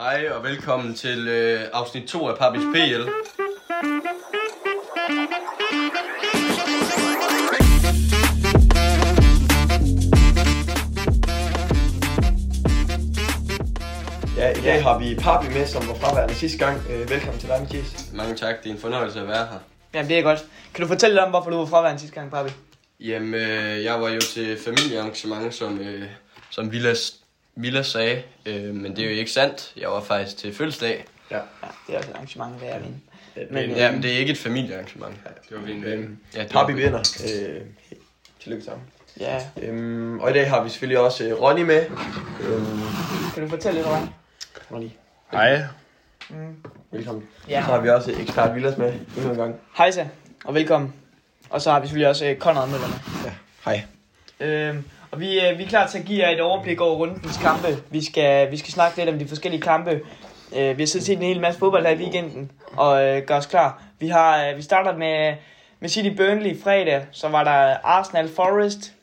Hej 0.00 0.28
og 0.30 0.44
velkommen 0.44 0.94
til 0.94 1.28
øh, 1.28 1.60
afsnit 1.72 2.08
2 2.08 2.28
af 2.28 2.38
Papis 2.38 2.62
PL. 2.74 2.78
Ja, 14.36 14.50
i 14.50 14.62
dag 14.62 14.82
har 14.82 14.98
vi 14.98 15.14
Papi 15.14 15.48
med, 15.48 15.66
som 15.66 15.88
var 15.88 15.94
fraværende 15.94 16.34
sidste 16.34 16.58
gang. 16.58 16.80
Øh, 16.90 17.10
velkommen 17.10 17.40
til 17.40 17.48
dig, 17.48 17.60
Mathias. 17.60 18.10
Mange 18.14 18.34
tak, 18.34 18.62
det 18.62 18.70
er 18.70 18.74
en 18.74 18.80
fornøjelse 18.80 19.20
at 19.20 19.28
være 19.28 19.46
her. 19.46 19.58
Jamen, 19.94 20.08
det 20.10 20.18
er 20.18 20.22
godt. 20.22 20.44
Kan 20.74 20.82
du 20.82 20.88
fortælle 20.88 21.14
lidt 21.14 21.24
om, 21.24 21.30
hvorfor 21.30 21.50
du 21.50 21.56
var 21.56 21.66
fraværende 21.66 22.00
sidste 22.00 22.14
gang, 22.14 22.30
Papi? 22.30 22.50
Jamen, 23.00 23.34
øh, 23.34 23.84
jeg 23.84 24.00
var 24.00 24.08
jo 24.08 24.20
til 24.20 24.58
familiearrangement, 24.64 25.54
som, 25.54 25.78
øh, 25.78 26.02
som 26.50 26.72
Vilas, 26.72 27.19
Vilas 27.54 27.86
sagde, 27.86 28.22
øh, 28.46 28.74
men 28.74 28.96
det 28.96 29.04
er 29.04 29.10
jo 29.10 29.16
ikke 29.16 29.30
sandt. 29.30 29.72
Jeg 29.76 29.88
var 29.88 30.00
faktisk 30.00 30.36
til 30.36 30.54
fødselsdag. 30.54 31.04
Ja. 31.30 31.36
Ja, 31.36 31.40
det 31.86 31.94
er 31.94 31.98
også 31.98 32.10
et 32.10 32.14
arrangement, 32.16 32.54
hvad 32.58 32.68
jeg 32.68 32.80
mener. 32.80 32.96
Men, 33.52 33.68
Men, 33.68 33.76
Ja, 33.76 33.92
men 33.92 34.02
det 34.02 34.12
er 34.14 34.18
ikke 34.18 34.32
et 34.32 34.38
familiearrangement. 34.38 35.14
Det 35.48 35.56
var 35.60 35.66
min 35.66 35.84
øhm, 35.84 36.18
Ja, 36.36 36.42
det 36.42 36.50
Papi 36.50 36.72
vinder. 36.72 36.98
Øh, 37.24 37.60
tillykke 38.42 38.64
sammen. 38.64 38.84
Ja, 39.20 39.40
Øhm, 39.62 40.20
og 40.20 40.30
i 40.30 40.32
dag 40.32 40.48
har 40.50 40.62
vi 40.64 40.68
selvfølgelig 40.70 40.98
også 40.98 41.24
øh, 41.24 41.40
Ronny 41.42 41.62
med. 41.62 41.86
Øhm, 42.40 42.80
kan 43.34 43.42
du 43.42 43.48
fortælle 43.48 43.78
lidt 43.78 43.86
om 43.86 44.08
Ronny, 44.72 44.88
Hej. 45.32 45.62
mm. 46.30 46.56
velkommen. 46.90 47.24
Ja. 47.48 47.60
Så 47.60 47.66
har 47.72 47.80
vi 47.80 47.88
også 47.88 48.12
ekspert 48.20 48.54
Villas 48.54 48.76
med 48.78 48.92
endnu 49.16 49.30
en 49.30 49.36
gang. 49.38 49.54
Hejsa, 49.78 50.06
og 50.44 50.54
velkommen. 50.54 50.94
Og 51.50 51.60
så 51.60 51.70
har 51.70 51.80
vi 51.80 51.86
selvfølgelig 51.86 52.08
også 52.08 52.30
uh, 52.30 52.36
Conrad 52.38 52.68
Møller 52.68 52.86
med. 52.88 52.96
Ja, 53.24 53.32
hej. 53.64 53.82
Øhm, 54.40 54.84
og 55.10 55.20
vi, 55.20 55.40
øh, 55.40 55.58
vi 55.58 55.64
er 55.64 55.68
klar 55.68 55.86
til 55.86 55.98
at 55.98 56.04
give 56.04 56.26
jer 56.26 56.30
et 56.30 56.40
overblik 56.40 56.80
over 56.80 56.96
rundens 56.96 57.36
kampe. 57.36 57.68
Vi 57.90 58.04
skal, 58.04 58.50
vi 58.50 58.56
skal 58.56 58.72
snakke 58.72 58.96
lidt 58.96 59.08
om 59.08 59.18
de 59.18 59.28
forskellige 59.28 59.62
kampe. 59.62 60.00
Øh, 60.56 60.76
vi 60.76 60.82
har 60.82 60.86
siddet 60.86 61.06
set 61.06 61.16
en 61.16 61.22
hel 61.22 61.40
masse 61.40 61.58
fodbold 61.60 61.86
her 61.86 61.92
i 61.92 61.98
weekenden, 61.98 62.50
og 62.76 63.04
øh, 63.04 63.22
gør 63.22 63.36
os 63.36 63.46
klar. 63.46 63.82
Vi, 63.98 64.08
har, 64.08 64.46
øh, 64.46 64.56
vi 64.56 64.62
starter 64.62 64.96
med, 64.96 65.34
med 65.80 65.88
City 65.88 66.16
Burnley 66.16 66.62
fredag, 66.62 67.06
så 67.12 67.28
var 67.28 67.44
der 67.44 67.76
Arsenal 67.84 68.28
Forest 68.28 68.94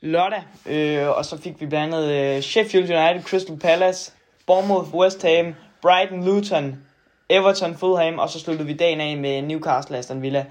lørdag, 0.00 0.42
øh, 0.66 1.08
og 1.08 1.24
så 1.24 1.42
fik 1.42 1.60
vi 1.60 1.66
blandt 1.66 1.94
andet 1.94 2.10
øh, 2.10 2.42
Sheffield 2.42 2.90
United, 2.90 3.22
Crystal 3.22 3.58
Palace, 3.58 4.12
Bournemouth, 4.46 4.94
West 4.94 5.22
Ham, 5.22 5.54
Brighton, 5.82 6.24
Luton, 6.24 6.78
Everton, 7.28 7.76
Fulham, 7.76 8.18
og 8.18 8.30
så 8.30 8.40
sluttede 8.40 8.66
vi 8.66 8.74
dagen 8.74 9.00
af 9.00 9.16
med 9.16 9.42
Newcastle, 9.42 9.98
Aston 9.98 10.22
Villa. 10.22 10.46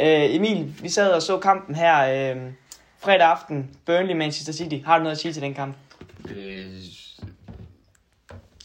Øh, 0.00 0.34
Emil, 0.34 0.74
vi 0.82 0.88
sad 0.88 1.12
og 1.12 1.22
så 1.22 1.38
kampen 1.38 1.74
her 1.74 2.30
øh, 2.30 2.36
fredag 3.00 3.26
aften, 3.26 3.70
Burnley, 3.86 4.14
Manchester 4.14 4.52
City. 4.52 4.84
Har 4.84 4.96
du 4.98 5.02
noget 5.02 5.16
at 5.16 5.20
sige 5.20 5.32
til 5.32 5.42
den 5.42 5.54
kamp? 5.54 5.76
Øh, 6.36 6.66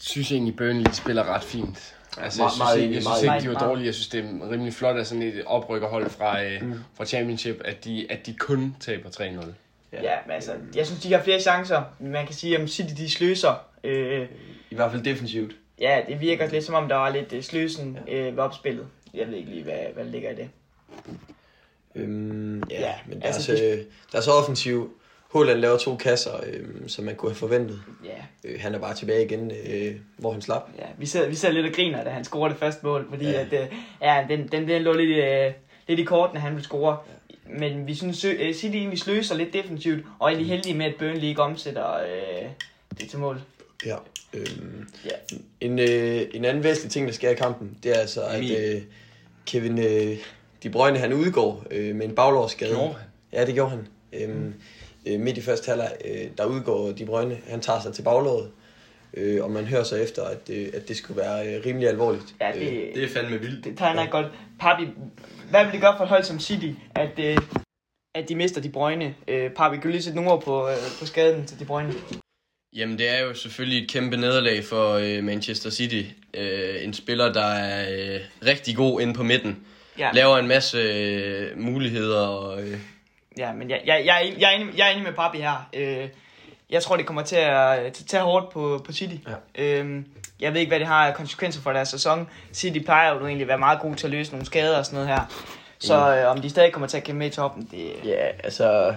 synes 0.00 0.32
egentlig, 0.32 0.56
Burnley 0.56 0.90
spiller 0.92 1.34
ret 1.34 1.44
fint. 1.44 1.92
Altså, 2.20 2.42
jeg 2.42 2.50
synes, 2.50 2.76
ikke, 2.82 2.94
jeg 2.94 3.02
synes 3.02 3.22
ikke, 3.22 3.48
de 3.50 3.54
var 3.54 3.66
dårlige. 3.68 3.86
Jeg 3.86 3.94
synes, 3.94 4.08
det 4.08 4.20
er 4.24 4.50
rimelig 4.50 4.74
flot 4.74 4.96
af 4.96 5.06
sådan 5.06 5.22
et 5.22 5.44
oprykkerhold 5.46 6.10
fra, 6.10 6.42
øh, 6.44 6.62
Mm. 6.62 6.74
fra 6.94 7.04
Championship, 7.04 7.60
at 7.64 7.84
de, 7.84 8.06
at 8.10 8.26
de 8.26 8.34
kun 8.34 8.76
taber 8.80 9.10
3-0. 9.10 9.22
Ja. 9.92 10.02
Ja, 10.02 10.16
men 10.26 10.32
altså, 10.34 10.52
jeg 10.74 10.86
synes, 10.86 11.02
de 11.02 11.12
har 11.12 11.22
flere 11.22 11.40
chancer. 11.40 11.82
Man 12.00 12.26
kan 12.26 12.34
sige, 12.34 12.60
om 12.60 12.68
City 12.68 12.94
de 12.96 13.10
sløser. 13.10 13.54
Øh, 13.84 14.28
I 14.70 14.74
hvert 14.74 14.90
fald 14.90 15.02
defensivt. 15.02 15.52
ja, 15.80 16.00
det 16.08 16.20
virker 16.20 16.50
lidt 16.50 16.64
som 16.64 16.74
om, 16.74 16.88
der 16.88 16.96
var 16.96 17.08
lidt 17.10 17.32
øh, 17.32 17.42
sløsen 17.42 17.98
øh, 18.08 18.24
ved 18.36 18.38
opspillet. 18.42 18.86
Jeg 19.14 19.26
ved 19.26 19.34
ikke 19.34 19.50
lige, 19.50 19.62
hvad, 19.62 19.78
hvad 19.94 20.04
der 20.04 20.10
ligger 20.10 20.30
i 20.30 20.34
det. 20.34 20.48
Øhm, 21.96 22.62
ja, 22.70 22.80
Ja, 22.80 22.92
men 23.06 23.20
deres, 23.20 23.36
altså, 23.36 23.52
altså, 23.52 23.66
øh, 23.66 23.78
deres 24.12 24.28
offensiv. 24.28 24.92
Håland 25.30 25.58
laver 25.58 25.76
to 25.78 25.96
kasser, 25.96 26.30
øh, 26.46 26.64
som 26.88 27.04
man 27.04 27.14
kunne 27.14 27.30
have 27.30 27.36
forventet. 27.36 27.82
Ja, 28.04 28.10
Øh, 28.44 28.60
han 28.60 28.74
er 28.74 28.78
bare 28.78 28.94
tilbage 28.94 29.24
igen, 29.24 29.52
øh, 29.70 29.94
hvor 30.18 30.32
han 30.32 30.42
slap. 30.42 30.62
ja. 30.78 30.84
Vi 30.98 31.06
sidder, 31.06 31.28
vi 31.28 31.34
sidder 31.34 31.54
lidt 31.54 31.66
og 31.66 31.72
griner, 31.72 32.04
da 32.04 32.10
han 32.10 32.24
scorer 32.24 32.48
det 32.48 32.58
første 32.58 32.86
mål, 32.86 33.06
fordi 33.10 33.24
Ja. 33.24 33.30
ja. 33.30 33.40
at, 33.40 33.52
øh, 33.52 33.66
ja, 34.02 34.26
den, 34.28 34.48
den, 34.52 34.68
den 34.68 34.82
lå 34.82 34.92
lidt, 34.92 35.24
øh, 35.24 35.52
lidt 35.88 36.00
i 36.00 36.04
kortene, 36.04 36.40
han 36.40 36.52
ville 36.52 36.64
score. 36.64 36.96
Men 37.58 37.86
vi 37.86 37.94
synes, 37.94 38.24
øh, 38.24 38.54
City 38.54 38.76
egentlig 38.76 38.98
sløser 38.98 39.34
lidt 39.34 39.52
defensivt, 39.52 40.04
og 40.18 40.26
er 40.26 40.28
egentlig 40.30 40.50
heldige 40.52 40.74
med, 40.74 40.86
at 40.86 40.94
Burnley 40.98 41.24
ikke 41.24 41.42
omsætter 41.42 41.94
øh, 41.94 42.48
det 43.00 43.08
til 43.10 43.18
mål. 43.18 43.40
Ja. 43.86 43.96
Øhm, 44.34 44.88
Ja. 45.04 45.10
en, 45.60 45.78
øh, 45.78 46.22
en 46.34 46.44
anden 46.44 46.64
væsentlig 46.64 46.92
ting, 46.92 47.06
der 47.06 47.12
sker 47.12 47.30
i 47.30 47.34
kampen, 47.34 47.78
det 47.82 47.96
er 47.96 48.00
altså, 48.00 48.22
at 48.22 48.44
øh, 48.74 48.82
Kevin 49.46 49.78
øh, 49.78 50.16
De 50.62 50.70
Bruyne, 50.70 50.98
han 50.98 51.12
udgår 51.12 51.64
øh, 51.70 51.96
med 51.96 52.06
en 52.06 52.14
baglårsskade. 52.14 52.70
Gjorde 52.74 52.92
han? 52.92 53.02
Ja, 53.32 53.46
det 53.46 53.54
gjorde 53.54 53.70
han. 53.70 53.88
Øhm, 54.12 54.54
øh, 55.06 55.20
midt 55.20 55.38
i 55.38 55.42
første 55.42 55.68
halvleg, 55.68 55.92
øh, 56.04 56.26
der 56.38 56.44
udgår 56.44 56.92
De 56.92 57.06
Bruyne. 57.06 57.38
Han 57.48 57.60
tager 57.60 57.80
sig 57.80 57.92
til 57.94 58.02
baglåret. 58.02 58.50
Øh, 59.14 59.44
og 59.44 59.50
man 59.50 59.64
hører 59.64 59.82
så 59.82 59.96
efter, 59.96 60.22
at, 60.24 60.50
øh, 60.50 60.68
at 60.74 60.88
det 60.88 60.96
skulle 60.96 61.20
være 61.20 61.54
øh, 61.54 61.66
rimelig 61.66 61.88
alvorligt. 61.88 62.24
Ja, 62.40 62.56
Øh, 62.56 62.60
det, 62.60 62.90
Det 62.94 63.04
er 63.04 63.08
fandme 63.08 63.40
vildt. 63.40 63.64
Det 63.64 63.78
tegner 63.78 64.02
ikke 64.02 64.12
godt. 64.12 64.26
Papi, 64.60 64.84
hvad 65.50 65.64
vil 65.64 65.72
det 65.72 65.80
gøre 65.80 65.94
for 65.96 66.04
et 66.04 66.08
hold 66.08 66.24
som 66.24 66.40
City, 66.40 66.70
at, 66.94 67.18
øh, 67.18 67.36
at 68.14 68.28
de 68.28 68.34
mister 68.34 68.60
de 68.60 68.68
brøgne? 68.68 69.14
Øh, 69.28 69.50
Papi, 69.50 69.76
kan 69.76 69.82
du 69.82 69.88
lige 69.88 70.02
sætte 70.02 70.16
nogle 70.16 70.30
ord 70.30 70.42
på, 70.42 70.68
øh, 70.68 70.74
på 71.00 71.06
skaden 71.06 71.46
til 71.46 71.58
de 71.58 71.64
brøgne? 71.64 71.92
Jamen, 72.76 72.98
det 72.98 73.08
er 73.08 73.20
jo 73.24 73.34
selvfølgelig 73.34 73.82
et 73.82 73.90
kæmpe 73.90 74.16
nederlag 74.16 74.64
for 74.64 74.92
øh, 74.92 75.24
Manchester 75.24 75.70
City. 75.70 76.02
Øh, 76.34 76.84
en 76.84 76.92
spiller, 76.94 77.32
der 77.32 77.44
er 77.46 78.14
øh, 78.14 78.20
rigtig 78.46 78.76
god 78.76 79.00
inde 79.00 79.14
på 79.14 79.22
midten. 79.22 79.66
Ja, 79.98 80.10
Laver 80.12 80.38
en 80.38 80.48
masse 80.48 80.78
øh, 80.78 81.58
muligheder 81.58 82.26
og... 82.26 82.62
Øh, 82.62 82.78
ja 83.38 83.52
men 83.52 83.70
jeg, 83.70 83.80
jeg, 83.86 84.02
jeg, 84.06 84.22
er 84.22 84.32
jeg, 84.38 84.54
er 84.54 84.60
enig, 84.60 84.78
jeg 84.78 84.86
er 84.86 84.90
enig 84.90 85.04
med 85.04 85.12
Papi 85.12 85.38
her. 85.38 85.68
Øh, 85.74 86.08
jeg 86.70 86.82
tror, 86.82 86.96
det 86.96 87.06
kommer 87.06 87.22
til 87.22 87.36
at 87.36 87.92
til 87.92 88.02
at 88.02 88.08
tage 88.08 88.22
hårdt 88.22 88.52
på, 88.52 88.82
på 88.86 88.92
City. 88.92 89.14
Ja. 89.56 89.64
Øh, 89.64 90.02
jeg 90.40 90.52
ved 90.52 90.60
ikke, 90.60 90.70
hvad 90.70 90.78
det 90.78 90.86
har 90.86 91.06
af 91.06 91.14
konsekvenser 91.14 91.60
for 91.60 91.72
deres 91.72 91.88
sæson. 91.88 92.28
City 92.52 92.78
plejer 92.78 93.14
jo 93.14 93.26
egentlig 93.26 93.42
at 93.42 93.48
være 93.48 93.58
meget 93.58 93.80
gode 93.80 93.96
til 93.96 94.06
at 94.06 94.10
løse 94.10 94.30
nogle 94.30 94.46
skader 94.46 94.78
og 94.78 94.86
sådan 94.86 94.96
noget 94.96 95.08
her. 95.08 95.20
Så 95.78 96.16
øh, 96.16 96.30
om 96.30 96.40
de 96.40 96.50
stadig 96.50 96.72
kommer 96.72 96.86
til 96.86 96.96
at 96.96 97.04
kæmpe 97.04 97.18
med 97.18 97.26
i 97.26 97.30
toppen, 97.30 97.68
det... 97.70 97.92
Ja, 98.04 98.26
altså... 98.44 98.94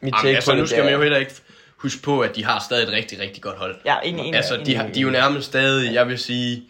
Mit 0.00 0.14
Jamen, 0.14 0.22
take 0.22 0.34
altså, 0.36 0.50
på 0.50 0.56
nu 0.56 0.66
skal 0.66 0.78
det 0.78 0.84
man 0.84 0.94
jo 0.94 1.02
heller 1.02 1.18
ikke 1.18 1.32
huske 1.76 2.02
på, 2.02 2.20
at 2.20 2.36
de 2.36 2.44
har 2.44 2.64
stadig 2.66 2.82
et 2.82 2.92
rigtig, 2.92 3.20
rigtig 3.20 3.42
godt 3.42 3.58
hold. 3.58 3.76
Ja, 3.84 3.96
enig, 4.04 4.20
enig, 4.20 4.34
Altså, 4.34 4.56
de, 4.66 4.76
har, 4.76 4.86
de 4.88 4.98
er 4.98 5.02
jo 5.02 5.10
nærmest 5.10 5.46
stadig, 5.46 5.94
jeg 5.94 6.08
vil 6.08 6.18
sige, 6.18 6.62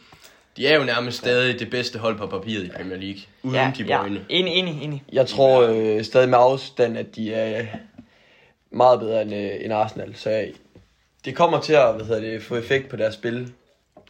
de 0.57 0.67
er 0.67 0.79
jo 0.79 0.85
nærmest 0.85 1.19
stadig 1.19 1.59
det 1.61 1.71
bedste 1.71 1.99
hold 1.99 2.19
på 2.19 2.27
papiret 2.27 2.65
i 2.65 2.69
Premier 2.77 2.97
League. 2.99 3.21
Uden 3.43 3.57
ja, 3.57 3.73
de 3.79 3.83
ja, 3.85 3.97
brøgne. 3.99 4.25
enig, 4.29 4.53
enig, 4.55 4.83
enig. 4.83 5.03
Jeg 5.13 5.27
tror 5.27 5.61
øh, 5.69 6.05
stadig 6.05 6.29
med 6.29 6.39
afstand, 6.39 6.99
at 6.99 7.17
de 7.17 7.35
er 7.35 7.67
meget 8.71 9.01
bedre 9.01 9.23
end, 9.23 9.35
øh, 9.35 9.51
end 9.61 9.73
Arsenal. 9.73 10.17
Så 10.17 10.31
jeg, 10.31 10.53
det 11.25 11.37
kommer 11.37 11.61
til 11.61 11.73
at 11.73 11.95
hvad 11.95 12.05
hedder 12.07 12.21
det, 12.21 12.43
få 12.43 12.57
effekt 12.57 12.89
på 12.89 12.97
deres 12.97 13.15
spil. 13.15 13.53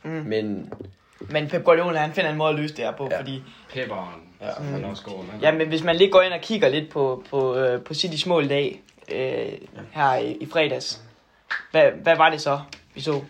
Mm. 0.03 0.11
Men 0.11 0.73
Men 1.21 1.49
Pep 1.49 1.65
Guardiola, 1.65 1.99
han 1.99 2.13
finder 2.13 2.31
en 2.31 2.37
måde 2.37 2.51
at 2.51 2.57
løse 2.57 2.77
det 2.77 2.85
her 2.85 2.93
på, 2.93 3.05
Ja. 3.11 3.15
ja. 3.15 3.21
fordi 3.21 3.43
Pepperen, 3.73 4.21
Ja. 4.41 4.47
ja. 4.47 4.53
han 4.63 4.85
også 4.85 5.03
går. 5.05 5.25
Han, 5.31 5.41
Ja, 5.41 5.53
men 5.53 5.69
hvis 5.69 5.83
man 5.83 5.97
lige 5.97 6.11
går 6.11 6.23
ind 6.23 6.33
og 6.33 6.41
kigger 6.41 6.69
lidt 6.69 6.91
på, 6.91 7.25
på, 7.31 7.57
øh, 7.57 7.83
på 7.83 7.95
Citys 7.95 8.27
mål 8.27 8.45
i 8.45 8.49
dag, 8.49 8.81
øh, 9.15 9.53
her 9.93 10.15
i, 10.15 10.33
i 10.41 10.47
fredags, 10.47 11.03
hvad, 11.71 11.91
hvad 12.03 12.17
var 12.17 12.31
det 12.31 12.41
så, 12.41 12.61
vi 12.95 13.01
så? 13.01 13.21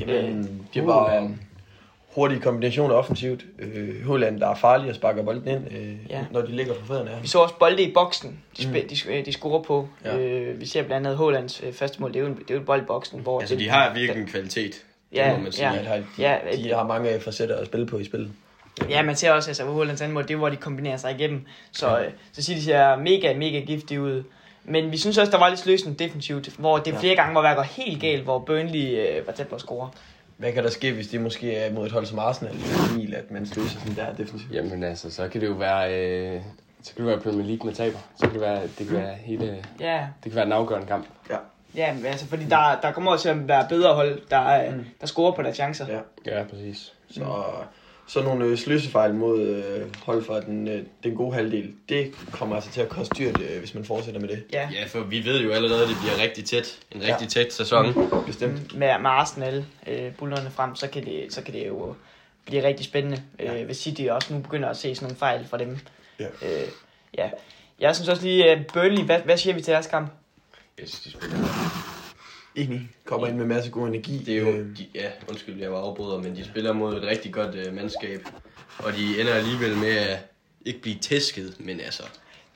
jamen, 0.00 0.68
det 0.74 0.86
var 0.86 1.08
Haaland. 1.08 1.34
Hurtige 2.14 2.40
kombinationer 2.40 2.94
offensivt. 2.94 3.44
Øh, 3.58 4.06
Holland, 4.06 4.40
der 4.40 4.48
er 4.48 4.54
farlig 4.54 4.88
og 4.90 4.94
sparker 4.94 5.22
bolden 5.22 5.48
ind, 5.48 5.72
øh, 5.78 5.94
Ja. 6.10 6.24
når 6.30 6.40
de 6.42 6.52
ligger 6.52 6.74
for 6.74 6.86
fødderne. 6.86 7.10
Vi 7.22 7.28
så 7.28 7.38
også 7.38 7.54
bolde 7.58 7.82
i 7.82 7.92
boksen, 7.92 8.40
de, 8.58 8.62
sp- 8.62 8.66
Mm. 8.68 8.72
de, 8.74 8.96
de, 9.18 9.22
de 9.26 9.32
scorer 9.32 9.62
på. 9.62 9.88
Ja. 10.04 10.16
Ja. 10.16 10.22
Øh, 10.28 10.60
vi 10.60 10.66
ser 10.66 10.82
blandt 10.82 11.06
andet 11.06 11.18
Hålands 11.18 11.62
øh, 11.66 11.72
første 11.72 12.00
mål, 12.00 12.12
det 12.12 12.16
er 12.16 12.20
jo 12.20 12.26
en, 12.26 12.34
det 12.48 12.50
er 12.50 12.54
jo 12.54 12.60
bold 12.60 12.82
i 12.82 12.84
boksen, 12.84 13.20
hvor... 13.20 13.40
Altså, 13.40 13.54
det, 13.54 13.64
de 13.64 13.68
har 13.70 13.94
virkelig 13.94 14.22
en 14.22 14.28
kvalitet. 14.28 14.72
Det 14.72 15.18
Ja, 15.18 15.36
må 15.36 15.42
man 15.42 15.52
sige. 15.52 15.68
ja. 15.72 15.74
Ja, 15.74 15.80
de, 15.80 15.86
har, 15.86 15.96
de, 15.96 16.02
Ja, 16.18 16.38
de 16.56 16.74
har 16.74 16.86
mange 16.86 17.20
facetter 17.20 17.56
at 17.56 17.66
spille 17.66 17.86
på 17.86 17.98
i 17.98 18.04
spillet. 18.04 18.30
Ja, 18.90 19.02
man 19.02 19.16
ser 19.16 19.32
også, 19.32 19.50
altså, 19.50 19.64
hvor 19.64 19.72
Hålands 19.72 20.00
anden 20.00 20.14
mål, 20.14 20.22
det 20.22 20.30
er, 20.34 20.38
hvor 20.38 20.48
de 20.48 20.56
kombinerer 20.56 20.96
sig 20.96 21.14
igennem. 21.18 21.46
Så, 21.72 21.98
øh, 21.98 22.06
så 22.32 22.42
City 22.42 22.60
ser 22.60 22.96
mega, 22.96 23.34
mega 23.34 23.60
giftig 23.60 24.00
ud. 24.00 24.22
Men 24.64 24.92
vi 24.92 24.96
synes 24.96 25.18
også, 25.18 25.32
der 25.32 25.38
var 25.38 25.48
lidt 25.48 25.60
sløsende 25.60 26.04
defensivt, 26.04 26.48
hvor 26.58 26.78
det 26.78 26.92
Ja. 26.92 26.98
flere 26.98 27.14
gange 27.16 27.34
var 27.34 27.40
ved 27.40 27.48
at 27.50 27.56
gå 27.56 27.62
helt 27.62 28.00
galt, 28.00 28.22
hvor 28.22 28.38
Burnley 28.38 28.98
øh, 28.98 29.26
var 29.26 29.32
tæt 29.32 29.48
på 29.48 29.54
at 29.54 29.60
score. 29.60 29.90
Hvad 30.42 30.52
kan 30.52 30.64
der 30.64 30.70
ske, 30.70 30.92
hvis 30.92 31.08
det 31.08 31.20
måske 31.20 31.54
er 31.56 31.72
mod 31.72 31.86
et 31.86 31.92
hold 31.92 32.06
som 32.06 32.18
Arsenal, 32.18 32.54
Emil, 32.92 33.14
at 33.14 33.30
man 33.30 33.46
sløser 33.46 33.80
sådan 33.80 33.96
der 33.96 34.14
defensivt? 34.14 34.52
Jamen 34.54 34.82
altså, 34.82 35.10
så 35.10 35.28
kan 35.28 35.40
det 35.40 35.46
jo 35.46 35.52
være... 35.52 35.94
Øh, 36.34 36.40
så 36.82 36.94
kan 36.94 37.04
det 37.04 37.10
være 37.12 37.20
Premier 37.20 37.46
League 37.46 37.66
med 37.66 37.74
taber. 37.74 37.98
Så 38.16 38.20
kan 38.26 38.32
det 38.32 38.40
være, 38.40 38.62
det 38.78 38.86
kan 38.88 38.96
være 38.96 39.14
hele... 39.14 39.64
Ja, 39.80 40.06
Det 40.24 40.32
kan 40.32 40.36
være 40.36 40.46
en 40.46 40.52
afgørende 40.52 40.86
kamp. 40.86 41.06
Ja, 41.76 41.94
men 41.94 42.06
altså, 42.06 42.26
fordi 42.26 42.44
der, 42.44 42.78
der 42.82 42.92
kommer 42.92 43.10
også 43.12 43.22
til 43.22 43.28
at 43.28 43.48
være 43.48 43.66
bedre 43.68 43.94
hold, 43.94 44.20
der, 44.30 44.70
Mm. 44.70 44.76
mm. 44.76 44.84
der 45.00 45.06
scorer 45.06 45.32
på 45.32 45.42
deres 45.42 45.56
chancer. 45.56 45.86
Ja. 45.88 45.98
Ja. 46.26 46.38
Ja, 46.38 46.44
præcis. 46.44 46.92
Så 47.10 47.24
så 48.06 48.22
nogle 48.22 48.44
øh, 48.44 48.58
sløsefejl 48.58 49.14
mod 49.14 49.40
øh, 49.40 49.86
hold 50.02 50.24
fra 50.24 50.40
den, 50.40 50.68
øh, 50.68 50.82
den 51.04 51.14
gode 51.14 51.34
halvdel, 51.34 51.72
det 51.88 52.12
kommer 52.32 52.56
altså 52.56 52.70
til 52.70 52.80
at 52.80 52.88
koste 52.88 53.14
dyrt, 53.18 53.40
øh, 53.40 53.58
hvis 53.58 53.74
man 53.74 53.84
fortsætter 53.84 54.20
med 54.20 54.28
det. 54.28 54.44
ja. 54.52 54.68
Ja, 54.72 54.84
for 54.86 55.00
vi 55.00 55.24
ved 55.24 55.40
jo 55.42 55.50
allerede, 55.50 55.82
at 55.82 55.88
det 55.88 55.96
bliver 56.02 56.22
rigtig 56.22 56.44
tæt. 56.44 56.78
En 56.90 57.02
Ja. 57.02 57.12
rigtig 57.12 57.28
tæt 57.28 57.52
sæson. 57.52 57.94
Bestemt. 58.26 58.74
Med, 58.74 58.98
med 58.98 59.10
Arsenal, 59.10 59.64
øh, 59.86 60.12
bullerne 60.14 60.50
frem, 60.50 60.74
så 60.74 60.88
kan, 60.88 61.04
det, 61.04 61.26
så 61.30 61.42
kan 61.42 61.54
det 61.54 61.68
jo 61.68 61.94
blive 62.46 62.62
rigtig 62.66 62.86
spændende. 62.86 63.22
Ja. 63.38 63.52
Ja. 63.52 63.60
Øh, 63.60 63.66
hvis 63.66 63.76
City 63.76 64.02
også 64.10 64.34
nu 64.34 64.40
begynder 64.40 64.68
at 64.68 64.76
se 64.76 64.94
sådan 64.94 65.04
nogle 65.06 65.16
fejl 65.18 65.46
fra 65.50 65.58
dem. 65.58 65.78
Ja. 66.20 66.24
Øh, 66.42 66.68
ja. 67.18 67.30
Jeg 67.80 67.94
synes 67.96 68.08
også 68.08 68.22
lige, 68.22 68.52
uh, 68.56 68.62
Burnley, 68.74 69.04
hvad, 69.04 69.18
hvad 69.20 69.36
siger 69.36 69.54
vi 69.54 69.60
til 69.62 69.72
deres 69.72 69.86
kamp? 69.86 70.10
Jeg 70.78 70.88
synes, 70.88 71.00
de 71.00 71.10
spiller, 71.10 71.36
Enig. 72.54 72.88
Kommer 73.04 73.26
ind 73.26 73.36
med 73.36 73.46
masse 73.46 73.70
god 73.70 73.88
energi. 73.88 74.18
Det 74.26 74.34
er 74.36 74.40
jo, 74.40 74.48
Øh, 74.48 74.76
de, 74.78 74.86
ja, 74.94 75.08
undskyld, 75.28 75.60
jeg 75.60 75.72
var 75.72 75.78
afbryder, 75.78 76.18
men 76.18 76.36
de 76.36 76.44
spiller 76.44 76.72
mod 76.72 76.96
et 76.96 77.02
rigtig 77.02 77.32
godt 77.32 77.54
øh, 77.54 77.74
mandskab. 77.74 78.20
Og 78.78 78.92
de 78.92 79.20
ender 79.20 79.34
alligevel 79.34 79.76
med 79.76 79.96
at 79.96 80.18
ikke 80.66 80.82
blive 80.82 80.96
tæsket, 80.98 81.56
men 81.58 81.80
altså, 81.80 82.02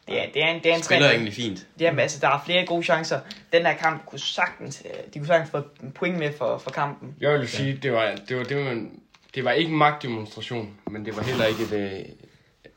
Det 0.09 0.21
er, 0.23 0.27
det 0.35 0.43
er 0.43 0.49
en, 0.49 0.63
det 0.63 0.71
er 0.73 0.77
en 0.77 0.83
spiller 0.83 1.03
træning. 1.07 1.17
egentlig 1.29 1.35
fint. 1.35 1.67
Jamen, 1.81 2.01
altså, 2.01 2.19
der 2.21 2.29
er 2.29 2.43
flere 2.47 2.67
gode 2.67 2.83
chancer. 2.83 3.21
Den 3.53 3.67
her 3.67 3.75
kamp 3.75 4.07
kunne 4.07 4.19
sagtens, 4.19 4.83
øh, 4.85 4.91
de 5.15 5.19
kunne 5.19 5.27
sagtens 5.27 5.51
få 5.51 5.63
en 5.83 5.93
point 5.93 6.19
med 6.19 6.33
for, 6.39 6.59
for 6.59 6.71
kampen. 6.71 7.15
Jeg 7.21 7.33
vil 7.33 7.41
jo 7.41 7.47
sige, 7.47 7.79
det 7.83 7.93
var, 7.93 8.15
det 8.29 8.37
var, 8.37 8.43
det 8.45 8.57
var, 8.65 8.71
en, 8.71 9.01
det 9.35 9.45
var 9.45 9.53
ikke 9.53 9.71
en 9.71 9.77
magtdemonstration, 9.79 10.71
men 10.91 11.05
det 11.05 11.17
var 11.17 11.23
heller 11.23 11.45
ikke 11.47 11.63
et... 11.63 11.73
Øh, 11.73 12.01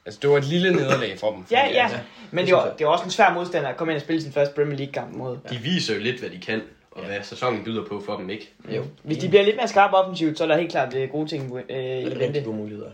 altså, 0.06 0.20
det 0.22 0.30
var 0.30 0.38
et 0.38 0.46
lille 0.46 0.72
nederlag 0.74 1.20
for 1.20 1.32
dem. 1.32 1.46
Ja, 1.52 1.68
ja. 1.68 1.84
Altså, 1.84 1.98
Men 2.32 2.46
det 2.46 2.54
var, 2.54 2.74
det 2.78 2.86
var 2.86 2.92
også 2.92 3.06
en 3.06 3.12
svær 3.12 3.34
modstander 3.34 3.70
at 3.70 3.78
komme 3.78 3.94
ind 3.94 3.96
og 3.98 4.02
spille 4.02 4.22
sin 4.22 4.32
første 4.32 4.56
Premier 4.56 4.78
League-kamp 4.78 5.16
mod. 5.16 5.38
De 5.50 5.58
viser 5.58 5.94
jo 5.96 6.00
lidt, 6.02 6.20
hvad 6.20 6.30
de 6.30 6.40
kan, 6.40 6.62
og 7.00 7.06
hvad 7.06 7.24
sæsonen 7.24 7.64
byder 7.64 7.86
på 7.86 8.02
for 8.06 8.18
dem, 8.18 8.30
ikke? 8.30 8.54
jo. 8.76 8.86
Hvis 9.04 9.18
de 9.18 9.30
bliver 9.30 9.44
lidt 9.44 9.56
mere 9.56 9.68
skarpe 9.68 9.96
offensivt, 9.98 10.38
så 10.38 10.44
er 10.44 10.48
der 10.48 10.58
helt 10.58 10.72
klart 10.72 10.96
øh, 10.96 11.10
gode 11.10 11.30
ting 11.30 11.54
øh, 11.70 11.76
i 11.78 12.06
Rigtig 12.06 12.20
vente. 12.20 12.42
gode 12.44 12.58
muligheder. 12.58 12.92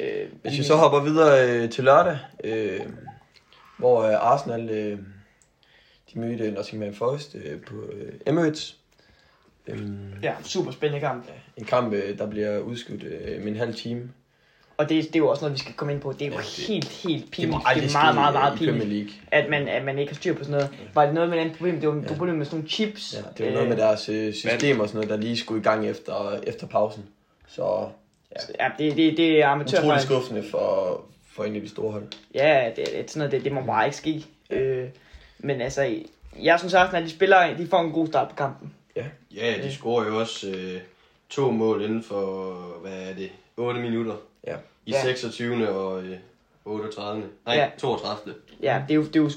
Øh, 0.00 0.26
Hvis 0.42 0.58
vi 0.58 0.62
så 0.64 0.74
hopper 0.76 1.00
videre 1.00 1.50
øh, 1.50 1.70
til 1.70 1.84
lørdag, 1.84 2.18
øh, 2.44 2.80
hvor 3.78 4.02
øh, 4.02 4.14
Arsenal 4.32 4.70
øh, 4.70 4.98
de 6.14 6.18
mødte 6.18 6.50
Nottingham 6.50 6.94
Forest 6.94 7.36
øh, 7.44 7.60
på 7.60 7.74
øh, 7.92 8.12
Emirates. 8.26 8.76
Øhm, 9.66 9.98
Ja, 10.22 10.34
super 10.42 10.70
spændende 10.70 11.00
kamp. 11.00 11.24
En 11.56 11.64
kamp, 11.64 11.92
øh, 11.92 12.18
der 12.18 12.26
bliver 12.26 12.58
udskudt 12.58 13.02
øh, 13.04 13.38
med 13.42 13.48
en 13.52 13.56
halv 13.56 13.74
time. 13.74 14.10
Og 14.76 14.88
det, 14.88 15.04
det 15.04 15.14
er 15.14 15.18
jo 15.18 15.28
også 15.28 15.42
noget, 15.44 15.54
vi 15.54 15.58
skal 15.58 15.72
komme 15.74 15.92
ind 15.92 16.00
på. 16.02 16.12
Det 16.12 16.22
er 16.22 16.26
jo 16.26 16.32
Ja, 16.32 16.38
ja, 16.38 16.44
det- 16.44 16.66
helt, 16.66 16.88
helt 16.88 17.30
pinligt. 17.30 17.62
Det, 17.74 17.82
det 17.82 17.94
er 17.94 17.98
meget, 18.02 18.14
meget, 18.14 18.34
meget 18.34 18.52
øh, 18.52 18.58
pinligt, 18.80 19.10
at 19.30 19.50
man, 19.50 19.68
at 19.68 19.84
man 19.84 19.98
ikke 19.98 20.12
har 20.12 20.16
styr 20.16 20.34
på 20.34 20.44
sådan 20.44 20.52
noget. 20.52 20.70
Var 20.94 21.04
det 21.04 21.14
noget 21.14 21.28
med 21.30 21.38
et 21.38 21.40
andet 21.42 21.56
problem? 21.56 21.80
Det 21.80 21.88
var, 21.88 21.94
det 21.94 22.10
var 22.10 22.16
problem 22.16 22.36
med 22.36 22.46
sådan 22.46 22.56
nogle 22.58 22.68
chips. 22.70 23.14
Ja, 23.14 23.18
det 23.38 23.46
var 23.46 23.52
noget 23.52 23.68
med 23.68 23.76
deres 23.76 24.08
øh, 24.08 24.34
system 24.34 24.80
og 24.80 24.88
sådan 24.88 24.96
noget, 25.06 25.10
der 25.10 25.26
lige 25.26 25.36
skulle 25.36 25.60
i 25.60 25.64
gang 25.64 25.86
efter, 25.88 26.38
efter 26.46 26.66
pausen. 26.66 27.04
Så 27.48 27.86
Ja, 28.60 28.68
det, 28.78 28.96
det, 28.96 29.16
det 29.16 29.42
er 29.42 29.46
amatørfejl. 29.48 29.84
utrolig 29.86 30.02
skuffende 30.02 30.44
for, 30.50 31.00
for 31.32 31.44
en 31.44 31.54
af 31.56 31.60
de 31.62 31.68
store 31.68 31.92
hold. 31.92 32.04
Ja, 32.34 32.70
det, 32.76 32.86
det, 32.92 33.10
sådan 33.10 33.18
noget, 33.18 33.32
det, 33.32 33.44
det 33.44 33.52
må 33.52 33.60
bare 33.62 33.84
ikke 33.84 33.96
ske. 33.96 34.24
Øh, 34.50 34.88
men 35.38 35.60
altså, 35.60 35.94
jeg 36.42 36.58
synes 36.58 36.74
også, 36.74 36.96
at 36.96 37.02
de 37.02 37.10
spiller, 37.10 37.56
de 37.56 37.66
får 37.66 37.80
en 37.80 37.92
god 37.92 38.06
start 38.06 38.28
på 38.28 38.34
kampen. 38.36 38.72
Ja, 39.34 39.54
de 39.62 39.72
scorer 39.74 40.06
jo 40.06 40.18
også 40.20 40.48
øh, 40.48 40.80
to 41.30 41.50
mål 41.50 41.82
inden 41.82 42.02
for, 42.02 42.52
hvad 42.82 42.92
er 43.10 43.14
det, 43.14 43.30
8 43.56 43.80
minutter. 43.80 44.14
Ja. 44.46 44.56
I 44.86 44.90
Ja. 44.90 45.02
26. 45.02 45.68
og 45.68 46.02
øh, 46.02 46.16
38. 46.64 47.22
Nej, 47.46 47.54
Ja. 47.56 47.68
32. 47.78 48.34
Ja, 48.62 48.82
det 48.88 48.90
er 48.90 48.96
jo, 48.96 49.04
det 49.04 49.16
er 49.16 49.20
jo 49.20 49.30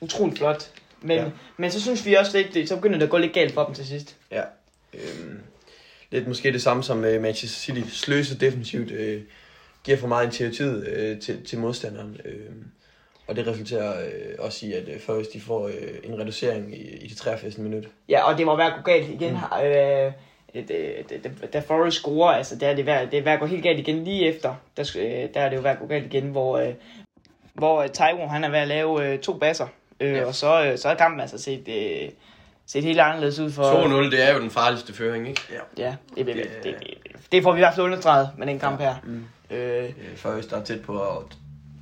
utroligt 0.00 0.38
flot. 0.38 0.70
Men, 1.00 1.18
Ja. 1.18 1.24
men 1.56 1.70
så 1.70 1.80
synes 1.82 2.06
vi 2.06 2.14
også 2.14 2.36
lidt, 2.38 2.54
det- 2.54 2.68
så 2.68 2.76
begynder 2.76 2.98
det 2.98 3.04
at 3.04 3.10
gå 3.10 3.18
lidt 3.18 3.32
galt 3.32 3.52
for 3.54 3.64
dem 3.64 3.74
til 3.74 3.86
sidst. 3.86 4.16
Ja. 4.30 4.42
Øhm, 4.94 5.40
lidt 6.10 6.28
måske 6.28 6.52
det 6.52 6.62
samme 6.62 6.82
som 6.82 7.04
øh, 7.04 7.22
Manchester 7.22 7.58
City. 7.58 7.88
Sløse 7.90 8.38
defensivt. 8.38 8.90
Øh, 8.90 9.22
giver 9.84 9.96
for 9.98 10.06
meget 10.06 10.24
initiativ 10.24 10.66
øh, 10.66 11.20
til, 11.20 11.44
til 11.46 11.58
modstanderen. 11.58 12.20
Øh, 12.24 12.50
og 13.26 13.36
det 13.36 13.46
resulterer 13.46 14.06
øh, 14.06 14.34
også 14.38 14.66
i, 14.66 14.72
at 14.72 14.88
øh, 14.88 15.00
Forrest 15.00 15.32
de 15.32 15.40
får 15.40 15.66
øh, 15.68 15.74
en 16.04 16.18
reducering 16.20 16.74
i, 16.76 16.96
i 16.96 17.08
det 17.08 17.16
83. 17.16 17.58
minut. 17.58 17.84
Ja, 18.08 18.22
og 18.32 18.38
det 18.38 18.46
må 18.46 18.56
være 18.56 18.70
gå 18.70 18.82
galt 18.84 19.08
igen. 19.10 19.32
Mm. 19.32 19.66
Øh, 19.66 20.12
da 21.52 21.60
Forrest 21.60 21.96
scorer, 21.96 22.32
altså, 22.32 22.56
der 22.56 22.68
er 22.68 22.74
det 22.74 22.86
værd, 22.86 23.10
det 23.10 23.18
er 23.18 23.22
værd 23.22 23.34
at 23.34 23.40
gå 23.40 23.46
helt 23.46 23.62
galt 23.62 23.78
igen 23.78 24.04
lige 24.04 24.26
efter. 24.26 24.54
Der, 24.76 24.90
øh, 24.98 25.28
der 25.34 25.40
er 25.40 25.48
det 25.48 25.56
jo 25.56 25.60
værd 25.62 25.72
at 25.72 25.78
gå 25.80 25.86
galt 25.86 26.06
igen, 26.14 26.24
hvor, 26.24 26.58
øh, 26.58 26.74
hvor 27.54 27.82
øh, 27.82 27.88
Taiwo, 27.88 28.26
han 28.26 28.44
er 28.44 28.48
ved 28.50 28.58
at 28.58 28.68
lave 28.68 29.06
øh, 29.12 29.18
to 29.18 29.32
basser. 29.38 29.66
Øh, 30.00 30.12
Ja. 30.12 30.16
ja. 30.18 30.24
Og 30.24 30.34
så, 30.34 30.64
øh, 30.64 30.78
så 30.78 30.88
er 30.88 30.94
kampen 30.94 31.20
altså 31.20 31.38
set, 31.38 31.68
øh, 31.68 32.08
set 32.66 32.84
helt 32.84 33.00
anderledes 33.00 33.38
ud 33.38 33.50
for... 33.50 33.62
2-0, 33.62 34.10
det 34.10 34.28
er 34.28 34.34
jo 34.34 34.40
den 34.40 34.50
farligste 34.50 34.92
føring, 34.94 35.28
ikke? 35.28 35.40
Ja, 35.78 35.94
det, 36.16 36.26
det, 36.26 36.36
det, 36.36 36.46
det, 36.64 36.74
det 37.32 37.42
får 37.42 37.52
vi 37.52 37.58
i 37.58 37.60
hvert 37.60 37.74
fald 37.74 37.86
understreget 37.86 38.30
med 38.38 38.46
den 38.46 38.58
kamp 38.58 38.80
her. 38.80 38.94
Mm. 39.04 39.24
Øh, 39.50 39.84
Øh, 39.84 40.16
Forrest 40.16 40.52
er 40.52 40.64
tæt 40.64 40.80
på 40.82 41.02
at, 41.02 41.18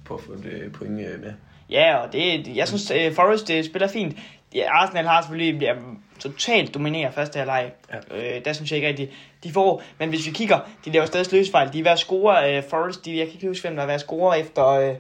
på 0.05 0.15
at 0.15 0.21
få 0.21 0.33
et 0.33 0.45
øh, 0.45 0.73
point 0.73 1.01
øh, 1.01 1.21
med. 1.21 1.33
Ja, 1.71 1.97
og 1.97 2.13
det, 2.13 2.57
jeg 2.57 2.69
synes, 2.69 2.91
uh, 2.91 3.15
Forrest 3.15 3.67
spiller 3.67 3.89
fint. 3.89 4.19
Ja, 4.55 4.71
Arsenal 4.71 5.07
har 5.07 5.23
selvfølgelig 5.23 5.61
ja, 5.63 5.73
totalt 6.21 6.75
dominerer 6.75 7.11
første 7.11 7.37
halvleg. 7.39 7.71
Ja. 8.11 8.17
Uh, 8.39 8.45
der 8.45 8.53
synes 8.53 8.71
jeg 8.71 8.77
ikke 8.77 8.89
rigtigt, 8.89 9.11
de 9.45 9.53
får. 9.53 9.83
Men 9.99 10.09
hvis 10.09 10.27
vi 10.27 10.31
kigger, 10.31 10.59
de 10.85 10.91
laver 10.91 11.07
stadig 11.07 11.27
sløsfejl. 11.27 11.73
De 11.73 11.79
er 11.79 11.83
ved 11.83 11.91
at 11.93 11.99
score, 11.99 12.59
uh, 12.59 12.65
Forrest, 12.71 13.05
de, 13.05 13.19
jeg 13.19 13.27
kan 13.27 13.35
ikke 13.35 13.49
huske, 13.49 13.63
hvem 13.69 13.77
der 13.77 13.83
er 13.83 13.87
ved 13.87 13.95
at 13.95 14.01
score 14.01 14.41
efter 14.41 14.91
uh, 14.91 14.97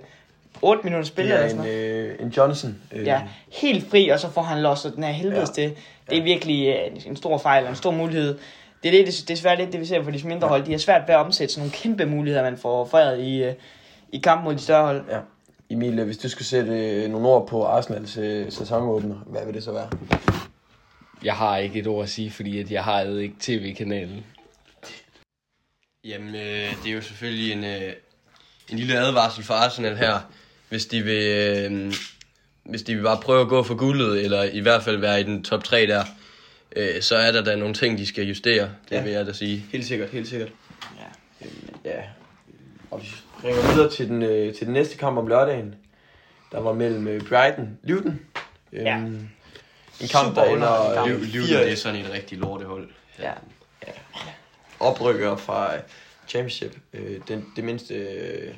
8 0.62 0.81
minutter 0.84 1.06
spil 1.06 1.25
Det 1.25 1.32
eller 1.32 1.44
er 1.44 1.49
sådan 1.49 1.64
en, 1.64 1.70
noget. 1.72 1.88
øh, 1.88 2.16
en 2.20 2.28
Johnson. 2.28 2.76
Øh, 2.93 3.06
Ja, 3.06 3.22
helt 3.52 3.90
fri, 3.90 4.08
og 4.08 4.20
så 4.20 4.31
får 4.31 4.43
han 4.43 4.62
losset 4.62 4.94
den 4.96 5.04
her 5.04 5.10
helvedes 5.12 5.52
Ja. 5.58 5.62
ja. 5.62 5.69
til. 5.69 5.76
Det 6.10 6.19
er 6.19 6.22
virkelig 6.22 6.69
uh, 6.96 7.06
en 7.06 7.16
stor 7.16 7.38
fejl 7.38 7.64
og 7.64 7.70
en 7.70 7.76
stor 7.76 7.90
mulighed. 7.90 8.38
Det 8.82 8.88
er, 8.88 8.93
det, 8.93 9.06
det, 9.06 9.20
er 9.22 9.25
desværre 9.28 9.56
lidt 9.56 9.72
det, 9.72 9.81
vi 9.81 9.84
ser 9.87 10.02
for 10.02 10.10
de 10.10 10.28
mindre 10.28 10.48
hold. 10.48 10.62
De 10.62 10.70
har 10.70 10.78
svært 10.78 11.02
ved 11.06 11.14
at 11.14 11.20
omsætte 11.20 11.55
sådan 11.55 11.60
nogle 11.60 11.72
kæmpe 11.72 12.06
muligheder, 12.06 12.43
man 12.44 12.56
får 12.56 12.84
foræret 12.84 13.20
i, 13.25 13.46
uh, 13.48 13.52
i 14.12 14.19
kampen 14.19 14.44
mod 14.44 14.55
de 14.55 14.60
større 14.60 14.84
hold. 14.87 15.05
ja. 15.10 15.19
Emil, 15.72 15.98
øh, 15.98 16.04
hvis 16.06 16.19
du 16.19 16.28
skulle 16.28 16.48
sætte 16.48 16.72
øh, 16.72 17.10
nogle 17.10 17.28
ord 17.28 17.48
på 17.48 17.64
Arsenals 17.66 18.16
øh, 18.16 18.52
sæsonåbner, 18.52 19.14
hvad 19.26 19.44
vil 19.46 19.54
det 19.54 19.64
så 19.64 19.72
være? 19.72 19.90
jeg 21.24 21.34
har 21.34 21.56
ikke 21.58 21.78
et 21.78 21.86
ord 21.86 22.02
at 22.02 22.08
sige, 22.10 22.30
fordi 22.30 22.58
at 22.60 22.70
jeg 22.70 22.84
har 22.84 23.00
ikke 23.02 23.34
tv-kanalen. 23.40 24.26
Jamen, 26.04 26.34
øh, 26.34 26.74
det 26.84 26.90
er 26.90 26.92
jo 26.94 27.00
selvfølgelig 27.00 27.52
en, 27.52 27.64
øh, 27.64 27.92
en 28.69 28.78
lille 28.78 28.98
advarsel 28.98 29.44
for 29.44 29.54
Arsenal 29.54 29.96
her, 29.96 30.19
hvis 30.69 30.86
de 30.86 31.02
vil, 31.02 31.22
øh, 31.72 31.92
hvis 32.64 32.82
de 32.82 32.94
vil 32.94 33.02
bare 33.02 33.20
prøve 33.22 33.40
at 33.40 33.48
gå 33.48 33.62
for 33.62 33.74
guldet, 33.74 34.24
eller 34.24 34.42
i 34.42 34.60
hvert 34.60 34.82
fald 34.82 34.96
være 34.96 35.20
i 35.20 35.24
den 35.24 35.44
top 35.44 35.64
3 35.64 35.86
der, 35.86 36.04
øh, 36.76 37.02
så 37.02 37.16
er 37.16 37.32
der 37.32 37.42
da 37.44 37.56
nogle 37.56 37.74
ting, 37.74 37.98
de 37.98 38.06
skal 38.06 38.24
justere, 38.24 38.70
det 38.88 38.96
Ja. 38.96 39.02
vil 39.02 39.12
jeg 39.12 39.26
da 39.26 39.32
sige. 39.32 39.64
Helt 39.72 39.86
sikkert, 39.86 40.10
helt 40.10 40.28
sikkert. 40.28 40.48
Ja. 40.98 41.46
Øhm, 41.46 41.69
ja. 41.84 42.02
Og 42.92 43.02
vi 43.02 43.08
ringer 43.44 43.72
videre 43.72 43.90
til 43.90 44.08
den, 44.08 44.22
øh, 44.22 44.54
til 44.54 44.66
den 44.66 44.74
næste 44.74 44.96
kamp 44.98 45.18
om 45.18 45.26
lørdagen. 45.26 45.74
Der 46.52 46.60
var 46.60 46.72
mellem 46.72 47.08
øh, 47.08 47.20
Brighton 47.28 47.78
Luton. 47.82 48.20
Øhm, 48.72 48.84
Ja. 48.86 48.96
En 48.96 50.08
kamp, 50.10 50.28
Super 50.28 50.42
der 50.44 50.44
ender 50.44 50.52
underholdende 50.54 50.94
kamp. 50.94 51.08
Liv, 51.08 51.32
Liv, 51.32 51.42
4 51.48 51.60
det 51.64 51.72
er 51.72 51.76
sådan 51.76 52.00
et 52.00 52.12
rigtig 52.12 52.38
lortehold. 52.38 52.88
Ja. 53.18 53.32
oprykker 54.80 55.36
fra 55.36 55.74
øh, 55.74 55.80
Championship. 56.28 56.76
Øh, 56.92 57.20
den, 57.28 57.46
det 57.56 57.64
mindste 57.64 57.94
øh, 57.94 58.54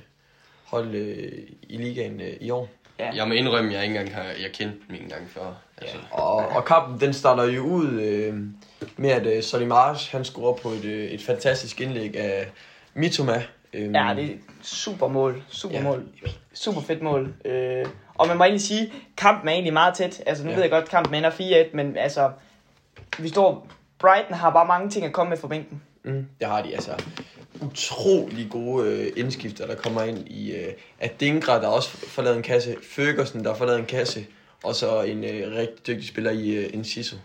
hold 0.65 0.95
øh, 0.95 1.33
i 1.63 1.77
ligaen 1.77 2.21
øh, 2.21 2.37
i 2.41 2.51
år. 2.51 2.69
Ja. 2.99 3.11
Jeg 3.15 3.29
må 3.29 3.35
indrømme, 3.35 3.71
at 3.71 3.75
jeg 3.77 3.83
ikke 3.85 3.99
engang 3.99 4.15
har 4.15 4.23
jeg 4.23 4.51
kendt 4.55 4.75
dem 4.87 4.95
ikke 4.95 5.05
engang 5.05 5.31
før. 5.31 5.53
Altså, 5.79 5.97
Og, 6.11 6.35
og 6.37 6.65
kampen 6.65 7.01
den 7.01 7.13
starter 7.13 7.45
jo 7.45 7.63
ud 7.63 8.01
øh, 8.01 8.35
med, 8.97 9.11
at 9.11 9.27
øh, 9.27 9.43
Solly 9.43 9.65
Marsh, 9.67 10.13
han 10.13 10.25
scorer 10.25 10.57
på 10.57 10.69
et, 10.69 10.85
øh, 10.85 11.05
et 11.11 11.23
fantastisk 11.23 11.81
indlæg 11.81 12.17
af 12.17 12.47
Mitoma. 12.95 13.43
Øhm, 13.75 13.95
Ja, 13.95 14.13
det 14.17 14.25
er 14.25 14.29
super 14.63 15.09
mål. 15.09 15.43
Super 15.49 15.75
Ja. 15.77 15.83
mål. 15.83 16.09
Super 16.55 16.81
fedt 16.81 17.03
mål. 17.03 17.35
Øh, 17.45 17.87
og 18.15 18.29
man 18.29 18.37
må 18.39 18.45
egentlig 18.45 18.67
sige, 18.67 18.93
kampen 19.17 19.49
er 19.49 19.53
egentlig 19.53 19.73
meget 19.73 19.95
tæt. 19.95 20.23
Altså, 20.27 20.45
nu 20.45 20.51
Ja. 20.51 20.55
ved 20.57 20.63
jeg 20.63 20.71
godt, 20.71 20.89
kampen 20.89 21.15
ender 21.15 21.31
4-1, 21.31 21.77
men 21.77 21.97
altså, 21.97 22.31
vi 23.19 23.29
står... 23.29 23.69
Brighton 23.99 24.35
har 24.35 24.51
bare 24.51 24.67
mange 24.67 24.91
ting 24.91 25.07
at 25.07 25.13
komme 25.13 25.31
med 25.31 25.39
fra 25.39 25.49
bænken. 25.49 25.83
Mm, 26.05 26.27
det 26.41 26.49
har 26.49 26.63
de 26.63 26.73
altså. 26.75 26.91
Utrolig 27.63 28.47
gode 28.51 28.89
øh, 28.93 29.13
indskifter, 29.17 29.67
der 29.67 29.75
kommer 29.75 30.03
ind 30.03 30.29
i 30.29 30.53
øh, 30.53 30.73
Adingra, 31.01 31.61
der 31.61 31.67
også 31.69 31.89
får 31.91 32.23
lavet 32.23 32.37
en 32.37 32.43
kasse. 32.43 32.77
Ferguson, 32.83 33.45
der 33.45 33.55
får 33.55 33.65
lavet 33.67 33.79
en 33.81 33.87
kasse. 33.87 34.27
Og 34.63 34.75
så 34.75 35.03
en 35.03 35.25
øh, 35.25 35.53
rigtig 35.57 35.87
dygtig 35.87 36.09
spiller 36.09 36.31
i 36.31 36.51
øh, 36.51 36.71
Enciso. 36.75 37.17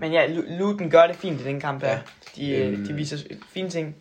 Men 0.00 0.12
ja, 0.12 0.26
Lu- 0.26 0.58
Luton 0.58 0.90
gør 0.90 1.06
det 1.06 1.16
fint 1.16 1.40
i 1.40 1.44
den 1.44 1.60
kamp 1.60 1.82
her. 1.82 1.90
Ja. 1.90 1.98
De, 2.36 2.50
øh, 2.50 2.72
Øhm. 2.72 2.86
de 2.86 2.92
viser 2.94 3.16
fine 3.52 3.70
ting. 3.70 3.96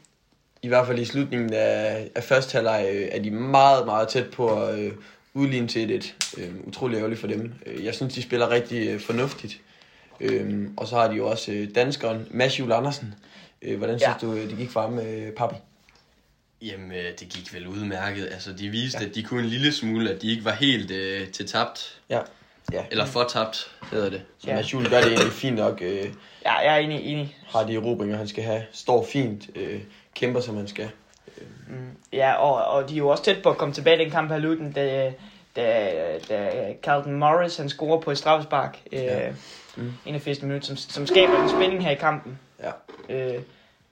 I 0.64 0.68
hvert 0.68 0.88
fald 0.88 1.00
i 1.00 1.06
slutningen 1.06 1.54
af, 1.54 2.10
af 2.16 2.24
første 2.24 2.54
halvleg 2.56 2.90
øh, 2.94 3.08
er 3.12 3.20
de 3.22 3.32
meget, 3.32 3.86
meget 3.86 4.08
tæt 4.08 4.30
på 4.30 4.62
at 4.64 4.80
øh, 4.80 4.92
udligne 5.34 5.68
til 5.68 5.92
et 5.92 6.16
øh, 6.38 6.50
utrolig 6.68 6.98
ærgerligt 6.98 7.20
for 7.20 7.28
dem. 7.28 7.54
Øh, 7.66 7.86
Jeg 7.86 7.96
synes, 7.96 8.14
de 8.14 8.22
spiller 8.22 8.50
rigtig 8.50 8.88
øh, 8.88 9.00
fornuftigt. 9.00 9.60
Øh, 10.22 10.68
og 10.78 10.88
så 10.88 10.96
har 10.96 11.08
de 11.08 11.16
jo 11.16 11.28
også 11.30 11.52
øh, 11.52 11.68
danskeren, 11.76 12.28
Mads 12.32 12.60
Juhl 12.60 12.72
Andersen. 12.72 13.14
Øh, 13.62 13.78
hvordan 13.78 14.00
synes 14.00 14.16
Ja. 14.22 14.28
du, 14.28 14.34
øh, 14.34 14.50
det 14.50 14.58
gik 14.58 14.70
for 14.72 14.82
ham, 14.82 15.00
øh, 15.00 15.32
Papi? 15.32 15.56
Jamen, 16.62 16.92
øh, 16.92 17.06
det 17.20 17.30
gik 17.30 17.54
vel 17.54 17.68
udmærket. 17.68 18.26
Altså, 18.32 18.54
de 18.54 18.70
viste, 18.70 19.00
ja. 19.02 19.06
at 19.10 19.16
de 19.16 19.24
kunne 19.24 19.40
en 19.44 19.50
lille 19.50 19.72
smule, 19.74 20.10
at 20.12 20.22
de 20.22 20.32
ikke 20.32 20.46
var 20.46 20.52
helt 20.52 20.92
øh, 20.92 21.28
til 21.28 21.48
tabt. 21.48 22.00
Ja. 22.10 22.20
ja. 22.74 22.84
Eller 22.92 23.06
for 23.06 23.24
tabt, 23.24 23.72
hedder 23.92 24.10
det. 24.10 24.22
Så 24.40 24.48
Mads 24.48 24.74
Juhl 24.74 24.90
gør 24.90 24.98
det 25.02 25.08
egentlig 25.08 25.32
fint 25.34 25.56
nok. 25.56 25.82
Øh, 25.82 26.06
Ja, 26.46 26.54
jeg 26.56 26.74
er 26.74 26.78
enig. 26.78 27.06
enig. 27.06 27.38
har 27.48 27.64
de 27.64 27.74
erobringer, 27.76 28.18
han 28.18 28.28
skal 28.28 28.44
have. 28.44 28.64
Står 28.72 29.06
fint. 29.12 29.50
Øh, 29.56 29.80
kæmper, 30.18 30.40
som 30.40 30.58
han 30.58 30.68
skal. 30.68 30.90
Mm, 31.68 31.98
ja, 32.14 32.34
og, 32.34 32.66
og 32.76 32.90
de 32.90 32.94
er 32.94 32.98
jo 32.98 33.08
også 33.08 33.24
tæt 33.24 33.44
på 33.44 33.50
at 33.50 33.58
komme 33.58 33.74
tilbage 33.74 34.02
i 34.02 34.04
den 34.04 34.12
kamp 34.12 34.32
her, 34.32 34.38
Luton, 34.38 34.72
da, 34.72 35.14
da, 35.56 35.92
da 36.30 36.74
Carlton 36.84 37.14
Morris, 37.14 37.58
han 37.58 37.70
scorer 37.70 38.02
på 38.02 38.12
et 38.12 38.18
straffespark. 38.18 38.80
Øh, 38.92 39.00
Ja. 39.04 39.30
mm. 39.30 39.84
Mm. 39.84 39.94
81 40.06 40.42
minutter, 40.42 40.68
som, 40.68 40.78
som 40.78 41.08
skaber 41.08 41.44
en 41.44 41.50
spænding 41.50 41.84
her 41.84 41.92
i 41.92 41.96
kampen. 41.96 42.40
Ja. 42.64 42.72
Øh, 43.10 43.42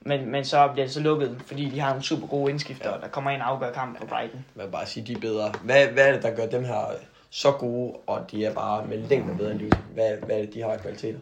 men, 0.02 0.32
men 0.32 0.46
så 0.46 0.68
bliver 0.74 0.86
det 0.86 0.94
så 0.94 1.00
lukket, 1.00 1.42
fordi 1.46 1.70
de 1.70 1.80
har 1.80 1.90
nogle 1.90 2.04
super 2.04 2.28
gode 2.28 2.52
indskifter, 2.52 2.90
ja. 2.94 2.98
der 3.02 3.08
kommer 3.08 3.32
ind 3.32 3.42
og 3.42 3.48
afgør 3.50 3.72
kampen 3.72 3.98
for 3.98 4.06
Brighton. 4.06 4.46
Man 4.56 4.66
vil 4.66 4.72
bare 4.72 4.86
sige, 4.86 5.06
de 5.08 5.14
er 5.14 5.20
bedre. 5.20 5.54
Hvad, 5.64 5.88
hvad 5.88 6.08
er 6.08 6.12
det, 6.12 6.24
der 6.24 6.36
gør 6.36 6.46
dem 6.46 6.64
her 6.64 6.86
så 7.30 7.52
gode, 7.52 7.94
og 8.08 8.32
de 8.32 8.46
er 8.46 8.54
bare 8.54 8.86
med 8.88 8.98
længder 8.98 9.38
bedre 9.38 9.52
end 9.52 9.60
Luton? 9.60 9.82
Hvad, 9.94 10.18
hvad 10.18 10.36
er 10.36 10.42
det, 10.42 10.54
de 10.54 10.62
har 10.62 10.70
af 10.72 10.80
kvaliteter? 10.80 11.20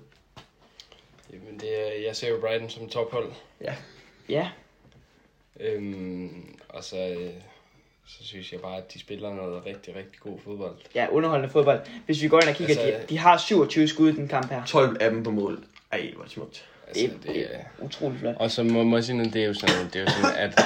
Jamen, 1.34 1.60
det 1.60 1.70
er, 1.88 2.06
jeg 2.08 2.16
ser 2.16 2.30
jo 2.30 2.38
Brighton 2.42 2.70
som 2.70 2.90
tophold. 2.90 3.32
Ja, 4.30 4.50
Øhm, 5.60 6.56
og 6.70 6.84
så, 6.84 6.98
øh, 6.98 7.30
så 8.08 8.24
synes 8.26 8.52
jeg 8.52 8.60
bare, 8.62 8.78
at 8.78 8.94
de 8.94 9.00
spiller 9.00 9.34
noget 9.34 9.66
rigtig, 9.66 9.96
rigtig 9.96 10.20
god 10.20 10.40
fodbold. 10.46 10.76
ja, 10.96 11.08
underholdende 11.12 11.52
fodbold. 11.52 11.80
Hvis 12.06 12.22
vi 12.22 12.28
går 12.28 12.40
ind 12.42 12.50
og 12.50 12.56
kigger, 12.56 12.80
Altså- 12.80 13.00
de, 13.02 13.06
de 13.10 13.18
har 13.18 13.38
27 13.38 13.88
skud 13.88 14.10
i 14.10 14.16
den 14.16 14.28
kamp 14.28 14.50
her. 14.52 14.66
12 14.66 14.98
af 15.02 15.10
dem 15.12 15.24
på 15.24 15.32
mål. 15.32 15.64
Ej, 15.92 16.12
hvor 16.16 16.24
det 16.24 16.32
smukt. 16.32 16.66
Altså, 16.88 17.04
Det, 17.08 17.24
det 17.24 17.56
er, 17.56 17.60
Utrolig 17.80 18.20
flot. 18.20 18.36
og 18.40 18.52
så 18.52 18.64
må, 18.64 18.84
må 18.84 18.98
jeg 18.98 19.04
sige 19.04 19.18
noget, 19.18 19.34
det 19.34 19.42
er 19.44 19.48
jo 19.48 19.54
sådan, 19.54 19.86
det 19.86 19.96
er 19.96 20.00
jo 20.02 20.08
sådan 20.10 20.36
at... 20.38 20.60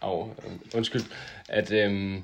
Au, 0.00 0.30
undskyld. 0.74 1.02
At 1.48 1.72
øhm, 1.72 2.22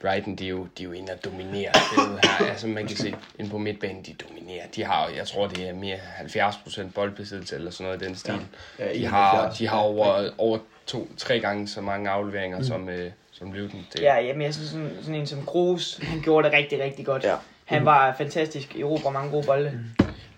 Brighton, 0.00 0.36
de 0.36 0.44
er, 0.44 0.48
jo, 0.48 0.66
de 0.78 0.82
er 0.82 0.86
jo 0.86 0.92
inde 0.92 1.12
og 1.12 1.24
dominerer 1.24 1.72
spillet 1.72 2.20
her. 2.24 2.46
Altså 2.50 2.66
man 2.66 2.86
kan 2.86 2.96
se, 2.96 3.14
inde 3.38 3.50
på 3.50 3.58
midtbanen, 3.58 4.02
de 4.02 4.12
dominerer. 4.28 4.66
De 4.76 4.84
har, 4.84 5.08
jeg 5.08 5.26
tror, 5.26 5.46
det 5.48 5.68
er 5.68 5.74
mere 5.74 5.96
70% 5.96 6.90
boldbesiddelse 6.94 7.56
eller 7.56 7.70
sådan 7.70 7.86
noget 7.86 8.02
i 8.02 8.04
den 8.06 8.14
stil. 8.16 8.32
Ja, 8.78 8.84
De 8.84 8.90
71. 8.96 9.10
har, 9.10 9.54
de 9.58 9.66
har 9.68 9.78
over, 9.78 10.30
over 10.38 10.58
to, 10.90 11.08
tre 11.16 11.40
gange 11.40 11.68
så 11.68 11.80
mange 11.80 12.10
afleveringer 12.10 12.58
mm. 12.58 12.64
som, 12.64 12.88
øh, 12.88 13.10
som 13.32 13.52
Luton. 13.52 13.86
Det, 13.92 14.00
Ja, 14.00 14.16
jamen 14.16 14.42
jeg 14.42 14.54
synes 14.54 14.70
sådan, 14.70 14.90
sådan 15.00 15.14
en 15.14 15.26
som 15.26 15.46
Kroos, 15.46 16.00
han 16.02 16.20
gjorde 16.22 16.48
det 16.48 16.56
rigtig, 16.56 16.82
rigtig 16.82 17.06
godt. 17.06 17.24
Ja. 17.24 17.34
Han 17.64 17.84
var 17.84 18.14
fantastisk 18.18 18.74
i 18.74 18.80
Europa 18.80 19.10
mange 19.10 19.30
gode 19.30 19.46
bolde. 19.46 19.80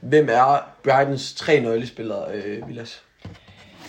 Hvem 0.00 0.28
er 0.28 0.70
Brightons 0.84 1.34
tre 1.34 1.60
nøglespillere, 1.60 2.32
øh, 2.34 2.68
Vilas? 2.68 3.02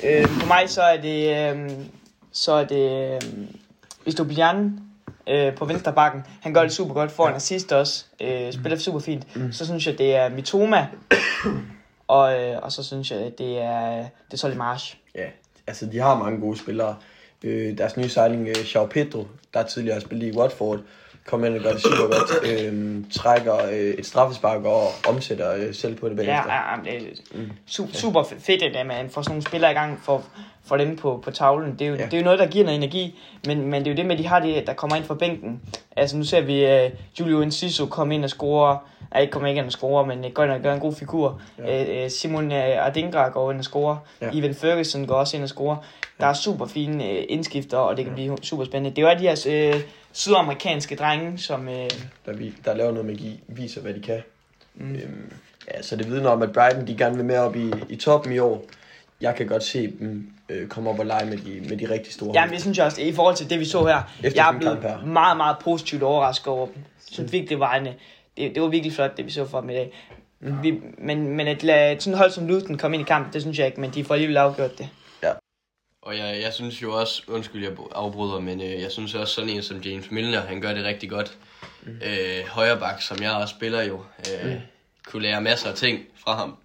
Øh, 0.03 0.25
for 0.25 0.48
mig 0.48 0.70
så 0.70 0.82
er 0.82 1.01
det, 1.01 1.51
øh, 1.55 1.72
så 2.32 2.51
er 2.51 2.63
det 2.63 3.13
øh, 3.13 3.22
Estopian 4.05 4.79
øh, 5.29 5.55
på 5.55 5.65
venstre 5.65 5.93
bakken. 5.93 6.24
Han 6.41 6.53
gør 6.53 6.62
det 6.62 6.72
super 6.72 6.93
godt, 6.93 7.12
får 7.12 7.27
en 7.27 7.36
assist 7.36 7.72
også, 7.72 8.05
øh, 8.22 8.53
spiller 8.53 8.77
super 8.77 9.00
fint. 9.00 9.36
Mm. 9.36 9.51
Så 9.51 9.65
synes 9.65 9.88
jeg, 9.88 9.98
det 9.98 10.15
er 10.15 10.29
Mitoma, 10.29 10.88
og, 12.08 12.41
øh, 12.41 12.60
og 12.62 12.72
så 12.72 12.84
synes 12.84 13.12
jeg, 13.12 13.32
det 13.38 13.62
er, 13.62 13.96
det 13.98 14.34
er 14.34 14.38
Solly 14.38 14.55
Marsh. 14.55 14.98
Ja, 15.15 15.27
altså 15.67 15.86
de 15.86 16.00
har 16.00 16.17
mange 16.17 16.39
gode 16.39 16.58
spillere. 16.58 16.96
Øh, 17.43 17.77
deres 17.77 17.98
nye 17.98 18.10
sejling, 18.10 18.48
øh, 18.48 18.89
Pedro, 18.89 19.27
der 19.53 19.63
tidligere 19.63 19.93
har 19.93 20.01
spillet 20.01 20.34
i 20.34 20.38
Watford, 20.38 20.79
kommer 21.25 21.47
ind 21.47 21.55
og 21.55 21.61
gør 21.63 21.71
det 21.71 21.81
super 21.81 22.05
godt. 22.07 22.63
Øh, 22.63 23.03
trækker 23.13 23.65
øh, 23.71 23.77
et 23.79 24.05
straffespark 24.05 24.63
og 24.65 24.87
omsætter 25.09 25.53
øh, 25.55 25.73
selv 25.73 25.95
på 25.95 26.09
det 26.09 26.17
Ja, 26.17 26.23
bagefter. 26.23 26.53
ja, 26.53 26.93
ja, 26.93 26.99
det 26.99 27.07
er 27.35 27.39
su- 27.69 27.93
super 27.99 28.23
fedt, 28.39 28.63
at 28.63 28.85
man 28.85 29.09
får 29.09 29.21
sådan 29.21 29.31
nogle 29.31 29.43
spillere 29.43 29.71
i 29.71 29.73
gang 29.75 29.99
for, 30.03 30.23
for 30.65 30.77
dem 30.77 30.95
på, 30.95 31.21
på 31.23 31.31
tavlen. 31.31 31.71
Det 31.79 31.81
er, 31.81 31.89
jo, 31.89 31.95
Ja. 31.95 32.05
det 32.05 32.13
er 32.13 32.17
jo 32.17 32.23
noget, 32.23 32.39
der 32.39 32.47
giver 32.47 32.65
noget 32.65 32.77
energi, 32.77 33.19
men, 33.47 33.61
men 33.61 33.73
det 33.73 33.87
er 33.87 33.91
jo 33.91 33.97
det 33.97 34.05
med, 34.05 34.15
at 34.15 34.19
de 34.19 34.27
har 34.27 34.39
det, 34.39 34.67
der 34.67 34.73
kommer 34.73 34.95
ind 34.95 35.05
fra 35.05 35.13
bænken. 35.15 35.61
Altså 35.95 36.17
nu 36.17 36.23
ser 36.23 36.41
vi 36.41 36.85
uh, 36.85 36.91
Julio 37.19 37.41
Enciso 37.41 37.85
komme 37.85 38.15
ind 38.15 38.23
og 38.23 38.29
score, 38.29 38.77
nej, 39.13 39.21
ikke 39.21 39.31
kommer 39.31 39.49
ikke 39.49 39.59
ind 39.59 39.65
og 39.65 39.71
score, 39.71 40.05
men 40.07 40.25
uh, 40.25 40.31
går 40.31 40.43
ind 40.43 40.51
og 40.51 40.59
gør 40.61 40.73
en 40.73 40.79
god 40.79 40.93
figur. 40.95 41.41
Ja. 41.59 41.83
Ja. 41.83 42.05
Uh, 42.05 42.11
Simon 42.11 42.47
uh, 42.51 42.87
Adingra 42.87 43.29
går 43.29 43.51
ind 43.51 43.59
og 43.59 43.65
score. 43.65 43.99
Ja. 44.21 44.25
Ja. 44.25 44.31
Evan 44.39 44.55
Ferguson 44.55 45.05
går 45.07 45.15
også 45.15 45.37
ind 45.37 45.43
og 45.43 45.49
score. 45.49 45.77
Der 46.19 46.25
er 46.27 46.33
super 46.33 46.65
fine 46.65 47.03
uh, 47.03 47.09
indskifter, 47.29 47.77
og 47.77 47.97
det 47.97 48.05
kan 48.05 48.13
blive 48.13 48.37
super 48.43 48.65
spændende. 48.65 48.95
Det 48.95 49.03
er 49.03 49.11
jo 49.13 49.19
de 49.19 49.51
her 49.51 49.73
uh, 49.75 49.81
sydamerikanske 50.13 50.96
drenge, 50.96 51.38
som... 51.38 51.67
Uh, 51.67 51.74
Der, 52.25 52.34
vi, 52.34 52.53
der 52.65 52.74
laver 52.74 52.91
noget 52.91 53.05
magi, 53.05 53.39
viser 53.48 53.82
hvad 53.82 53.93
de 53.93 54.01
kan. 54.01 54.22
mm, 54.75 54.96
Øhm, 54.96 55.32
ja, 55.74 55.82
så 55.82 55.96
det 55.96 56.10
vidner 56.12 56.29
om, 56.29 56.41
at 56.41 56.51
Brighton 56.53 56.88
de 56.88 56.98
gerne 56.98 57.15
vil 57.15 57.25
med 57.25 57.38
op 57.38 57.55
i, 57.55 57.72
i 57.89 57.96
toppen 57.96 58.34
i 58.34 58.39
år. 58.39 58.65
Jeg 59.22 59.36
kan 59.36 59.48
godt 59.48 59.63
se 59.63 59.88
dem 60.00 60.27
øh, 60.50 60.67
komme 60.67 60.89
op 60.89 61.00
og 61.00 61.05
lege 61.05 61.25
med 61.25 61.38
de, 61.38 61.70
med 61.70 61.77
de 61.77 61.89
rigtig 61.89 62.13
store. 62.13 62.32
Jamen, 62.36 62.53
det 62.53 62.62
synes 62.62 62.77
jeg 62.77 62.86
også, 62.86 63.01
i 63.01 63.12
forhold 63.13 63.36
til 63.36 63.50
det, 63.50 63.60
vi 63.60 63.65
så 63.65 63.86
her, 63.86 64.01
Efter 64.24 64.41
jeg 64.43 64.53
er 64.55 64.60
blevet 64.60 64.79
her. 64.82 65.05
meget, 65.05 65.38
meget 65.38 65.55
positivt 65.63 66.03
overrasket 66.03 66.48
over 66.48 66.65
dem. 66.65 66.75
Jeg 66.75 66.84
synes 67.12 67.32
virkelig, 67.32 67.50
det 67.50 67.60
var, 67.60 67.75
en, 67.75 67.86
det, 68.38 68.55
det 68.55 68.62
var 68.62 68.67
virkelig 68.67 68.93
flot, 68.93 69.17
det 69.17 69.25
vi 69.25 69.32
så 69.32 69.48
fra 69.48 69.62
dem 69.62 69.70
i 69.70 69.74
dag. 69.74 69.93
Vi, 70.39 70.79
men, 70.98 71.27
men 71.38 71.48
at 71.48 71.63
lade 71.63 72.00
sådan 72.01 72.13
et 72.13 72.17
hold 72.20 72.32
som 72.32 72.48
Luton 72.48 72.77
komme 72.77 72.98
ind 72.98 73.08
i 73.08 73.08
kampen, 73.08 73.34
det 73.34 73.41
synes 73.41 73.60
jeg 73.60 73.67
ikke, 73.67 73.82
men 73.82 73.91
de 73.91 74.03
får 74.03 74.13
alligevel 74.13 74.38
afgjort 74.38 74.77
det. 74.77 74.89
Og 76.03 76.17
jeg, 76.17 76.39
jeg 76.41 76.53
synes 76.53 76.81
jo 76.81 76.93
også, 77.00 77.22
undskyld 77.27 77.63
jeg 77.63 77.72
afbryder, 77.95 78.39
men 78.39 78.62
øh, 78.62 78.81
jeg 78.81 78.91
synes 78.91 79.15
også 79.15 79.33
sådan 79.33 79.50
en 79.50 79.63
som 79.63 79.77
James 79.77 80.12
Milner, 80.12 80.41
han 80.41 80.62
gør 80.62 80.74
det 80.74 80.83
rigtig 80.86 81.10
godt. 81.10 81.38
Mm. 81.83 81.91
Øh, 81.91 82.48
højreback, 82.48 83.01
som 83.01 83.22
jeg 83.22 83.31
også 83.31 83.55
spiller 83.57 83.81
jo, 83.83 84.01
øh, 84.43 84.51
mm. 84.51 84.60
kunne 85.07 85.24
lære 85.24 85.41
masser 85.41 85.69
af 85.69 85.75
ting 85.75 86.00
fra 86.25 86.36
ham. 86.36 86.57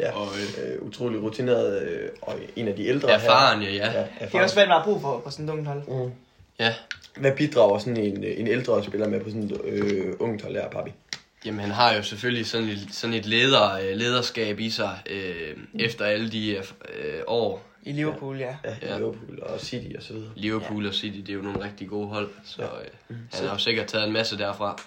ja, 0.00 0.10
og, 0.12 0.28
øh, 0.36 0.82
utrolig 0.82 1.22
rutineret 1.22 1.82
øh, 1.88 2.08
og 2.22 2.34
en 2.56 2.68
af 2.68 2.76
de 2.76 2.86
ældre 2.86 3.10
Erfaren, 3.10 3.62
her. 3.62 3.70
ja, 3.70 3.76
ja. 3.76 3.84
ja 3.92 3.98
Det 4.00 4.08
er 4.20 4.24
erfaren. 4.26 4.44
også, 4.44 4.56
hvad 4.56 4.66
man 4.66 4.76
har 4.76 4.84
brug 4.84 5.00
for 5.00 5.20
på 5.24 5.30
sådan 5.30 5.48
et 5.48 5.52
ungt 5.52 5.66
hold. 5.68 5.82
Mm. 5.88 6.12
Ja, 6.58 6.74
Hvad 7.16 7.32
bidrager 7.36 7.78
sådan 7.78 7.96
en, 7.96 8.24
øh, 8.24 8.40
en 8.40 8.46
ældre 8.46 8.84
spiller 8.84 9.08
med 9.08 9.20
på 9.20 9.28
sådan 9.28 9.42
et 9.42 9.60
øh, 9.64 10.14
ungt 10.18 10.42
hold 10.42 10.54
her, 10.54 10.68
Papi? 10.68 10.90
jamen 11.44 11.60
han 11.60 11.70
har 11.70 11.94
jo 11.94 12.02
selvfølgelig 12.02 12.46
sådan 12.46 12.68
et, 12.68 12.88
sådan 12.90 13.14
et 13.14 13.26
leder, 13.26 13.72
øh, 13.74 13.96
lederskab 13.96 14.60
i 14.60 14.70
sig, 14.70 14.98
øh, 15.10 15.56
efter 15.78 16.04
alle 16.04 16.30
de 16.30 16.50
øh, 16.56 17.20
år. 17.26 17.62
I 17.86 17.92
Liverpool, 17.92 18.38
ja. 18.38 18.56
Ja, 18.64 18.74
Ja. 18.82 18.96
Liverpool 18.96 19.38
og 19.42 19.60
City 19.60 19.96
og 19.96 20.02
så 20.02 20.12
videre. 20.12 20.30
Liverpool 20.36 20.82
ja. 20.82 20.88
og 20.88 20.94
City, 20.94 21.16
det 21.18 21.28
er 21.28 21.34
jo 21.34 21.42
nogle 21.42 21.64
rigtig 21.64 21.88
gode 21.88 22.08
hold, 22.08 22.28
så 22.44 22.62
øh, 22.62 22.68
Mm. 23.08 23.16
han 23.32 23.44
har 23.46 23.52
jo 23.52 23.58
sikkert 23.58 23.86
taget 23.86 24.06
en 24.06 24.12
masse 24.12 24.38
derfra. 24.38 24.78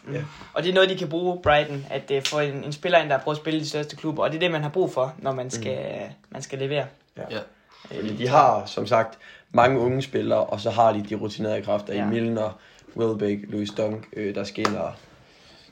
Og 0.53 0.63
det 0.63 0.70
er 0.70 0.74
noget, 0.74 0.89
de 0.89 0.98
kan 0.98 1.10
bruge, 1.10 1.39
Brighton, 1.44 1.86
at 1.89 2.12
uh, 2.18 2.24
få 2.24 2.39
en, 2.39 2.63
en 2.63 2.74
spiller 2.74 3.00
ind, 3.00 3.10
der 3.10 3.18
har 3.18 3.24
prøvet 3.24 3.38
at 3.38 3.41
spille 3.41 3.58
i 3.60 3.63
de 3.63 3.70
største 3.70 3.96
klubber. 3.96 4.24
Og 4.24 4.29
det 4.29 4.36
er 4.36 4.39
det, 4.39 4.51
man 4.51 4.62
har 4.62 4.70
brug 4.70 4.94
for, 4.94 5.13
når 5.18 5.34
man 5.34 5.50
skal, 5.50 5.77
mm. 6.00 6.13
man 6.29 6.41
skal 6.41 6.60
levere. 6.60 6.86
Ja. 7.18 7.39
Fordi 7.86 8.15
de 8.15 8.27
har, 8.27 8.65
som 8.65 8.88
sagt, 8.88 9.18
mange 9.51 9.79
unge 9.79 10.01
spillere, 10.01 10.46
og 10.46 10.60
så 10.60 10.70
har 10.70 10.94
de 10.94 11.06
de 11.10 11.15
rutinerede 11.15 11.62
kræfter 11.62 11.94
ja. 11.94 12.00
Ja. 12.00 12.06
i 12.06 12.10
Milner, 12.10 12.60
Welbeck, 12.98 13.41
Louis 13.48 13.70
Dunk, 13.70 14.08
øh, 14.13 14.36
der 14.36 14.44
skal 14.44 14.68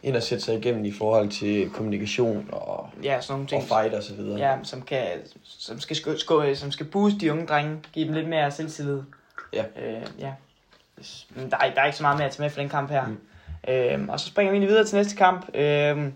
ind 0.07 0.15
og, 0.15 0.17
og 0.17 0.23
sætte 0.23 0.43
sig 0.43 0.55
igennem 0.57 0.85
i 0.85 0.91
forhold 0.91 1.29
til 1.29 1.69
kommunikation 1.69 2.49
og, 2.51 2.89
Ja, 3.03 3.21
sådan 3.21 3.33
nogle 3.33 3.43
og 3.43 3.49
ting. 3.49 3.63
fight 3.63 3.93
og 3.93 4.03
så 4.03 4.13
videre. 4.15 4.39
Ja, 4.39 4.57
som, 4.63 4.81
kan, 4.81 5.07
som, 5.43 5.79
skal, 5.79 5.95
sko, 5.95 6.17
sko, 6.17 6.53
som 6.55 6.71
skal 6.71 6.85
booste 6.85 7.19
de 7.19 7.31
unge 7.31 7.45
drenge, 7.45 7.77
give 7.93 8.05
dem 8.07 8.13
lidt 8.13 8.29
mere 8.29 8.51
selvtillid. 8.51 9.01
Ja. 9.53 9.63
Øh, 9.81 10.01
ja. 10.19 10.31
Men 11.35 11.51
Der 11.51 11.57
er, 11.57 11.73
der 11.73 11.81
er 11.81 11.85
ikke 11.85 11.97
så 11.97 12.03
meget 12.03 12.17
mere 12.17 12.25
at 12.27 12.31
tage 12.33 12.41
med 12.43 12.49
for 12.49 12.59
den 12.61 12.69
kamp 12.69 12.89
her. 12.91 13.07
Mm. 13.07 13.17
Øhm, 13.69 14.09
og 14.09 14.19
så 14.19 14.27
springer 14.27 14.53
vi 14.53 14.59
videre 14.65 14.85
til 14.85 14.95
næste 14.97 15.15
kamp. 15.15 15.55
Øhm, 15.55 16.13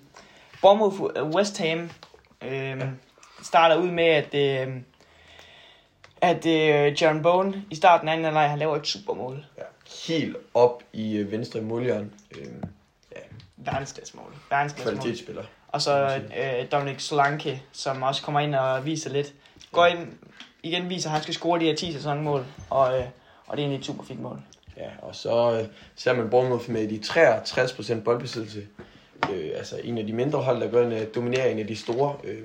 Bournemouth 0.62 1.02
øh, 1.16 1.24
West 1.30 1.58
Ham 1.58 1.90
øhm, 2.42 2.80
ja. 2.80 2.88
starter 3.44 3.76
ud 3.76 3.92
med, 3.92 4.04
at, 4.06 4.36
øh, 4.68 4.74
at 6.22 6.46
øh, 6.46 7.02
John 7.02 7.22
Bone 7.22 7.64
i 7.70 7.76
starten 7.76 8.08
af 8.08 8.12
anden 8.14 8.26
halvleg, 8.26 8.50
han 8.50 8.60
laver 8.60 8.76
et 8.76 8.88
supermål. 8.88 9.46
Ja. 9.58 9.64
Helt 10.08 10.38
op 10.54 10.84
i 10.94 11.18
øh, 11.18 11.32
venstre 11.32 11.62
målhjørne. 11.62 12.10
Øh, 12.40 12.48
Verdensklassmål. 13.66 14.36
Verdensklassmål. 14.50 14.96
kvalitetsspiller. 14.96 15.44
Og 15.68 15.82
så 15.82 16.22
øh, 16.38 16.72
Dominic 16.72 17.02
Solanke, 17.02 17.64
som 17.72 18.04
også 18.04 18.22
kommer 18.22 18.40
ind 18.40 18.56
og 18.56 18.86
viser 18.86 19.10
lidt. 19.10 19.34
Går 19.72 19.86
ind, 19.86 20.08
igen 20.64 20.90
viser, 20.90 21.10
at 21.10 21.14
han 21.14 21.22
skal 21.22 21.34
score 21.34 21.60
de 21.60 21.66
her 21.66 21.76
10 21.76 21.94
sæsonmål, 21.94 22.46
og, 22.70 23.00
øh, 23.00 23.06
og 23.48 23.58
det 23.58 23.64
er 23.64 23.66
egentlig 23.66 23.80
et 23.80 23.86
super 23.86 24.04
fint 24.04 24.22
mål. 24.22 24.42
Ja, 24.78 24.90
og 25.02 25.16
så 25.16 25.60
øh, 25.60 25.68
ser 25.96 26.14
man 26.14 26.30
Bournemouth 26.30 26.70
med 26.70 26.88
de 26.88 27.00
63% 27.06 28.04
boldbesiddelse. 28.04 28.68
Øh, 29.32 29.50
altså 29.56 29.80
en 29.84 29.98
af 29.98 30.06
de 30.08 30.14
mindre 30.14 30.40
hold, 30.40 30.62
der 30.62 30.82
ind 30.82 30.94
og 30.94 31.16
dominerer 31.16 31.50
en 31.50 31.60
af 31.60 31.68
de 31.68 31.76
store. 31.76 32.16
Øh, 32.24 32.44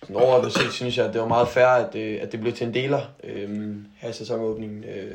sådan 0.00 0.16
overordnet 0.16 0.52
set 0.52 0.72
synes 0.72 0.98
jeg, 0.98 1.06
at 1.06 1.12
det 1.12 1.20
var 1.20 1.28
meget 1.28 1.48
fair, 1.48 1.66
at, 1.66 1.94
øh, 1.94 2.18
at 2.22 2.32
det 2.32 2.40
blev 2.40 2.52
til 2.52 2.66
en 2.66 2.74
deler 2.74 3.00
øh, 3.24 3.76
her 3.96 4.08
i 4.08 4.12
sæsonåbningen 4.12 4.84
øh, 4.84 5.14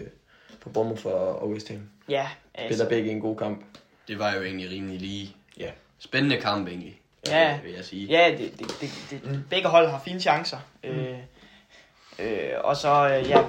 på 0.61 0.69
Bournemouth 0.69 1.05
og, 1.05 1.41
og 1.41 1.49
West 1.49 1.69
Ham. 1.69 1.81
Ja, 2.09 2.27
Spiller 2.53 2.69
altså, 2.69 2.89
begge 2.89 3.11
en 3.11 3.21
god 3.21 3.37
kamp. 3.37 3.65
Det 4.09 4.19
var 4.19 4.35
jo 4.35 4.43
egentlig 4.43 4.71
rimelig 4.71 4.99
lige. 4.99 5.35
Ja. 5.59 5.69
Spændende 5.99 6.37
kamp 6.37 6.67
egentlig, 6.67 6.99
Ja. 7.27 7.59
vil 7.63 7.73
jeg 7.73 7.85
sige. 7.85 8.07
ja 8.07 8.35
det, 8.37 8.59
det, 8.59 8.67
det, 8.81 8.89
det, 9.09 9.31
mm. 9.31 9.43
begge 9.49 9.67
hold 9.67 9.87
har 9.89 10.01
fine 10.05 10.19
chancer. 10.19 10.57
Mm. 10.83 10.89
Øh, 10.89 11.17
øh, 12.19 12.51
og 12.63 12.75
så, 12.77 12.89
øh, 13.19 13.29
ja, 13.29 13.41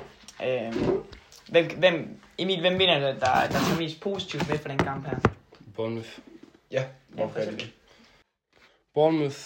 øh, 0.66 0.74
hvem, 1.48 1.78
hvem, 1.78 2.20
Emil, 2.38 2.60
hvem 2.60 2.72
mener 2.72 2.98
du, 2.98 3.06
der, 3.06 3.12
der 3.20 3.48
tager 3.50 3.78
mest 3.78 4.00
positivt 4.00 4.48
med 4.48 4.58
for 4.58 4.68
den 4.68 4.78
kamp 4.78 5.06
her? 5.06 5.16
Bournemouth. 5.76 6.08
Ja, 6.70 6.80
Ja, 6.80 6.84
hvorfor 7.08 7.38
er 7.38 7.50
det 7.50 7.60
det? 7.60 7.70
Bournemouth 8.94 9.38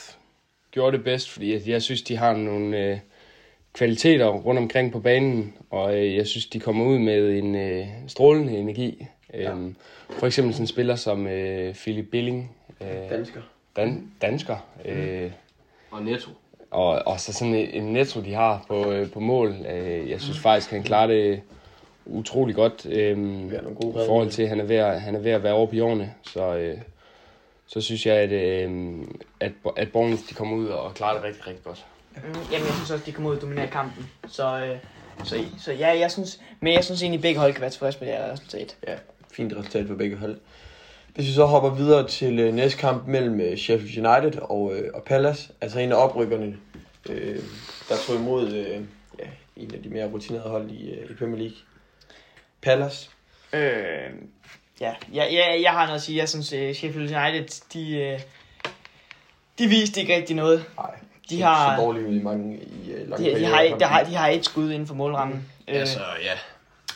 gjorde 0.71 0.97
det 0.97 1.05
bedst, 1.05 1.31
fordi 1.31 1.53
at 1.55 1.67
jeg 1.69 1.83
synes, 1.83 2.03
de 2.03 2.17
har 2.17 2.33
nogle 2.37 2.79
øh, 2.79 2.99
kvaliteter 3.73 4.27
rundt 4.29 4.59
omkring 4.61 4.93
på 4.93 5.01
banen, 5.01 5.55
og 5.71 5.97
øh, 5.97 6.15
jeg 6.17 6.27
synes, 6.27 6.47
de 6.47 6.61
kommer 6.61 6.85
ud 6.87 6.99
med 6.99 7.39
en 7.39 7.55
øh, 7.55 7.87
strålende 8.09 8.53
energi. 8.59 9.07
Ja. 9.35 9.51
Øhm, 9.51 9.77
for 10.11 10.27
eksempel 10.27 10.55
sådan 10.55 10.63
en 10.63 10.67
spiller 10.67 10.97
som 10.97 11.27
øh, 11.27 11.75
Philip 11.75 12.07
Billing, 12.11 12.57
øh, 12.81 13.11
Dansker. 13.11 13.41
dan- 13.77 14.11
dansker, 14.23 14.57
øh, 14.85 15.31
Og 15.91 16.03
Netto. 16.03 16.31
og, 16.71 17.03
og 17.07 17.21
så 17.21 17.33
sådan 17.33 17.55
en, 17.55 17.71
en 17.71 17.93
netto, 17.93 18.21
de 18.21 18.35
har 18.35 18.65
på, 18.69 18.93
øh, 18.93 19.11
på 19.11 19.21
mål. 19.21 19.55
Øh, 19.71 20.11
jeg 20.11 20.21
synes 20.21 20.39
faktisk, 20.39 20.71
han 20.71 20.83
klarer 20.83 21.07
det 21.07 21.41
utrolig 22.07 22.55
godt. 22.55 22.87
Øh, 22.87 23.17
gode 23.81 24.03
i 24.03 24.07
forhold 24.07 24.31
til, 24.31 24.43
at 24.43 24.49
han 24.49 24.61
er 24.61 24.65
ved 24.65 24.77
at, 24.77 25.01
han 25.01 25.15
er 25.15 25.19
ved 25.19 25.31
at 25.31 25.43
være 25.43 25.53
over 25.53 25.67
på 25.67 25.75
jordene. 25.77 26.15
Så, 26.23 26.57
øh, 26.57 26.79
så 27.67 27.81
synes 27.81 28.07
jeg, 28.07 28.17
at, 28.17 28.33
øh, 28.33 28.97
at, 29.41 29.53
at 29.77 29.93
Bournemouth 29.93 30.29
de 30.29 30.35
kommer 30.35 30.57
ud 30.57 30.67
og 30.67 30.95
klarer 30.95 31.15
det 31.15 31.25
rigtig, 31.25 31.47
rigtig 31.47 31.65
godt. 31.65 31.85
Mm, 32.17 32.21
jamen, 32.53 32.67
jeg 32.67 32.75
synes 32.75 32.91
også, 32.91 33.05
de 33.07 33.13
kommer 33.13 33.31
ud 33.31 33.37
og 33.37 33.43
dominerer 33.43 33.67
kampen. 33.71 34.11
Så, 34.29 34.59
øh, 34.67 34.77
så, 35.25 35.37
så 35.59 35.73
ja, 35.73 35.99
jeg 35.99 36.11
synes, 36.11 36.41
men 36.61 36.73
jeg 36.73 36.85
synes 36.85 37.03
egentlig, 37.03 37.23
begge 37.23 37.41
hold 37.41 37.53
kan 37.53 37.61
være 37.61 37.71
tilfredse 37.71 38.01
med 38.01 38.09
det 38.09 38.17
her 38.17 38.33
resultat. 38.33 38.77
Ja, 38.89 38.95
fint 39.37 39.53
resultat 39.57 39.87
for 39.89 39.95
begge 39.95 40.17
hold. 40.17 40.37
Hvis 41.15 41.27
vi 41.27 41.33
så 41.33 41.45
hopper 41.45 41.71
videre 41.75 42.09
til 42.09 42.39
øh, 42.39 42.55
næste 42.55 42.79
kamp 42.79 43.07
mellem 43.07 43.41
øh, 43.41 43.59
Sheffield 43.59 44.07
United 44.07 44.41
og, 44.43 44.75
øh, 44.75 44.91
og 44.95 45.03
Palace, 45.03 45.53
altså 45.61 45.79
en 45.79 45.93
af 45.93 45.97
oprykkerne, 45.97 46.57
øh, 47.11 47.39
der 47.89 47.95
tog 48.07 48.17
imod 48.17 48.53
øh, 48.53 48.81
ja, 49.19 49.25
en 49.57 49.75
af 49.75 49.83
de 49.83 49.89
mere 49.89 50.07
rutinerede 50.11 50.49
hold 50.49 50.71
i, 50.71 50.91
øh, 50.91 51.11
i 51.11 51.15
Premier 51.15 51.39
League. 51.39 51.57
Palace. 52.63 53.11
Øh, 53.53 53.61
ja, 54.81 54.95
ja, 55.15 55.25
ja, 55.33 55.61
jeg 55.63 55.71
har 55.73 55.85
noget 55.87 55.99
at 55.99 56.03
sige. 56.03 56.19
Jeg 56.19 56.29
synes, 56.29 56.53
uh, 56.53 56.59
Sheffield 56.75 57.17
United, 57.17 57.63
de, 57.75 58.13
uh, 58.15 58.21
de 59.59 59.67
viste 59.69 60.01
ikke 60.01 60.17
rigtig 60.17 60.37
noget. 60.37 60.65
Nej, 60.77 60.91
De 61.31 61.43
har- 61.43 61.77
så 61.77 61.83
dårligt 61.83 62.07
ud 62.07 62.15
i 62.15 62.23
mange 62.23 62.57
i 62.59 62.91
øh, 62.93 63.09
lange 63.11 63.31
De, 63.31 63.39
de, 63.41 63.45
har, 63.45 63.63
de, 63.79 63.85
har, 63.85 64.05
de 64.05 64.15
har 64.15 64.29
et 64.29 64.45
skud 64.45 64.71
inden 64.71 64.87
for 64.87 64.95
målrammen. 64.95 65.49
Øh, 65.69 65.81
Altså, 65.81 66.01
ja. 66.23 66.33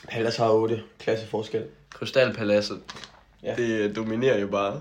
Palace 0.09 0.43
har 0.43 0.51
8. 0.51 0.83
Klasse 0.99 1.27
forskel. 1.27 1.65
Krystalpaladset. 1.95 2.81
Ja. 3.43 3.55
Ja. 3.59 3.63
Det 3.63 3.97
dominerer 3.97 4.39
jo 4.41 4.47
bare. 4.47 4.81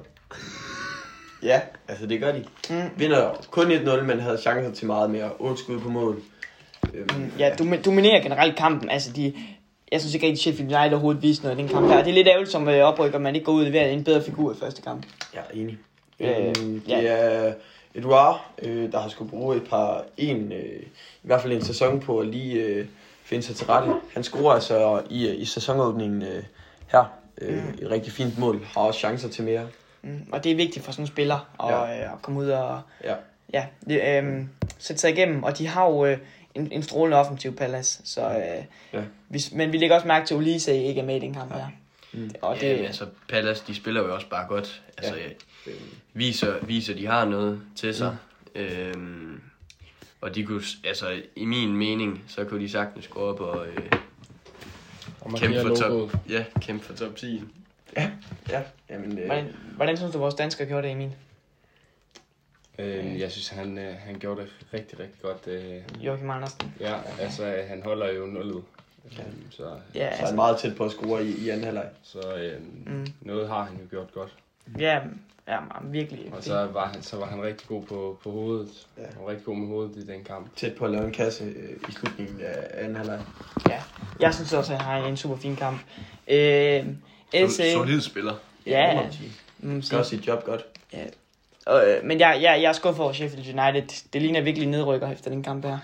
Ja, 1.43 1.61
altså 1.87 2.05
det 2.05 2.19
gør 2.19 2.31
de. 2.31 2.43
Mm. 2.69 2.81
Vinder 2.97 3.45
kun 3.51 3.71
1-0, 3.71 4.01
men 4.01 4.19
havde 4.19 4.37
chancer 4.37 4.71
til 4.73 4.87
meget 4.87 5.09
mere. 5.09 5.31
8 5.39 5.61
skud 5.61 5.79
på 5.79 5.89
mål. 5.89 6.21
Øhm, 6.93 7.31
Ja, 7.39 7.55
du 7.59 7.75
dominerer 7.85 8.21
generelt 8.23 8.55
kampen. 8.55 8.89
Altså, 8.89 9.11
de, 9.11 9.33
jeg 9.91 9.99
synes 10.01 10.13
ikke 10.13 10.25
rigtig, 10.27 10.39
Sheffield 10.41 10.75
United 10.75 10.91
overhovedet 10.93 11.21
viste 11.23 11.43
noget 11.43 11.57
i 11.57 11.61
den 11.61 11.69
kamp 11.69 11.87
her. 11.87 11.97
Det 12.03 12.09
er 12.09 12.13
lidt 12.13 12.27
ærgerligt 12.27 12.51
som 12.51 12.69
øh, 12.69 12.79
oprykker, 12.83 13.19
man 13.19 13.35
ikke 13.35 13.45
går 13.45 13.53
ud 13.53 13.59
og 13.59 13.65
leverer 13.65 13.89
en 13.89 14.03
bedre 14.03 14.23
figur 14.23 14.51
i 14.53 14.55
første 14.59 14.81
kamp. 14.81 15.05
Jeg 15.33 15.41
er 15.49 15.53
enig. 15.59 15.77
Øh, 16.19 16.47
Øhm, 16.47 16.81
ja. 16.87 16.97
det 17.01 17.09
er 17.09 17.53
Edouard, 17.95 18.45
øh, 18.61 18.91
der 18.91 18.99
har 18.99 19.09
skulle 19.09 19.29
bruge 19.29 19.55
et 19.55 19.63
par, 19.69 20.03
en, 20.17 20.51
øh, 20.51 20.79
i 21.23 21.27
hvert 21.27 21.41
fald 21.41 21.53
en 21.53 21.61
sæson 21.61 21.99
på 21.99 22.19
at 22.19 22.27
lige 22.27 22.53
øh, 22.63 22.85
finde 23.23 23.43
sig 23.43 23.55
til 23.55 23.65
rette. 23.67 23.93
Han 24.13 24.23
scorer 24.23 24.53
altså 24.53 25.01
i, 25.09 25.29
i 25.29 25.45
sæsonåbningen 25.45 26.21
øh, 26.21 26.43
her. 26.87 27.03
Øh, 27.41 27.63
Mm. 27.63 27.69
Et 27.81 27.91
rigtig 27.91 28.13
fint 28.13 28.37
mål. 28.39 28.63
Har 28.65 28.81
også 28.81 28.99
chancer 28.99 29.29
til 29.29 29.43
mere. 29.43 29.67
Mm. 30.01 30.27
Og 30.31 30.43
det 30.43 30.51
er 30.51 30.55
vigtigt 30.55 30.85
for 30.85 30.91
sådan 30.91 31.03
en 31.03 31.07
spiller 31.07 31.35
at, 31.63 31.69
Ja. 31.69 31.83
ja. 31.85 32.05
øh, 32.05 32.13
at 32.13 32.21
komme 32.21 32.39
ud 32.39 32.49
og 32.49 32.81
Ja. 33.03 33.15
ja, 33.53 33.65
det, 33.89 34.23
øh, 34.23 34.45
sætte 34.79 34.99
sig 35.01 35.11
igennem. 35.11 35.43
Og 35.43 35.57
de 35.57 35.67
har 35.67 35.85
jo 35.85 36.05
øh, 36.05 36.17
en, 36.55 36.71
en 36.71 36.83
strålende 36.83 37.17
offensiv 37.17 37.55
Palace. 37.55 38.01
Så, 38.05 38.21
øh, 38.29 38.63
Ja. 38.93 39.01
vi, 39.29 39.39
men 39.51 39.71
vi 39.71 39.77
lægger 39.77 39.95
også 39.95 40.07
mærke 40.07 40.25
til, 40.25 40.33
at 40.33 40.37
Ulise 40.37 40.83
ikke 40.83 41.01
er 41.01 41.05
med 41.05 41.15
i 41.15 41.19
den 41.19 41.33
kamp 41.33 41.53
her. 41.53 41.67
Mm. 42.13 42.31
Og 42.41 42.55
Det... 42.55 42.63
Ja, 42.69 42.75
men 42.75 42.85
altså, 42.85 43.05
Palace, 43.29 43.63
de 43.67 43.75
spiller 43.75 44.01
jo 44.01 44.13
også 44.15 44.29
bare 44.29 44.47
godt. 44.47 44.81
Altså, 44.97 45.15
Ja. 45.15 45.21
ja. 45.67 45.71
Viser, 46.13 46.53
viser, 46.65 46.95
de 46.95 47.07
har 47.07 47.25
noget 47.25 47.61
til 47.75 47.93
sig. 47.95 48.17
Mm. 48.55 48.61
Øhm, 48.61 49.41
og 50.21 50.35
de 50.35 50.43
kunne, 50.43 50.61
altså, 50.85 51.21
i 51.35 51.45
min 51.45 51.75
mening, 51.75 52.23
så 52.27 52.43
kunne 52.43 52.61
de 52.63 52.69
sagtens 52.69 53.07
gå 53.07 53.19
op 53.19 53.39
og 53.41 53.67
øh, 53.67 53.91
Og 55.27 55.31
man 55.31 55.41
kæmpe 55.41 55.61
for 55.61 55.75
top, 55.75 56.11
ja, 56.29 56.45
kæmpe 56.61 56.83
for 56.85 56.93
top 56.93 57.15
10. 57.15 57.43
ja, 58.49 58.63
jamen, 58.89 59.17
øh, 59.19 59.25
hvordan, 59.25 59.55
hvordan 59.75 59.97
synes 59.97 60.13
du, 60.13 60.19
vores 60.19 60.35
danskere 60.35 60.67
gjorde 60.67 60.83
det, 60.87 60.91
Emil? 60.91 61.15
Øh, 62.79 63.19
jeg 63.19 63.31
synes, 63.31 63.47
han, 63.49 63.77
øh, 63.77 63.95
han 63.99 64.15
gjorde 64.19 64.41
det 64.41 64.49
rigtig, 64.73 64.99
rigtig 64.99 65.21
godt. 65.21 65.47
Øh, 65.47 66.05
Joachim 66.05 66.29
Andersen. 66.29 66.73
ja, 66.79 66.95
altså, 67.19 67.45
øh, 67.45 67.67
han 67.69 67.83
holder 67.83 68.11
jo 68.13 68.25
nullet. 68.25 68.63
Øh, 69.05 69.25
så 69.49 69.63
Ja, 69.63 69.99
så 69.99 69.99
er 69.99 70.09
han 70.09 70.19
altså, 70.19 70.35
meget 70.35 70.57
tæt 70.57 70.75
på 70.75 70.85
at 70.85 70.91
score 70.91 71.25
i, 71.25 71.35
i 71.45 71.49
anden 71.49 71.63
halvleg. 71.65 71.89
så 72.03 72.35
øh, 72.35 72.61
Mm. 72.85 73.07
noget 73.21 73.47
har 73.47 73.63
han 73.63 73.73
jo 73.77 73.87
gjort 73.89 74.13
godt. 74.13 74.35
Ja, 74.79 74.99
ja, 75.47 75.57
virkelig. 75.83 76.33
Og 76.33 76.43
så 76.43 76.65
var 76.73 76.87
han, 76.87 77.03
så 77.03 77.17
var 77.17 77.25
han 77.25 77.43
rigtig 77.43 77.67
god 77.67 77.83
på, 77.83 78.19
på 78.23 78.31
hovedet. 78.31 78.69
Ja. 78.97 79.01
Han 79.03 79.23
var 79.23 79.29
rigtig 79.29 79.45
god 79.45 79.55
med 79.55 79.67
hovedet 79.67 79.95
i 79.95 80.07
den 80.07 80.23
kamp. 80.23 80.55
Tæt 80.55 80.73
på 80.75 80.85
at 80.85 80.91
lave 80.91 81.05
en 81.05 81.11
kasse 81.13 81.43
øh, 81.43 81.89
i 81.89 81.91
slutningen 81.91 82.41
af 82.41 82.83
anden 82.83 82.95
halvleg. 82.95 83.19
Ja, 83.69 83.81
jeg 84.19 84.33
synes 84.33 84.53
også, 84.53 84.73
at 84.73 84.81
han 84.81 85.01
har 85.01 85.07
en 85.07 85.17
super 85.17 85.37
fin 85.37 85.55
kamp. 85.55 85.79
Øh, 86.27 86.85
LC, 87.33 87.73
Solid 87.73 88.01
spiller. 88.01 88.33
ja, 88.65 88.93
må 89.59 89.73
man 89.73 89.83
Gør 89.89 90.03
sit 90.03 90.27
job 90.27 90.43
godt. 90.43 90.65
og, 91.65 91.89
øh, 91.89 92.03
men 92.05 92.19
jeg, 92.19 92.39
jeg, 92.41 92.61
jeg 92.61 92.69
er 92.69 92.73
skuffet 92.73 93.03
over 93.03 93.13
Sheffield 93.13 93.59
United. 93.59 94.03
Det 94.13 94.21
ligner 94.21 94.41
virkelig 94.41 94.67
nedrykker 94.67 95.11
efter 95.11 95.29
den 95.29 95.43
kamp 95.43 95.65
her. 95.65 95.77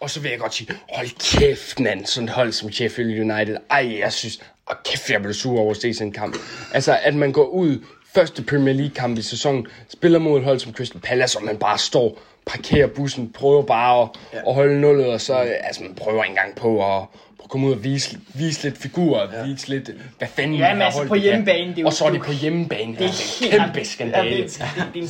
Og 0.00 0.10
så 0.10 0.20
vil 0.20 0.30
jeg 0.30 0.40
godt 0.40 0.54
sige, 0.54 0.72
hold 0.92 1.38
kæft, 1.38 1.80
mand, 1.80 2.06
sådan 2.06 2.28
et 2.28 2.34
hold 2.34 2.52
som 2.52 2.72
Sheffield 2.72 3.32
United. 3.32 3.56
Ej, 3.70 3.98
jeg 3.98 4.12
synes, 4.12 4.42
og 4.66 4.76
kæft, 4.84 5.10
jeg 5.10 5.22
blev 5.22 5.34
sur 5.34 5.60
over 5.60 5.70
at 5.70 5.76
se 5.76 5.94
sådan 5.94 6.06
en 6.06 6.12
kamp. 6.12 6.36
Altså, 6.72 6.98
at 7.02 7.14
man 7.14 7.32
går 7.32 7.46
ud 7.46 7.84
første 8.14 8.42
Premier 8.42 8.74
League 8.74 8.94
kamp 8.94 9.18
i 9.18 9.22
sæsonen, 9.22 9.66
spiller 9.88 10.18
mod 10.18 10.38
et 10.38 10.44
hold 10.44 10.58
som 10.58 10.72
Crystal 10.74 11.00
Palace, 11.00 11.38
og 11.38 11.44
man 11.44 11.56
bare 11.56 11.78
står, 11.78 12.18
parkerer 12.46 12.86
bussen, 12.86 13.30
prøver 13.32 13.62
bare 13.62 14.02
at, 14.02 14.08
Ja. 14.32 14.38
ja. 14.38 14.48
at 14.48 14.54
holde 14.54 14.80
nullet, 14.80 15.06
og 15.06 15.20
så, 15.20 15.34
altså, 15.34 15.82
man 15.82 15.94
prøver 15.94 16.24
ikke 16.24 16.30
engang 16.32 16.56
på 16.56 16.96
at, 16.96 17.02
på 17.38 17.44
at 17.44 17.50
komme 17.50 17.66
ud 17.66 17.72
og 17.72 17.84
vise, 17.84 18.18
vise 18.34 18.62
lidt 18.62 18.78
figurer, 18.78 19.26
ja. 19.32 19.44
vise 19.46 19.68
lidt, 19.68 19.90
hvad 20.18 20.28
fanden 20.28 20.54
Ja, 20.56 20.68
men 20.68 20.76
her 20.78 20.84
altså 20.84 20.98
hold, 20.98 21.08
på 21.08 21.14
hjemmebane, 21.14 21.70
det 21.70 21.78
er 21.78 21.80
jo- 21.82 21.86
Og 21.86 21.92
så 21.92 22.04
er 22.04 22.10
det 22.10 22.22
på 22.22 22.32
hjemmebane. 22.32 22.92
Det 22.92 23.00
er 23.00 23.04
altså, 23.06 23.44
helt... 23.44 23.60
kæmpe 23.62 23.84
skandale. 23.84 24.28
Ja, 24.30 24.36
det, 24.36 24.60
er- 24.60 24.90
det, 24.94 25.02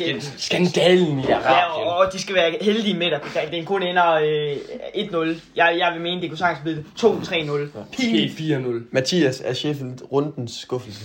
er- 0.00 0.06
er- 0.10 0.16
er-. 0.16 0.20
Skandalen 0.36 1.18
i 1.20 1.22
Ja, 1.28 1.34
Arabien. 1.36 1.86
og, 1.88 1.96
og 1.96 2.12
de 2.12 2.18
skal 2.22 2.34
være 2.34 2.52
heldige 2.60 2.94
med 2.96 3.06
det. 3.10 3.20
Den 3.52 3.64
kun 3.64 3.82
ender 3.82 4.12
øh, 4.14 4.56
1-0. 4.94 5.40
Jeg, 5.56 5.76
jeg 5.78 5.90
vil 5.94 6.02
mene, 6.02 6.20
det 6.22 6.30
kunne 6.30 6.38
sagtens 6.38 6.62
blive 6.62 6.84
2-3-0. 7.00 7.78
Pinligt. 7.92 8.38
Helt 8.40 8.64
4-0. 8.66 8.68
Mathias, 8.92 9.42
er 9.44 9.52
Sheffield 9.52 10.12
rundens 10.12 10.52
skuffelse? 10.60 11.04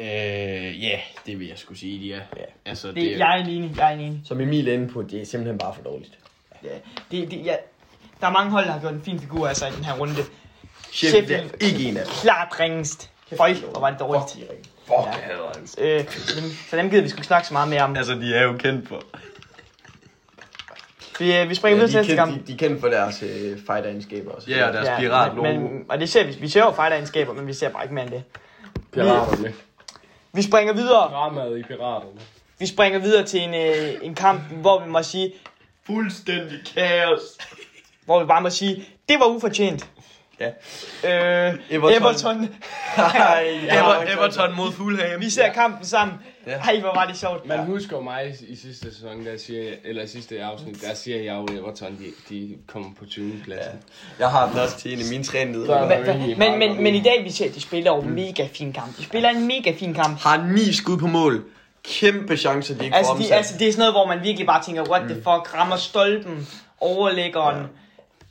Øh, 0.00 0.82
ja, 0.84 0.98
det 1.26 1.38
vil 1.40 1.48
jeg 1.48 1.58
skulle 1.58 1.78
sige, 1.78 2.00
de 2.00 2.12
er. 2.12 2.20
Ja. 2.36 2.42
Altså, 2.66 2.88
det, 2.88 2.96
Det, 2.96 3.18
jeg 3.18 3.40
er 3.40 3.44
enig. 3.44 3.74
Jeg 3.76 3.86
er 3.92 3.94
enig. 3.98 4.20
Som 4.24 4.40
Emil 4.40 4.68
er 4.68 4.72
inde 4.72 4.88
på, 4.88 5.02
det 5.02 5.20
er 5.22 5.26
simpelthen 5.26 5.58
bare 5.58 5.74
for 5.74 5.82
dårligt. 5.82 6.18
Ja, 6.64 6.68
det, 7.10 7.30
det, 7.30 7.44
ja. 7.44 7.54
Der 8.20 8.26
er 8.26 8.30
mange 8.30 8.50
hold, 8.50 8.64
der 8.64 8.72
har 8.72 8.80
gjort 8.80 8.92
en 8.94 9.02
fin 9.04 9.20
figur 9.20 9.48
altså, 9.48 9.66
i 9.66 9.70
den 9.70 9.84
her 9.84 9.94
runde. 9.98 10.14
Sheffield 10.92 11.26
Sheffield. 11.26 11.50
er 11.50 11.66
ikke 11.66 11.88
en 11.88 11.96
af 11.96 12.04
dem. 12.04 12.12
Klart 12.22 12.60
ringest. 12.60 13.10
Føj, 13.36 13.52
hvor 13.54 13.80
var 13.80 13.90
det 13.90 14.00
dårligt. 14.00 14.24
Fuck, 14.30 14.36
de 14.40 14.46
er 14.46 14.50
ringe. 14.50 14.64
Fuck, 14.86 15.06
jeg 15.06 15.24
hader 15.24 15.52
han. 15.54 15.62
Øh, 15.78 16.10
så 16.10 16.40
dem- 16.40 16.50
så 16.70 16.76
dem 16.76 16.90
gider 16.90 17.02
vi 17.02 17.08
sgu 17.08 17.16
ikke 17.16 17.26
snakke 17.26 17.48
så 17.48 17.52
meget 17.54 17.68
mere 17.68 17.82
om. 17.82 17.96
Altså, 17.96 18.14
de 18.14 18.34
er 18.34 18.42
jo 18.42 18.52
kendt 18.56 18.88
for. 18.88 19.02
Vi, 21.18 21.36
øh, 21.36 21.48
vi 21.48 21.54
springer 21.54 21.78
Ja, 21.80 21.86
videre 21.86 22.02
de, 22.02 22.08
til 22.08 22.18
er 22.18 22.26
næste 22.26 22.32
kendt, 22.34 22.36
kamp. 22.36 22.46
de, 22.46 22.46
de 22.46 22.52
er 22.52 22.68
kendt 22.68 22.80
for 22.80 22.88
deres 22.88 23.22
øh, 23.22 23.56
fighter-egenskaber 23.58 24.30
også. 24.32 24.50
Ja, 24.50 24.66
og 24.66 24.72
deres 24.72 25.00
pirat 25.00 25.34
men, 25.36 25.60
men, 25.60 25.84
og 25.88 26.00
det 26.00 26.08
ser 26.08 26.26
vi. 26.26 26.32
Vi 26.40 26.48
ser 26.48 26.60
jo 26.60 26.70
fighter 26.70 27.32
men 27.32 27.46
vi 27.46 27.52
ser 27.52 27.68
bare 27.68 27.82
ikke 27.84 27.94
mere 27.94 28.04
end 28.04 28.12
det. 28.12 28.22
Piraterne. 28.92 29.52
Vi 30.36 30.42
springer 30.42 30.72
videre. 30.74 31.10
Dramaet 31.10 31.58
i 31.58 31.62
piraterne. 31.62 32.20
Vi 32.58 32.66
springer 32.66 32.98
videre 32.98 33.24
til 33.26 33.40
en, 33.42 33.54
øh, 33.54 33.94
en 34.02 34.14
kamp, 34.14 34.40
hvor 34.60 34.84
vi 34.84 34.90
må 34.90 35.02
sige, 35.02 35.32
Fuldstændig 35.86 36.58
kaos. 36.74 37.20
hvor 38.04 38.20
vi 38.20 38.26
bare 38.26 38.40
må 38.42 38.50
sige, 38.50 38.84
det 39.08 39.16
var 39.20 39.26
ufortjent. 39.26 39.90
Ja. 40.40 40.46
Øh, 41.48 41.54
Everton. 41.70 42.02
Everton. 42.02 42.48
Ej, 42.96 43.48
Ever, 43.78 44.02
Everton 44.16 44.56
mod 44.56 44.72
Fulham. 44.72 45.20
Vi 45.20 45.30
ser 45.30 45.52
kampen 45.52 45.86
sammen. 45.86 46.16
Ja. 46.46 46.52
Ej, 46.52 46.80
hvor 46.80 46.94
var 46.94 47.06
det 47.06 47.18
sjovt. 47.18 47.46
Man 47.46 47.58
husker 47.64 48.00
mig 48.00 48.34
i, 48.48 48.56
sidste 48.56 48.94
sæson, 48.94 49.26
der 49.26 49.36
siger 49.38 49.62
jeg, 49.62 49.72
eller 49.84 50.06
sidste 50.06 50.42
afsnit, 50.44 50.82
der 50.82 50.94
siger 50.94 51.16
jeg 51.22 51.34
jo, 51.34 51.44
at 51.44 51.50
Everton, 51.50 51.98
de, 51.98 52.34
de 52.34 52.54
kommer 52.66 52.88
på 52.98 53.06
20. 53.06 53.32
pladsen. 53.44 53.72
Jeg 54.18 54.28
har 54.28 54.48
den 54.50 54.58
også 54.58 54.78
til 54.78 54.92
en 54.92 54.98
af 54.98 55.04
mine. 55.10 55.24
Der- 55.66 55.80
Men, 56.38 56.38
men, 56.38 56.58
men, 56.58 56.82
men 56.82 56.94
i 56.94 57.00
dag 57.02 57.24
vi 57.24 57.30
ser, 57.30 57.48
at 57.48 57.54
de 57.54 57.60
spiller 57.60 57.94
jo 57.96 58.00
en 58.02 58.14
mega 58.14 58.48
fin 58.52 58.72
kamp. 58.72 58.96
De 58.98 59.04
spiller 59.04 59.28
en 59.28 59.46
mega 59.46 59.72
fin 59.78 59.94
kamp. 59.94 60.18
Har 60.20 60.36
ni 60.56 60.72
skud 60.72 60.98
på 60.98 61.06
mål. 61.06 61.44
Kæmpe 61.84 62.36
chancer, 62.36 62.74
de 62.78 62.84
ikke 62.84 62.96
Altså, 62.96 63.12
får 63.12 63.16
de, 63.16 63.22
omsat. 63.22 63.36
altså, 63.36 63.58
det 63.58 63.68
er 63.68 63.72
sådan 63.72 63.78
noget, 63.78 63.94
hvor 63.94 64.06
man 64.06 64.22
virkelig 64.22 64.46
bare 64.46 64.62
tænker, 64.64 64.90
what 64.90 65.02
the 65.02 65.14
fuck, 65.14 65.54
rammer 65.54 65.76
stolpen, 65.76 66.48
overlæggeren, 66.80 67.66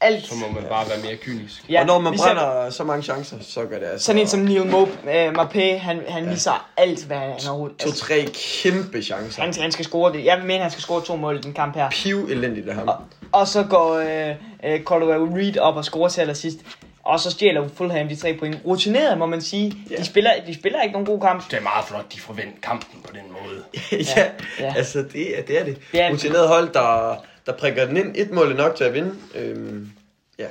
alt. 0.06 0.28
Så 0.28 0.36
må 0.36 0.48
man 0.54 0.64
bare 0.70 0.90
være 0.90 0.98
mere 1.04 1.16
kynisk. 1.16 1.64
Ja, 1.70 1.80
og 1.82 1.86
når 1.88 2.00
man 2.00 2.18
ser- 2.18 2.24
brænder 2.26 2.70
så 2.70 2.84
mange 2.84 3.04
chancer, 3.04 3.38
så 3.42 3.66
gør 3.66 3.80
det 3.80 3.86
altså... 3.86 4.06
Sådan 4.06 4.22
en 4.22 4.28
som 4.28 4.40
Neil 4.40 4.62
Mop- 4.62 5.10
øh, 5.10 5.32
Mopé, 5.32 5.78
han, 5.78 6.00
han 6.08 6.30
viser 6.30 6.70
alt, 6.78 7.04
hvad 7.06 7.18
han 7.18 7.32
overhovedet... 7.50 7.76
Altså, 7.82 8.00
To-tre 8.00 8.26
kæmpe 8.64 9.02
chancer. 9.02 9.42
han, 9.42 9.54
han 9.62 9.72
skal 9.72 9.86
score 9.86 10.14
det. 10.14 10.26
Jeg 10.26 10.38
vil 10.38 10.46
mene, 10.46 10.62
han 10.62 10.72
skal 10.72 10.82
score 10.82 11.02
to 11.02 11.16
mål 11.16 11.36
i 11.38 11.42
den 11.42 11.54
kamp 11.54 11.76
her. 11.76 11.90
Piv 11.90 12.28
elendigt 12.32 12.70
af 12.70 12.76
ham. 12.76 12.90
Og 13.32 13.48
så 13.48 13.64
går 13.64 13.94
øh, 13.94 14.36
øh, 14.74 14.84
Cordova 14.84 15.14
Reed 15.16 15.58
op 15.58 15.76
og 15.76 15.86
scorer 15.86 16.10
til 16.10 16.22
allersidst. 16.22 16.58
Og 17.04 17.20
så 17.20 17.32
stjæler 17.32 17.68
Fulham 17.76 18.08
de 18.08 18.16
tre 18.16 18.34
point. 18.40 18.58
Rutineret, 18.66 19.18
må 19.18 19.26
man 19.26 19.42
sige. 19.42 19.74
Ja. 19.92 19.96
De, 19.96 20.06
spiller, 20.06 20.32
de 20.48 20.54
spiller 20.56 20.82
ikke 20.82 20.92
nogen 20.94 21.06
god 21.06 21.20
kamp. 21.22 21.52
Det 21.52 21.58
er 21.58 21.62
meget 21.62 21.86
flot, 21.86 22.14
de 22.14 22.20
forventer 22.20 22.58
kampen 22.64 23.02
på 23.02 23.12
den 23.14 23.22
måde. 23.32 23.64
ja, 24.18 24.26
ja. 24.60 24.74
altså 24.78 25.04
det, 25.14 25.40
er- 25.40 25.44
det 25.44 25.60
er 25.60 25.64
det. 25.66 25.78
Det 25.92 26.02
er- 26.02 26.12
Rutineret 26.12 26.48
hold, 26.48 26.74
der, 26.74 27.16
der 27.46 27.52
prikker 27.54 27.86
den 27.86 27.98
ind. 27.98 28.16
Et 28.16 28.32
mål 28.32 28.52
er 28.52 28.56
nok 28.56 28.76
til 28.76 28.84
at 28.84 28.94
vinde. 28.94 29.14
Øhm, 29.36 29.92
ja. 30.40 30.46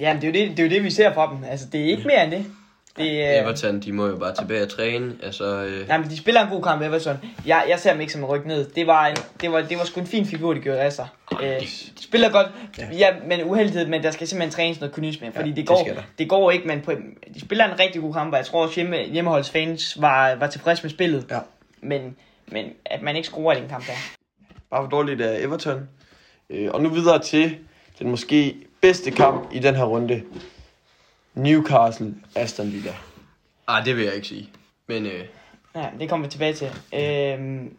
Jamen, 0.00 0.22
det 0.22 0.28
er, 0.36 0.42
jo 0.42 0.46
det, 0.48 0.56
det 0.56 0.62
er 0.62 0.68
jo 0.68 0.74
det, 0.74 0.84
vi 0.84 0.90
ser 0.90 1.14
for 1.14 1.26
dem. 1.26 1.44
Altså, 1.44 1.66
det 1.72 1.80
er 1.80 1.84
ikke 1.84 2.02
mere 2.06 2.22
end 2.24 2.30
det. 2.30 2.46
det 2.96 3.24
er, 3.24 3.42
Everton, 3.42 3.80
de 3.80 3.92
må 3.92 4.06
jo 4.06 4.16
bare 4.16 4.34
tilbage 4.34 4.62
og 4.62 4.68
træne. 4.68 5.14
Altså, 5.22 5.44
øh, 5.64 5.88
Nej, 5.88 5.98
men 5.98 6.10
de 6.10 6.16
spiller 6.16 6.40
en 6.42 6.48
god 6.48 6.62
kamp, 6.62 6.82
Everton. 6.82 7.16
Jeg, 7.46 7.64
jeg 7.68 7.78
ser 7.78 7.92
dem 7.92 8.00
ikke 8.00 8.12
som 8.12 8.24
ryk 8.24 8.46
ned. 8.46 8.64
Det 8.70 8.86
var, 8.86 9.06
en, 9.06 9.16
det, 9.40 9.52
var, 9.52 9.60
det 9.62 9.78
var 9.78 9.84
sgu 9.84 10.00
en 10.00 10.06
fin 10.06 10.26
figur, 10.26 10.54
de 10.54 10.60
gjorde 10.60 10.80
af 10.80 10.92
sig. 10.92 11.08
Øh, 11.42 11.60
de 11.60 12.02
spiller 12.02 12.30
godt, 12.30 12.46
ja, 12.92 13.14
men 13.26 13.44
uheldighed, 13.44 13.86
men 13.86 14.02
der 14.02 14.10
skal 14.10 14.26
simpelthen 14.28 14.52
trænes 14.52 14.80
noget 14.80 14.94
kynisme, 14.94 15.32
fordi 15.34 15.48
Ja, 15.48 15.54
det, 15.54 15.56
det 15.56 15.66
går, 15.66 15.84
der. 15.84 16.02
det 16.18 16.28
går 16.28 16.50
ikke, 16.50 16.66
men 16.68 16.80
på, 16.80 16.92
de 17.34 17.40
spiller 17.40 17.64
en 17.72 17.80
rigtig 17.80 18.00
god 18.02 18.12
kamp, 18.14 18.32
og 18.32 18.38
jeg 18.38 18.46
tror 18.46 18.62
også 18.62 18.74
hjemme, 18.80 18.96
hjemmeholdsfans 18.96 20.00
var, 20.00 20.34
var 20.34 20.46
tilfreds 20.46 20.82
med 20.82 20.90
spillet. 20.90 21.26
Ja. 21.30 21.38
Men, 21.82 22.16
men 22.46 22.66
at 22.86 23.02
man 23.02 23.16
ikke 23.16 23.28
scorer 23.28 23.56
i 23.56 23.60
den 23.60 23.68
kamp 23.68 23.86
der. 23.86 23.92
Bare 24.70 24.82
for 24.82 24.88
dårligt 24.90 25.20
af 25.20 25.40
Everton. 25.42 25.88
Øh, 26.52 26.70
og 26.72 26.82
nu 26.82 26.88
videre 26.88 27.18
til 27.22 27.56
den 27.98 28.10
måske 28.10 28.56
bedste 28.80 29.10
kamp 29.10 29.48
i 29.52 29.58
den 29.58 29.74
her 29.74 29.84
runde. 29.84 30.22
Newcastle 31.34 32.14
Aston 32.34 32.72
Villa. 32.72 32.94
ah, 33.66 33.84
det 33.84 33.96
vil 33.96 34.04
jeg 34.04 34.14
ikke 34.14 34.26
sige. 34.28 34.48
Men 34.86 35.06
øh, 35.06 35.24
Ja, 35.74 35.86
det 36.00 36.08
kommer 36.08 36.26
vi 36.26 36.30
tilbage 36.30 36.52
til. 36.52 36.66
Øhm, 36.94 37.76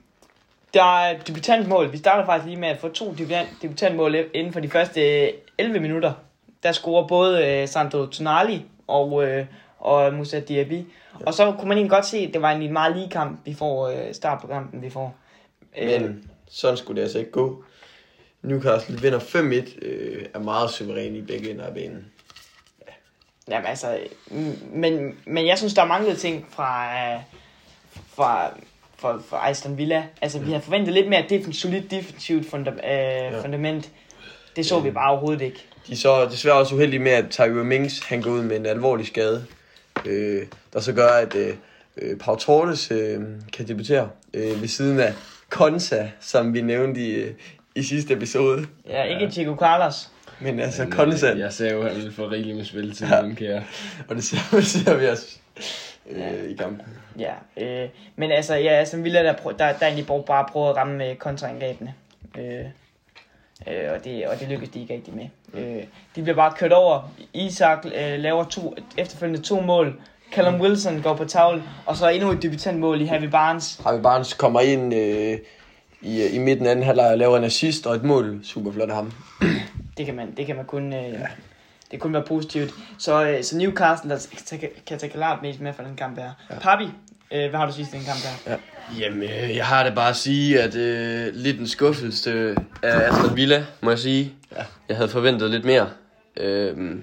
der 0.73 0.97
er 0.99 1.17
debutantmål. 1.19 1.91
Vi 1.91 1.97
starter 1.97 2.25
faktisk 2.25 2.47
lige 2.47 2.59
med 2.59 2.67
at 2.67 2.77
få 2.79 2.87
to 2.89 3.13
debutant, 3.13 3.49
debutantmål 3.61 4.15
inden 4.33 4.53
for 4.53 4.59
de 4.59 4.69
første 4.69 5.31
11 5.57 5.79
minutter. 5.79 6.13
Der 6.63 6.71
scorer 6.71 7.07
både 7.07 7.47
øh, 7.47 7.67
Sandro 7.67 8.05
Tonali 8.05 8.65
og, 8.87 9.23
øh, 9.27 9.45
og 9.79 10.13
Musa 10.13 10.39
Diaby. 10.39 10.73
Ja. 10.73 11.25
Og 11.25 11.33
så 11.33 11.51
kunne 11.59 11.67
man 11.67 11.77
egentlig 11.77 11.91
godt 11.91 12.05
se, 12.05 12.17
at 12.17 12.33
det 12.33 12.41
var 12.41 12.51
en 12.51 12.73
meget 12.73 12.95
lige 12.95 13.09
kamp, 13.09 13.39
vi 13.45 13.53
får 13.53 13.87
øh, 13.87 14.13
start 14.13 14.41
på 14.41 14.47
kampen, 14.47 14.81
vi 14.81 14.89
får. 14.89 15.15
Øh, 15.77 16.01
Men 16.01 16.29
sådan 16.49 16.77
skulle 16.77 16.95
det 16.97 17.03
altså 17.03 17.19
ikke 17.19 17.31
gå. 17.31 17.63
Newcastle 18.43 19.01
vinder 19.01 19.19
5-1, 19.19 19.85
øh, 19.85 20.25
er 20.33 20.39
meget 20.39 20.69
suveræn 20.69 21.15
i 21.15 21.21
begge 21.21 21.51
ender 21.51 21.65
af 21.65 21.73
banen. 21.73 22.05
Jamen 23.47 23.65
altså, 23.65 23.99
men, 24.73 25.17
men 25.25 25.47
jeg 25.47 25.57
synes, 25.57 25.73
der 25.73 25.81
er 25.81 25.85
mange 25.85 26.15
ting 26.15 26.47
fra, 26.49 26.93
fra, 28.07 28.49
fra, 28.97 29.21
fra 29.29 29.49
Aston 29.49 29.77
Villa. 29.77 30.03
Altså, 30.21 30.39
vi 30.39 30.51
har 30.51 30.59
forventet 30.59 30.93
lidt 30.93 31.09
mere 31.09 31.25
defensivt, 31.29 31.55
solidt 31.55 31.91
defensivt 31.91 32.49
funda, 32.49 32.71
øh, 32.71 32.79
ja. 32.83 33.41
fundament. 33.41 33.91
Det 34.55 34.65
så 34.65 34.75
ja. 34.75 34.81
vi 34.81 34.91
bare 34.91 35.11
overhovedet 35.11 35.41
ikke. 35.41 35.65
De 35.87 35.91
er 35.91 35.95
så 35.95 36.25
desværre 36.25 36.55
også 36.55 36.75
uheldige 36.75 36.99
med, 36.99 37.11
at 37.11 37.25
Tyrone 37.29 37.63
Mings 37.63 38.05
han 38.05 38.21
går 38.21 38.31
ud 38.31 38.43
med 38.43 38.55
en 38.57 38.65
alvorlig 38.65 39.07
skade, 39.07 39.45
øh, 40.05 40.47
der 40.73 40.79
så 40.79 40.93
gør, 40.93 41.07
at 41.07 41.35
øh, 41.35 41.55
øh 41.97 42.17
Pau 42.17 42.35
Torres 42.35 42.91
øh, 42.91 43.21
kan 43.53 43.67
debutere 43.67 44.09
øh, 44.33 44.61
ved 44.61 44.67
siden 44.67 44.99
af 44.99 45.13
Konsa, 45.49 46.09
som 46.21 46.53
vi 46.53 46.61
nævnte 46.61 47.01
i, 47.01 47.11
øh, 47.11 47.33
i 47.75 47.83
sidste 47.83 48.13
episode. 48.13 48.67
Ja, 48.87 49.03
ikke 49.03 49.23
ja. 49.23 49.29
Chico 49.29 49.55
Carlos. 49.55 50.09
Men 50.39 50.59
altså, 50.59 50.85
Konsa... 50.91 51.27
Jeg 51.37 51.53
ser 51.53 51.73
jo, 51.73 51.81
at 51.81 51.91
han 51.91 52.03
vil 52.03 52.13
få 52.13 52.27
rigeligt 52.27 52.57
med 52.57 52.65
spil 52.65 52.95
til 52.95 53.07
ja. 53.11 53.21
den 53.21 53.35
kære. 53.35 53.63
Og 54.09 54.15
det 54.15 54.23
ser, 54.23 54.61
ser 54.61 54.97
vi 54.97 55.07
også 55.07 55.37
øh, 56.09 56.49
i 56.49 56.53
kampen. 56.53 56.81
Ja, 57.19 57.33
øh, 57.57 57.89
men 58.15 58.31
altså, 58.31 58.55
ja, 58.55 58.69
altså 58.69 58.97
Villa, 58.97 59.23
der, 59.23 59.33
der, 59.33 59.73
der 59.73 59.85
egentlig 59.85 60.07
bare 60.07 60.45
prøver 60.51 60.69
at 60.69 60.75
ramme 60.75 60.97
med 60.97 61.15
kontraangrebene. 61.15 61.93
Øh, 62.37 62.65
øh, 63.67 63.91
og, 63.95 64.03
det, 64.03 64.27
og 64.27 64.39
det 64.39 64.49
lykkes 64.49 64.69
de 64.69 64.81
ikke 64.81 64.93
rigtig 64.93 65.13
med. 65.13 65.27
Øh, 65.53 65.83
de 66.15 66.21
bliver 66.21 66.35
bare 66.35 66.53
kørt 66.57 66.73
over. 66.73 67.11
Isak 67.33 67.85
øh, 67.85 68.19
laver 68.19 68.43
to, 68.43 68.75
efterfølgende 68.97 69.41
to 69.41 69.61
mål. 69.61 70.01
Callum 70.33 70.61
Wilson 70.61 71.01
går 71.01 71.13
på 71.13 71.25
tavlen, 71.25 71.63
og 71.85 71.97
så 71.97 72.09
endnu 72.09 72.31
et 72.31 72.41
debutantmål 72.41 73.01
i 73.01 73.05
Harvey 73.05 73.27
Barnes. 73.27 73.81
Harvey 73.83 74.01
Barnes 74.01 74.33
kommer 74.33 74.59
ind 74.59 74.93
øh, 74.93 75.37
i, 76.03 76.27
i 76.27 76.37
midten 76.37 76.65
af 76.65 76.71
anden 76.71 76.85
halvleg 76.85 77.11
og 77.11 77.17
laver 77.17 77.37
en 77.37 77.43
assist 77.43 77.87
og 77.87 77.95
et 77.95 78.03
mål. 78.03 78.39
Super 78.43 78.71
flot 78.71 78.89
af 78.89 78.95
ham. 78.95 79.11
det 79.97 80.05
kan 80.05 80.15
man, 80.15 80.33
det 80.37 80.45
kan 80.45 80.55
man 80.55 80.65
kun, 80.65 80.93
øh, 80.93 81.03
ja. 81.03 81.27
det 81.91 81.99
kun 81.99 82.13
være 82.13 82.23
positivt. 82.23 82.73
Så, 82.97 83.27
øh, 83.27 83.43
så 83.43 83.57
Newcastle 83.57 84.09
der 84.09 84.27
kan 84.85 84.99
tage 84.99 85.11
klart 85.11 85.41
mest 85.41 85.59
med 85.59 85.73
for 85.73 85.83
den 85.83 85.95
kamp 85.95 86.17
her. 86.17 86.31
Ja. 86.49 86.59
Papi, 86.59 86.83
øh, 87.31 87.49
hvad 87.49 87.59
har 87.59 87.65
du 87.65 87.73
sidst 87.73 87.93
i 87.93 87.97
den 87.97 88.05
kamp 88.05 88.19
her? 88.19 88.51
Ja. 88.53 88.57
Jamen, 88.99 89.23
øh, 89.23 89.55
jeg 89.55 89.65
har 89.65 89.83
det 89.83 89.95
bare 89.95 90.09
at 90.09 90.15
sige, 90.15 90.61
at 90.61 90.75
øh, 90.75 91.33
lidt 91.33 91.59
en 91.59 91.67
skuffelse 91.67 92.55
af 92.83 93.11
Aston 93.11 93.35
Villa, 93.35 93.65
må 93.81 93.89
jeg 93.89 93.99
sige. 93.99 94.33
Ja. 94.55 94.63
Jeg 94.89 94.97
havde 94.97 95.09
forventet 95.09 95.51
lidt 95.51 95.65
mere. 95.65 95.89
Øh, 96.37 96.95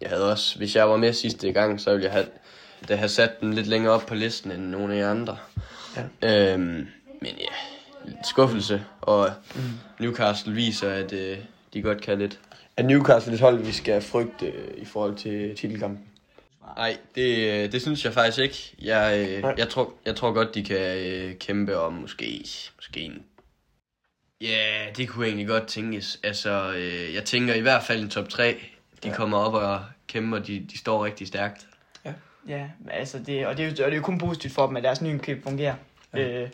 jeg 0.00 0.08
havde 0.10 0.30
også, 0.30 0.58
hvis 0.58 0.76
jeg 0.76 0.88
var 0.88 0.96
med 0.96 1.12
sidste 1.12 1.52
gang, 1.52 1.80
så 1.80 1.90
ville 1.90 2.04
jeg 2.04 2.12
have, 2.12 2.26
da 2.88 2.96
have 2.96 3.08
sat 3.08 3.40
den 3.40 3.54
lidt 3.54 3.66
længere 3.66 3.92
op 3.92 4.06
på 4.06 4.14
listen 4.14 4.52
end 4.52 4.62
nogle 4.62 4.94
af 4.94 5.00
de 5.00 5.06
andre. 5.06 5.36
Ja. 6.22 6.52
Øh, 6.52 6.58
men 6.58 6.86
ja, 7.22 7.54
skuffelse, 8.24 8.84
og 9.00 9.30
mm. 9.54 9.60
Newcastle 9.98 10.54
viser, 10.54 10.90
at 10.90 11.12
øh, 11.12 11.38
de 11.74 11.82
godt 11.82 12.00
kan 12.00 12.18
lidt. 12.18 12.38
Er 12.76 12.82
Newcastle 12.82 13.34
et 13.34 13.40
hold, 13.40 13.58
vi 13.58 13.72
skal 13.72 14.02
frygte 14.02 14.46
øh, 14.46 14.68
i 14.76 14.84
forhold 14.84 15.16
til 15.16 15.56
titelkampen? 15.56 16.04
Nej, 16.76 16.96
det, 17.14 17.36
øh, 17.38 17.72
det 17.72 17.82
synes 17.82 18.04
jeg 18.04 18.12
faktisk 18.12 18.38
ikke. 18.38 18.74
Jeg, 18.82 19.28
øh, 19.28 19.58
jeg, 19.58 19.68
tror, 19.68 19.92
jeg 20.06 20.16
tror 20.16 20.32
godt, 20.32 20.54
de 20.54 20.64
kan 20.64 20.98
øh, 20.98 21.34
kæmpe 21.38 21.78
om 21.78 21.92
måske, 21.92 22.44
måske 22.76 23.00
en... 23.00 23.22
Ja, 24.40 24.86
det 24.96 25.08
kunne 25.08 25.26
egentlig 25.26 25.46
godt 25.46 25.66
tænkes. 25.66 26.20
Altså, 26.22 26.72
øh, 26.76 27.14
jeg 27.14 27.24
tænker 27.24 27.54
i 27.54 27.60
hvert 27.60 27.82
fald 27.82 28.02
en 28.02 28.10
top 28.10 28.28
3. 28.28 28.56
De 29.02 29.08
ja. 29.08 29.14
kommer 29.14 29.38
op 29.38 29.54
og 29.54 29.84
kæmper, 30.06 30.38
og 30.38 30.46
de, 30.46 30.66
de 30.72 30.78
står 30.78 31.04
rigtig 31.04 31.26
stærkt. 31.26 31.66
Ja, 32.04 32.12
ja 32.48 32.68
altså 32.90 33.18
det, 33.18 33.46
og, 33.46 33.56
det 33.56 33.62
er 33.62 33.66
jo, 33.66 33.70
og 33.70 33.76
det 33.76 33.92
er 33.92 33.96
jo 33.96 34.02
kun 34.02 34.18
positivt 34.18 34.54
for 34.54 34.66
dem, 34.66 34.76
at 34.76 34.82
deres 34.82 35.02
nye 35.02 35.18
køb 35.18 35.42
fungerer. 35.42 35.74
Ja. 36.14 36.42
Øh, 36.42 36.48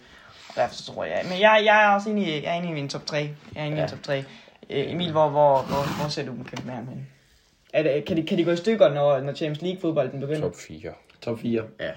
derfor 0.57 0.75
så 0.75 0.93
tror 0.93 1.05
jeg, 1.05 1.21
men 1.25 1.41
jeg, 1.41 1.63
jeg 1.65 1.85
er 1.85 1.89
også 1.89 2.11
enig, 2.11 2.27
jeg 2.27 2.55
er 2.55 2.59
enig 2.59 2.71
i 2.71 2.75
min 2.75 2.89
top 2.89 3.07
3. 3.07 3.17
Jeg 3.17 3.29
er 3.55 3.65
enig 3.65 3.79
ja. 3.79 3.85
i 3.85 3.89
top 3.89 4.03
3. 4.03 4.19
Øh, 4.19 4.25
Emil, 4.93 5.13
hvor, 5.13 5.29
hvor, 5.29 5.63
hvor, 5.63 6.01
hvor 6.01 6.09
ser 6.09 6.25
du 6.25 6.31
dem 6.31 6.45
kæmpe 6.45 6.67
med 6.67 6.75
ham 6.75 6.89
hen? 6.89 7.07
Er 7.73 7.83
det, 7.83 8.05
kan, 8.05 8.17
de, 8.17 8.23
kan 8.23 8.39
de 8.39 8.45
gå 8.45 8.51
i 8.51 8.57
stykker, 8.57 8.89
når, 8.89 9.21
når 9.21 9.35
Champions 9.35 9.63
League 9.63 9.81
fodbolden 9.81 10.21
begynder? 10.21 10.41
Top 10.41 10.57
4. 10.69 10.93
Top 11.23 11.39
4. 11.41 11.63
Ja. 11.81 11.91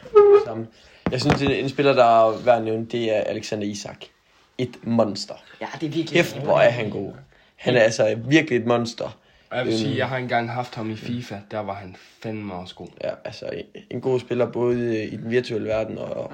Sammen. 0.45 0.67
Jeg 1.11 1.21
synes, 1.21 1.41
en, 1.41 1.51
en 1.51 1.69
spiller, 1.69 1.93
der 1.93 2.03
er 2.03 2.37
værd 2.37 2.57
at 2.57 2.63
nævne, 2.63 2.85
det 2.85 3.15
er 3.15 3.21
Alexander 3.21 3.67
Isak. 3.67 4.05
Et 4.57 4.77
monster. 4.83 5.33
Ja, 5.61 5.67
det 5.73 5.87
er 5.87 5.91
virkelig. 5.91 6.09
Kæft, 6.09 6.37
hvor 6.37 6.59
er 6.59 6.69
han 6.69 6.89
god. 6.89 7.13
Han 7.55 7.75
er 7.75 7.81
altså 7.81 8.17
virkelig 8.25 8.59
et 8.59 8.65
monster. 8.65 9.17
Og 9.49 9.57
jeg 9.57 9.65
vil 9.65 9.77
sige, 9.77 9.89
øhm. 9.89 9.97
jeg 9.97 10.09
har 10.09 10.17
engang 10.17 10.51
haft 10.51 10.75
ham 10.75 10.91
i 10.91 10.95
FIFA, 10.95 11.35
der 11.51 11.59
var 11.59 11.73
han 11.73 11.95
fandme 12.23 12.53
også 12.53 12.75
god. 12.75 12.87
Ja, 13.03 13.09
altså 13.25 13.63
en 13.89 14.01
god 14.01 14.19
spiller 14.19 14.51
både 14.51 15.05
i 15.05 15.17
den 15.17 15.31
virtuelle 15.31 15.67
verden 15.67 15.97
og, 15.97 16.09
og 16.09 16.31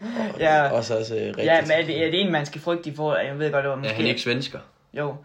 ja. 0.40 0.70
også 0.70 0.94
altså 0.94 1.14
rigtig. 1.14 1.44
Ja, 1.44 1.60
men 1.62 1.70
er 1.70 1.86
det, 1.86 2.06
er 2.06 2.10
det 2.10 2.20
en, 2.20 2.32
man 2.32 2.46
skal 2.46 2.60
frygte 2.60 2.94
for? 2.94 3.16
Jeg 3.16 3.38
ved 3.38 3.52
godt, 3.52 3.62
det 3.62 3.70
var 3.70 3.76
måske... 3.76 3.90
Er 3.90 3.96
han 3.96 4.06
ikke 4.06 4.20
svensker? 4.20 4.58
Jo. 4.94 5.16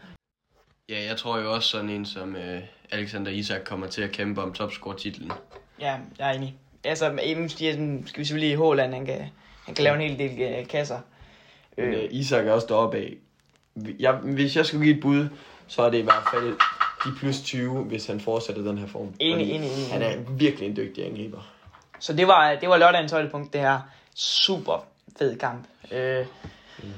Ja, 0.89 1.03
jeg 1.07 1.17
tror 1.17 1.39
jo 1.39 1.53
også 1.53 1.69
sådan 1.69 1.89
en 1.89 2.05
som 2.05 2.35
øh, 2.35 2.61
Alexander 2.91 3.31
Isak 3.31 3.61
kommer 3.63 3.87
til 3.87 4.01
at 4.01 4.11
kæmpe 4.11 4.41
om 4.41 4.53
topscore-titlen. 4.53 5.31
Ja, 5.79 5.95
jeg 6.19 6.29
er 6.29 6.33
enig. 6.33 6.55
Altså, 6.83 7.05
skal 8.05 8.19
vi 8.19 8.25
selvfølgelig 8.25 8.51
i 8.51 8.55
Håland, 8.55 8.93
han 8.93 9.05
kan, 9.05 9.19
han 9.65 9.75
kan 9.75 9.83
lave 9.83 9.95
en 9.95 10.01
hel 10.01 10.19
del 10.19 10.41
øh, 10.41 10.67
kasser. 10.67 10.99
Øh. 11.77 11.93
øh 11.93 12.07
Isak 12.11 12.45
er 12.47 12.51
også 12.51 12.67
deroppe 12.69 12.97
af. 12.97 13.13
Jeg, 13.99 14.11
hvis 14.13 14.55
jeg 14.55 14.65
skulle 14.65 14.85
give 14.85 14.95
et 14.95 15.01
bud, 15.01 15.27
så 15.67 15.81
er 15.81 15.89
det 15.89 15.97
i 15.97 16.01
hvert 16.01 16.23
fald 16.33 16.53
de 17.05 17.11
plus 17.19 17.41
20, 17.41 17.83
hvis 17.83 18.05
han 18.07 18.19
fortsætter 18.19 18.61
den 18.61 18.77
her 18.77 18.87
form. 18.87 19.13
Enig, 19.19 19.51
enig, 19.51 19.71
enig. 19.71 19.91
Han 19.91 20.01
er 20.01 20.17
virkelig 20.29 20.69
en 20.69 20.75
dygtig 20.75 21.05
angriber. 21.05 21.53
Så 21.99 22.13
det 22.13 22.27
var, 22.27 22.55
det 22.55 22.69
var 22.69 22.77
lørdagens 22.77 23.11
højdepunkt, 23.11 23.53
det 23.53 23.61
her 23.61 23.79
super 24.15 24.85
fed 25.17 25.37
kamp. 25.37 25.67
Øh, 25.91 26.25
mm. 26.83 26.89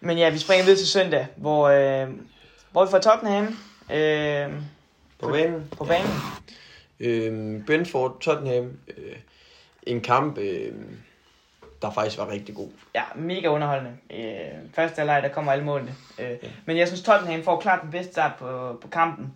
Men 0.00 0.18
ja, 0.18 0.30
vi 0.30 0.38
springer 0.38 0.64
videre 0.64 0.78
til 0.78 0.88
søndag, 0.88 1.26
hvor, 1.36 1.68
øh, 1.68 2.08
hvor 2.72 2.84
vi 2.84 2.90
får 2.90 2.98
Tottenham 2.98 3.58
øh, 3.92 4.62
på, 5.18 5.26
på 5.26 5.32
banen. 5.32 5.68
På 5.78 5.84
banen. 5.84 6.10
Ja. 7.00 7.06
Øh, 7.06 7.66
Brentford, 7.66 8.20
Tottenham. 8.20 8.78
Øh, 8.88 9.16
en 9.82 10.00
kamp, 10.00 10.38
øh, 10.38 10.72
der 11.82 11.90
faktisk 11.90 12.18
var 12.18 12.30
rigtig 12.30 12.54
god. 12.54 12.68
Ja, 12.94 13.02
mega 13.14 13.48
underholdende. 13.48 13.96
Øh, 14.10 14.70
første 14.74 14.96
halvleg, 14.96 15.22
der 15.22 15.28
kommer 15.28 15.52
alle 15.52 15.64
målene. 15.64 15.94
Øh, 16.18 16.30
ja. 16.30 16.48
Men 16.64 16.76
jeg 16.76 16.86
synes, 16.88 17.02
Tottenham 17.02 17.42
får 17.42 17.60
klart 17.60 17.82
den 17.82 17.90
bedste 17.90 18.12
start 18.12 18.32
på, 18.38 18.78
på 18.82 18.88
kampen. 18.88 19.34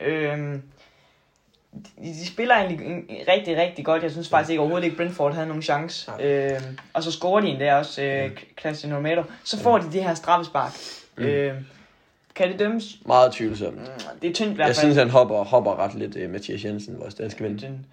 Øh, 0.00 0.58
de, 1.72 2.08
de 2.08 2.26
spiller 2.26 2.54
egentlig 2.54 3.04
rigtig, 3.28 3.56
rigtig 3.56 3.84
godt. 3.84 4.02
Jeg 4.02 4.10
synes 4.10 4.28
faktisk 4.28 4.50
ikke 4.50 4.60
overhovedet 4.60 4.84
ikke, 4.84 4.96
Brentford 4.96 5.34
havde 5.34 5.46
nogen 5.46 5.62
chance. 5.62 6.10
Øh, 6.20 6.60
og 6.92 7.02
så 7.02 7.12
scorer 7.12 7.40
de 7.40 7.48
en 7.48 7.60
der 7.60 7.74
også, 7.74 8.02
øh, 8.02 8.30
Christian 8.60 8.96
Romero. 8.96 9.22
Så 9.44 9.58
får 9.58 9.78
de 9.78 9.92
det 9.92 10.04
her 10.04 10.14
straffespark. 10.14 10.72
Mm. 11.16 11.24
Øh, 11.24 11.54
kan 12.34 12.50
det 12.50 12.58
dømmes? 12.58 12.84
Meget 13.06 13.32
tvivlsomt. 13.32 13.76
Mm, 13.76 14.20
det 14.22 14.30
er 14.30 14.34
tyndt 14.34 14.52
i 14.52 14.54
hvert 14.54 14.66
fald. 14.66 14.68
Jeg 14.68 14.76
synes, 14.76 14.96
han 14.96 15.10
hopper, 15.10 15.44
hopper 15.44 15.78
ret 15.78 15.94
lidt, 15.94 16.16
uh, 16.16 16.30
Mathias 16.30 16.64
Jensen, 16.64 17.00
vores 17.00 17.14
danske 17.14 17.44
ven. 17.44 17.86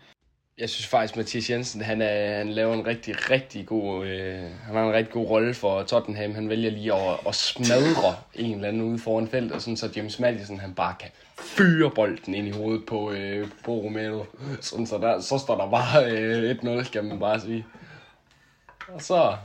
Jeg 0.57 0.69
synes 0.69 0.87
faktisk, 0.87 1.17
Mathias 1.17 1.49
Jensen, 1.49 1.81
han, 1.81 2.01
er, 2.01 2.37
han 2.37 2.49
laver 2.49 2.73
en 2.73 2.87
rigtig, 2.87 3.29
rigtig 3.29 3.65
god, 3.65 4.05
øh, 4.05 4.39
han 4.39 4.75
har 4.75 4.83
en 4.83 4.93
rigtig 4.93 5.13
god 5.13 5.27
rolle 5.27 5.53
for 5.53 5.83
Tottenham. 5.83 6.35
Han 6.35 6.49
vælger 6.49 6.71
lige 6.71 6.93
at, 6.93 7.17
at 7.27 7.35
smadre 7.35 8.15
en 8.35 8.55
eller 8.55 8.67
anden 8.67 8.81
ude 8.81 8.99
foran 8.99 9.27
feltet, 9.27 9.61
sådan 9.61 9.77
så 9.77 9.89
James 9.95 10.19
Madison, 10.19 10.59
han 10.59 10.73
bare 10.73 10.95
kan 10.99 11.09
fyre 11.39 11.89
bolden 11.89 12.33
ind 12.33 12.47
i 12.47 12.51
hovedet 12.51 12.85
på, 12.85 13.11
øh, 13.11 13.47
på 13.65 13.71
Romero. 13.71 14.25
Sådan 14.61 14.87
så, 14.87 14.97
der, 14.97 15.21
så 15.21 15.37
står 15.37 15.57
der 15.57 15.69
bare 15.69 16.11
øh, 16.11 16.55
1-0, 16.81 16.91
kan 16.91 17.05
man 17.05 17.19
bare 17.19 17.39
sige. 17.39 17.65
Og 18.87 19.01
så, 19.01 19.35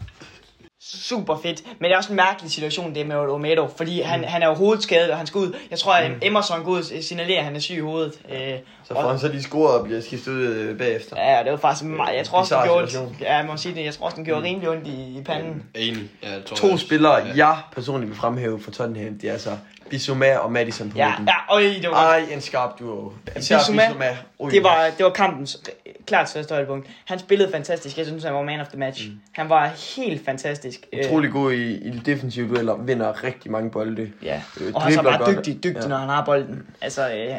super 0.81 1.37
fedt. 1.42 1.62
Men 1.79 1.85
det 1.85 1.92
er 1.92 1.96
også 1.96 2.12
en 2.12 2.16
mærkelig 2.16 2.51
situation, 2.51 2.94
det 2.94 3.07
med 3.07 3.16
Romero, 3.16 3.68
fordi 3.77 4.01
han, 4.01 4.20
mm. 4.20 4.27
han 4.27 4.42
er 4.42 4.46
jo 4.46 4.55
hovedskadet, 4.55 5.11
og 5.11 5.16
han 5.16 5.27
skal 5.27 5.38
ud. 5.38 5.57
Jeg 5.70 5.79
tror, 5.79 5.92
at 5.92 6.11
mm. 6.11 6.18
Emerson 6.22 6.64
går 6.64 6.70
ud 6.72 6.79
og 6.79 6.85
signalerer, 7.03 7.38
at 7.38 7.44
han 7.44 7.57
er 7.57 7.61
syg 7.61 7.74
i 7.74 7.81
hovedet. 7.81 8.20
Øh, 8.33 8.38
så 8.85 8.94
får 8.94 9.09
han 9.09 9.18
så 9.18 9.29
de 9.29 9.42
scoret 9.42 9.79
og 9.79 9.85
bliver 9.85 10.01
skiftet 10.01 10.33
ud 10.33 10.42
øh, 10.42 10.79
bagefter. 10.79 11.20
Ja, 11.20 11.42
det 11.44 11.53
var 11.53 11.59
faktisk 11.59 11.85
meget. 11.85 12.16
Jeg 12.16 12.27
tror 12.27 12.38
også, 12.38 12.57
det 12.57 12.64
gjorde, 12.64 13.14
ja, 13.20 13.37
jeg 13.37 13.46
må 13.46 13.57
sige 13.57 13.74
det, 13.74 13.85
jeg 13.85 13.94
tror 13.94 14.05
også, 14.07 14.16
den 14.16 14.24
gjorde 14.24 14.40
mm. 14.40 14.46
rimelig 14.46 14.68
ondt 14.68 14.87
i, 14.87 15.18
i 15.18 15.22
panden. 15.22 15.64
Enig. 15.74 16.11
Ja, 16.22 16.40
to 16.40 16.77
spillere, 16.77 17.14
ja. 17.14 17.33
jeg 17.37 17.59
personligt 17.72 18.11
vil 18.11 18.18
fremhæve 18.18 18.61
for 18.61 18.70
Tottenham, 18.70 19.18
det 19.18 19.29
er 19.29 19.33
altså 19.33 19.51
Bissouma 19.90 20.37
og 20.37 20.53
Madison 20.53 20.90
på 20.90 20.98
ja, 20.98 21.09
midten. 21.09 21.29
Ja, 21.29 21.55
øj, 21.55 21.62
det 21.62 21.90
var 21.90 22.11
Ej, 22.11 22.24
en 22.33 22.40
skarp 22.40 22.79
duo. 22.79 23.12
Især 23.37 23.59
Bissouma, 23.59 23.83
Bissouma 23.83 24.16
det, 24.51 24.62
var, 24.62 24.90
det 24.98 25.05
var 25.05 25.11
kampens 25.11 25.62
klart 26.07 26.29
største 26.29 26.55
højdepunkt. 26.55 26.88
Han 27.05 27.18
spillede 27.18 27.51
fantastisk. 27.53 27.98
Jeg 27.98 28.07
synes, 28.07 28.24
han 28.24 28.35
var 28.35 28.42
man 28.42 28.61
of 28.61 28.66
the 28.68 28.79
match. 28.79 29.09
Mm. 29.09 29.20
Han 29.33 29.48
var 29.48 29.66
helt 29.96 30.24
fantastisk. 30.24 30.87
Utrolig 31.05 31.31
god 31.33 31.53
i, 31.53 31.74
i 31.74 31.90
de 31.90 32.01
defensive 32.07 32.48
dueller. 32.48 32.77
Vinder 32.77 33.24
rigtig 33.24 33.51
mange 33.51 33.70
bolde. 33.70 34.11
Ja, 34.22 34.42
øh, 34.61 34.74
og 34.74 34.83
han 34.83 34.98
er 34.98 35.03
bare 35.03 35.33
dygtig, 35.33 35.64
dygtig, 35.64 35.83
ja. 35.83 35.88
når 35.88 35.96
han 35.96 36.09
har 36.09 36.24
bolden. 36.24 36.62
Altså, 36.81 37.11
øh, 37.11 37.35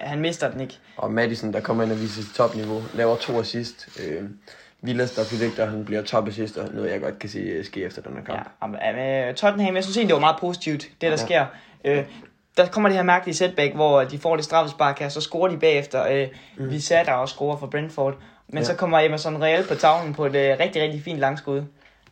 han 0.00 0.20
mister 0.20 0.50
den 0.50 0.60
ikke. 0.60 0.78
Og 0.96 1.12
Madison, 1.12 1.52
der 1.52 1.60
kommer 1.60 1.84
ind 1.84 1.92
og 1.92 2.00
viser 2.00 2.22
sit 2.22 2.34
topniveau, 2.34 2.82
laver 2.94 3.16
to 3.16 3.40
assist. 3.40 3.88
Øh, 4.04 4.22
Villas, 4.82 5.10
der 5.10 5.24
predikter, 5.24 5.66
han 5.70 5.84
bliver 5.84 6.02
top 6.02 6.28
assister. 6.28 6.72
Noget, 6.72 6.90
jeg 6.90 7.00
godt 7.00 7.18
kan 7.18 7.28
se 7.30 7.38
øh, 7.38 7.64
ske 7.64 7.84
efter 7.84 8.02
den 8.02 8.16
her 8.16 8.24
kamp. 8.24 8.38
Ja, 8.38 8.42
og 8.60 8.70
med 8.70 9.34
Tottenham, 9.34 9.74
jeg 9.74 9.84
synes 9.84 9.96
egentlig, 9.96 10.08
det 10.08 10.14
var 10.14 10.20
meget 10.20 10.36
positivt, 10.40 10.82
det 10.82 10.90
der 11.00 11.08
Ja. 11.10 11.16
sker. 11.16 11.46
Øh, 11.84 12.04
der 12.56 12.66
kommer 12.66 12.88
det 12.88 12.96
her 12.96 13.02
mærkelige 13.04 13.34
setback, 13.34 13.74
hvor 13.74 14.04
de 14.04 14.18
får 14.18 14.36
det 14.36 14.44
straffespark 14.44 14.98
her, 14.98 15.08
så 15.08 15.20
scorer 15.20 15.48
de 15.48 15.56
bagefter. 15.58 16.06
Øh, 16.06 16.28
mm. 16.56 16.70
Vi 16.70 16.80
satte 16.80 17.14
og 17.14 17.28
scorer 17.28 17.56
for 17.56 17.66
Brentford. 17.66 18.14
Men 18.48 18.58
Ja. 18.58 18.64
så 18.64 18.74
kommer 18.74 18.98
Emerson 18.98 19.42
Real 19.42 19.66
på 19.68 19.74
tavlen 19.74 20.14
på 20.14 20.26
et 20.26 20.36
øh, 20.36 20.56
rigtig, 20.60 20.82
rigtig 20.82 21.02
fint 21.02 21.18
langskud. 21.18 21.62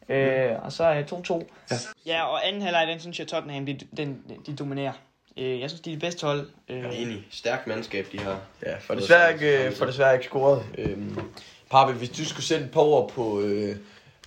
Øh, 0.09 0.51
og 0.63 0.73
så 0.73 0.85
øh, 0.93 1.01
2-2. 1.13 1.43
Ja. 1.71 1.77
ja, 2.07 2.25
og 2.25 2.49
anden 2.49 2.63
halvleg, 2.63 2.87
den 2.89 3.01
synes 3.01 3.19
jeg, 3.19 3.27
Tottenham, 3.29 3.67
de, 3.67 3.79
den, 3.97 4.19
de 4.47 4.57
dominerer. 4.57 4.93
Øh, 5.39 5.61
jeg 5.61 5.71
synes, 5.71 5.81
de 5.81 5.91
er 5.91 5.95
det 5.95 6.01
bedste 6.01 6.27
hold. 6.27 6.49
Øh, 6.69 7.01
Enig. 7.01 7.27
Stærkt 7.31 7.67
mandskab, 7.67 8.07
de 8.13 8.19
har. 8.21 8.39
Ja, 8.67 8.75
for 8.81 8.95
desværre 8.95 9.33
ikke, 9.33 9.67
øh, 9.67 9.73
for 9.73 9.85
desværre 9.85 10.15
ikke 10.15 10.25
scoret. 10.27 10.63
Øhm, 10.79 11.19
Pape, 11.71 11.93
hvis 11.93 12.09
du 12.11 12.25
skulle 12.25 12.45
sætte 12.47 12.65
et 12.65 12.71
par 12.71 12.81
ord 12.81 13.11
på, 13.11 13.41
øh, 13.41 13.77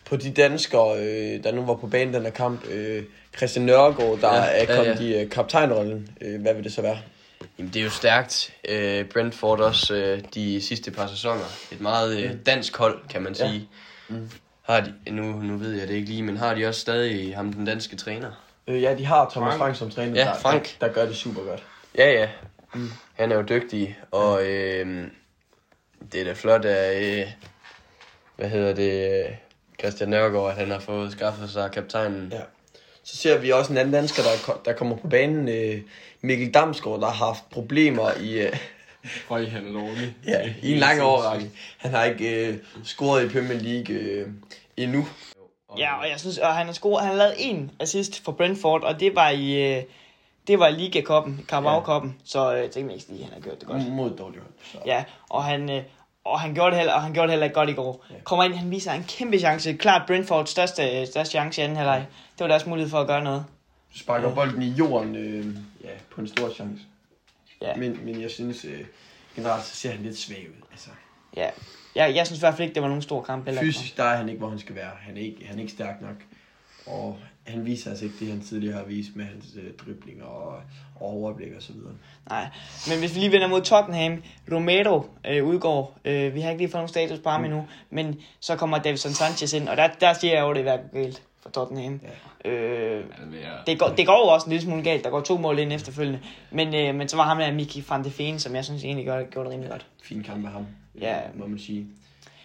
på 0.05 0.15
de 0.15 0.31
danskere, 0.31 0.97
øh, 0.99 1.43
der 1.43 1.51
nu 1.51 1.65
var 1.65 1.73
på 1.75 1.87
banen 1.87 2.13
den 2.13 2.23
her 2.23 2.29
kamp. 2.29 2.67
Øh, 2.67 3.03
Christian 3.37 3.65
Nørgaard, 3.65 4.19
der 4.19 4.33
Ja, 4.35 4.43
ja, 4.43 4.49
er 4.51 4.59
ja, 4.59 4.75
kommet 4.75 5.09
ja. 5.11 5.17
i 5.19 5.23
øh, 5.23 5.29
kaptajnrollen. 5.29 6.09
Øh, 6.21 6.41
hvad 6.41 6.53
vil 6.53 6.63
det 6.63 6.73
så 6.73 6.81
være? 6.81 6.97
Jamen, 7.57 7.71
det 7.73 7.79
er 7.79 7.83
jo 7.83 7.89
stærkt. 7.89 8.53
Øh, 8.69 9.05
Brentford 9.05 9.59
også 9.59 9.95
øh, 9.95 10.21
de 10.35 10.61
sidste 10.61 10.91
par 10.91 11.07
sæsoner. 11.07 11.43
Et 11.71 11.81
meget 11.81 12.17
øh, 12.23 12.31
dansk 12.45 12.77
hold, 12.77 12.99
kan 13.09 13.21
man 13.21 13.33
Ja. 13.39 13.49
sige. 13.49 13.67
Har 14.61 14.79
de, 14.79 15.11
nu, 15.11 15.23
nu 15.23 15.57
ved 15.57 15.73
jeg 15.73 15.87
det 15.87 15.93
ikke 15.93 16.09
lige, 16.09 16.23
men 16.23 16.37
har 16.37 16.55
de 16.55 16.65
også 16.67 16.81
stadig 16.81 17.35
ham, 17.35 17.53
den 17.53 17.65
danske 17.65 17.95
træner? 17.95 18.31
Øh, 18.67 18.81
ja, 18.81 18.95
de 18.97 19.05
har 19.05 19.29
Thomas 19.29 19.47
Frank. 19.49 19.59
Frank, 19.59 19.75
som 19.75 19.89
træner, 19.89 20.15
Ja, 20.15 20.25
der, 20.27 20.35
Frank. 20.35 20.75
Der, 20.81 20.87
der 20.87 20.93
gør 20.93 21.05
det 21.05 21.15
super 21.15 21.41
godt. 21.41 21.63
Ja, 21.97 22.11
ja. 22.11 22.29
Mm. 22.73 22.89
Han 23.13 23.31
er 23.31 23.35
jo 23.35 23.41
dygtig, 23.49 23.97
og 24.11 24.45
øh, 24.45 25.07
det 26.11 26.21
er 26.21 26.25
da 26.25 26.33
flot, 26.33 26.65
at, 26.65 27.03
øh, 27.03 27.25
hvad 28.35 28.49
hedder 28.49 28.73
det, 28.75 29.23
øh, 29.25 29.31
Christian 29.79 30.09
Nørgaard, 30.09 30.49
at 30.51 30.55
han 30.55 30.71
har 30.71 30.79
fået 30.79 31.11
skaffet 31.11 31.49
sig 31.49 31.71
kaptajnen. 31.71 32.29
Ja. 32.31 32.41
Så 33.03 33.17
ser 33.17 33.37
vi 33.37 33.51
også 33.51 33.71
en 33.71 33.77
anden 33.77 33.93
dansker, 33.93 34.23
der, 34.23 34.61
der 34.65 34.73
kommer 34.73 34.95
på 34.95 35.07
banen. 35.07 35.49
Øh, 35.49 35.81
Mikkel 36.21 36.53
Damsgaard, 36.53 36.99
der 36.99 37.07
har 37.07 37.25
haft 37.25 37.49
problemer 37.49 38.11
i, 38.21 38.41
øh, 38.41 38.57
han 39.51 39.67
er 39.67 39.71
lovlig. 39.71 40.15
ja, 40.27 40.53
i 40.61 40.73
en 40.73 40.79
lang 40.79 41.01
årrække. 41.01 41.51
Han 41.77 41.91
har 41.91 42.03
ikke 42.03 42.47
øh, 42.47 42.57
scoret 42.83 43.25
i 43.25 43.29
Premier 43.29 43.59
League 43.59 43.95
øh, 43.95 44.27
endnu. 44.77 45.07
Ja, 45.77 45.99
og 45.99 46.09
jeg 46.09 46.19
synes, 46.19 46.37
og 46.37 46.55
han 46.55 46.65
har 46.65 46.73
scoret, 46.73 47.05
han 47.05 47.11
har 47.11 47.17
lavet 47.17 47.35
en 47.37 47.71
assist 47.79 48.23
for 48.23 48.31
Brentford, 48.31 48.83
og 48.83 48.99
det 48.99 49.15
var 49.15 49.29
i, 49.29 49.75
øh, 49.77 49.83
det 50.47 50.59
var 50.59 50.67
i 50.67 50.71
Liga-koppen, 50.71 51.45
Carabao-koppen, 51.47 52.17
så 52.23 52.53
øh, 52.53 52.59
jeg 52.61 52.71
tænker 52.71 52.93
mest 52.93 53.09
lige, 53.09 53.19
at 53.19 53.25
han 53.25 53.33
har 53.33 53.41
gjort 53.41 53.59
det 53.59 53.67
godt. 53.67 53.91
Mod 53.91 54.11
et 54.11 54.17
dårligt 54.17 54.41
hold. 54.41 54.53
Så. 54.71 54.77
Ja, 54.85 55.03
og 55.29 55.43
han, 55.43 55.69
øh, 55.69 55.83
og 56.25 56.39
han 56.39 56.53
gjorde 56.53 56.71
det 56.71 56.77
heller, 56.77 56.93
og 56.93 57.01
han 57.03 57.13
gjorde 57.13 57.27
det 57.27 57.31
heller 57.31 57.45
ikke 57.45 57.53
godt 57.53 57.69
i 57.69 57.73
går. 57.73 58.05
Kommer 58.23 58.43
ind, 58.43 58.53
han 58.53 58.71
viser 58.71 58.91
en 58.91 59.03
kæmpe 59.03 59.39
chance. 59.39 59.73
Klart 59.73 60.01
Brentfords 60.07 60.49
største, 60.49 61.05
største 61.05 61.31
chance 61.31 61.61
i 61.61 61.63
anden 61.63 61.77
halvleg. 61.77 62.05
Det 62.37 62.39
var 62.39 62.47
deres 62.47 62.65
mulighed 62.65 62.89
for 62.89 62.99
at 62.99 63.07
gøre 63.07 63.23
noget. 63.23 63.45
sparker 63.95 64.35
bolden 64.35 64.61
i 64.61 64.69
jorden 64.69 65.15
øh, 65.15 65.45
ja, 65.83 65.89
på 66.11 66.21
en 66.21 66.27
stor 66.27 66.49
chance. 66.53 66.81
Ja. 67.61 67.75
Men, 67.75 68.05
men 68.05 68.21
jeg 68.21 68.31
synes, 68.31 68.65
øh, 68.65 68.81
generelt 69.35 69.65
så 69.65 69.75
ser 69.75 69.91
han 69.91 70.01
lidt 70.01 70.17
svag 70.17 70.47
ud. 70.49 70.65
Altså, 70.71 70.89
Ja. 71.35 71.49
Jeg, 71.95 72.15
jeg 72.15 72.25
synes 72.27 72.39
i 72.39 72.41
hvert 72.41 72.53
fald 72.53 72.63
ikke, 72.63 72.75
det 72.75 72.81
var 72.81 72.87
nogen 72.87 73.01
stor 73.01 73.21
kamp. 73.21 73.45
Heller. 73.45 73.61
fysisk, 73.61 73.97
der 73.97 74.03
er 74.03 74.17
han 74.17 74.29
ikke, 74.29 74.39
hvor 74.39 74.49
han 74.49 74.59
skal 74.59 74.75
være. 74.75 74.91
Han 75.01 75.17
er 75.17 75.21
ikke, 75.21 75.45
han 75.45 75.55
er 75.55 75.59
ikke 75.61 75.73
stærk 75.73 76.01
nok. 76.01 76.15
Og 76.85 77.17
han 77.45 77.65
viser 77.65 77.89
altså 77.89 78.05
ikke 78.05 78.15
det, 78.19 78.27
han 78.27 78.41
tidligere 78.41 78.77
har 78.77 78.83
vist 78.85 79.15
med 79.15 79.25
hans 79.25 79.45
øh, 79.55 79.73
dribling 79.85 80.23
og, 80.23 80.53
overblik 80.99 81.53
og 81.57 81.61
så 81.61 81.73
videre. 81.73 81.93
Nej. 82.29 82.47
Men 82.89 82.99
hvis 82.99 83.15
vi 83.15 83.19
lige 83.19 83.31
vender 83.31 83.47
mod 83.47 83.61
Tottenham, 83.61 84.23
Romero 84.51 85.03
øh, 85.27 85.45
udgår. 85.45 85.97
Øh, 86.05 86.35
vi 86.35 86.41
har 86.41 86.49
ikke 86.49 86.61
lige 86.61 86.71
fået 86.71 86.79
nogen 86.79 86.89
status 86.89 87.19
på 87.19 87.29
ham 87.29 87.39
Mm. 87.41 87.45
endnu. 87.45 87.67
Men 87.89 88.19
så 88.39 88.55
kommer 88.55 88.77
Davidson 88.77 89.11
Sanchez 89.13 89.53
ind, 89.53 89.69
og 89.69 89.77
der, 89.77 89.87
der 89.87 90.13
siger 90.13 90.33
jeg 90.33 90.41
jo, 90.41 90.49
det 90.53 90.59
er 90.59 90.63
hverken 90.63 90.89
galt 90.93 91.21
for 91.41 91.49
Tottenham. 91.49 91.99
Ja. 92.45 92.49
Øh, 92.49 93.03
det 93.67 93.79
går, 93.79 93.87
det 93.87 94.05
går 94.07 94.25
jo 94.27 94.33
også 94.33 94.45
en 94.45 94.51
lille 94.51 94.63
smule 94.65 94.83
galt. 94.83 95.03
Der 95.03 95.09
går 95.09 95.21
to 95.21 95.37
mål 95.37 95.59
ind 95.59 95.73
efterfølgende. 95.73 96.19
Men, 96.51 96.75
øh, 96.75 96.95
men 96.95 97.07
så 97.09 97.15
var 97.17 97.23
ham 97.23 97.37
der 97.37 97.51
Miki 97.53 97.83
van 97.89 98.03
de 98.03 98.11
Feen, 98.11 98.39
som 98.39 98.55
jeg 98.55 98.65
synes 98.65 98.83
egentlig 98.83 99.05
gjorde, 99.05 99.25
gjorde 99.31 99.45
det 99.45 99.53
rimelig 99.53 99.71
godt. 99.71 99.85
Fin 100.03 100.23
kamp 100.23 100.45
af 100.45 100.51
ham, 100.51 100.65
Ja. 101.01 101.17
må 101.35 101.47
man 101.47 101.59
sige. 101.59 101.87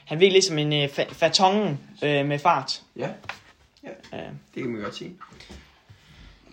Han 0.04 0.20
virkede 0.20 0.32
ligesom 0.34 0.58
en 0.58 0.72
øh, 0.72 0.84
fa- 0.84 1.14
fatongen 1.14 1.78
øh, 2.04 2.26
med 2.26 2.38
fart. 2.38 2.82
Ja, 2.96 3.08
Øh, 3.84 4.20
det 4.54 4.62
kan 4.62 4.66
man 4.68 4.82
godt 4.82 4.94
sige. 4.96 5.16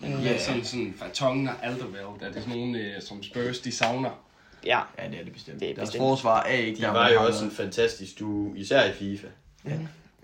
Ja, 0.02 0.38
sådan, 0.38 0.64
sådan 0.64 0.94
Fatongen 0.98 1.48
og 1.48 1.54
Alderweireld, 1.66 2.22
er 2.22 2.32
det 2.32 2.42
sådan 2.42 2.58
nogle, 2.58 2.78
øh, 2.78 3.02
som 3.02 3.22
Spurs, 3.22 3.58
de 3.58 3.72
savner. 3.72 4.10
ja, 4.64 4.80
Ja, 4.98 5.08
det 5.10 5.20
er 5.20 5.24
det 5.24 5.32
bestemt. 5.32 5.60
Det 5.60 5.70
er 5.70 5.74
Deres 5.74 5.88
bestemt. 5.88 6.00
forsvar 6.00 6.42
er 6.42 6.52
ikke 6.54 6.76
De 6.78 6.82
der, 6.82 6.90
var 6.90 7.08
jo 7.10 7.22
også 7.26 7.44
en 7.44 7.50
fantastisk 7.50 8.18
du, 8.18 8.54
især 8.54 8.84
i 8.84 8.92
FIFA. 8.92 9.26
Øh, 9.66 9.72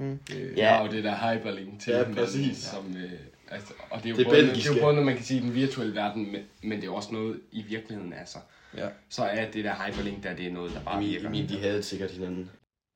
Ja. 0.01 0.15
Ja, 0.57 0.81
og 0.81 0.91
det 0.91 1.05
der 1.05 1.17
hyperlink 1.35 1.81
til 1.81 1.93
Ja, 1.93 2.13
præcis. 2.15 2.57
Som, 2.59 2.97
øh, 2.97 3.11
altså, 3.51 3.73
og 3.91 4.03
det 4.03 4.07
er 4.07 4.11
jo 4.11 4.17
Det 4.17 4.27
både, 4.27 4.37
det 4.43 4.67
er 4.67 4.75
jo 4.75 4.81
både 4.81 4.93
noget, 4.95 5.07
man 5.07 5.17
kan 5.17 5.25
sige 5.25 5.41
i 5.41 5.43
den 5.43 5.55
virtuelle 5.55 5.95
verden, 5.95 6.33
men, 6.33 6.41
men 6.63 6.81
det 6.81 6.87
er 6.87 6.93
også 6.93 7.13
noget 7.13 7.41
i 7.53 7.63
virkeligheden, 7.63 8.13
altså. 8.13 8.39
Ja. 8.77 8.89
Så 9.09 9.25
er 9.25 9.51
det 9.51 9.65
der 9.65 9.75
hyperlink 9.87 10.23
der, 10.23 10.35
det 10.37 10.47
er 10.47 10.53
noget, 10.53 10.73
der 10.75 10.81
bare 10.81 10.97
Emil, 10.97 11.11
virker. 11.11 11.29
Emil, 11.29 11.49
de 11.49 11.61
havde 11.61 11.83
sikkert 11.83 12.11
hinanden. 12.11 12.51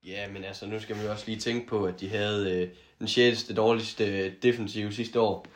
Ja, 0.06 0.28
men 0.32 0.44
altså, 0.44 0.66
nu 0.66 0.80
skal 0.80 0.96
man 0.96 1.04
jo 1.04 1.10
også 1.10 1.24
lige 1.26 1.38
tænke 1.40 1.66
på, 1.66 1.84
at 1.84 2.00
de 2.00 2.08
havde 2.08 2.62
øh, 2.62 2.68
den 2.98 3.08
6. 3.08 3.44
dårligste 3.56 4.30
defensiv 4.30 4.92
sidste 4.92 5.20
år. 5.20 5.46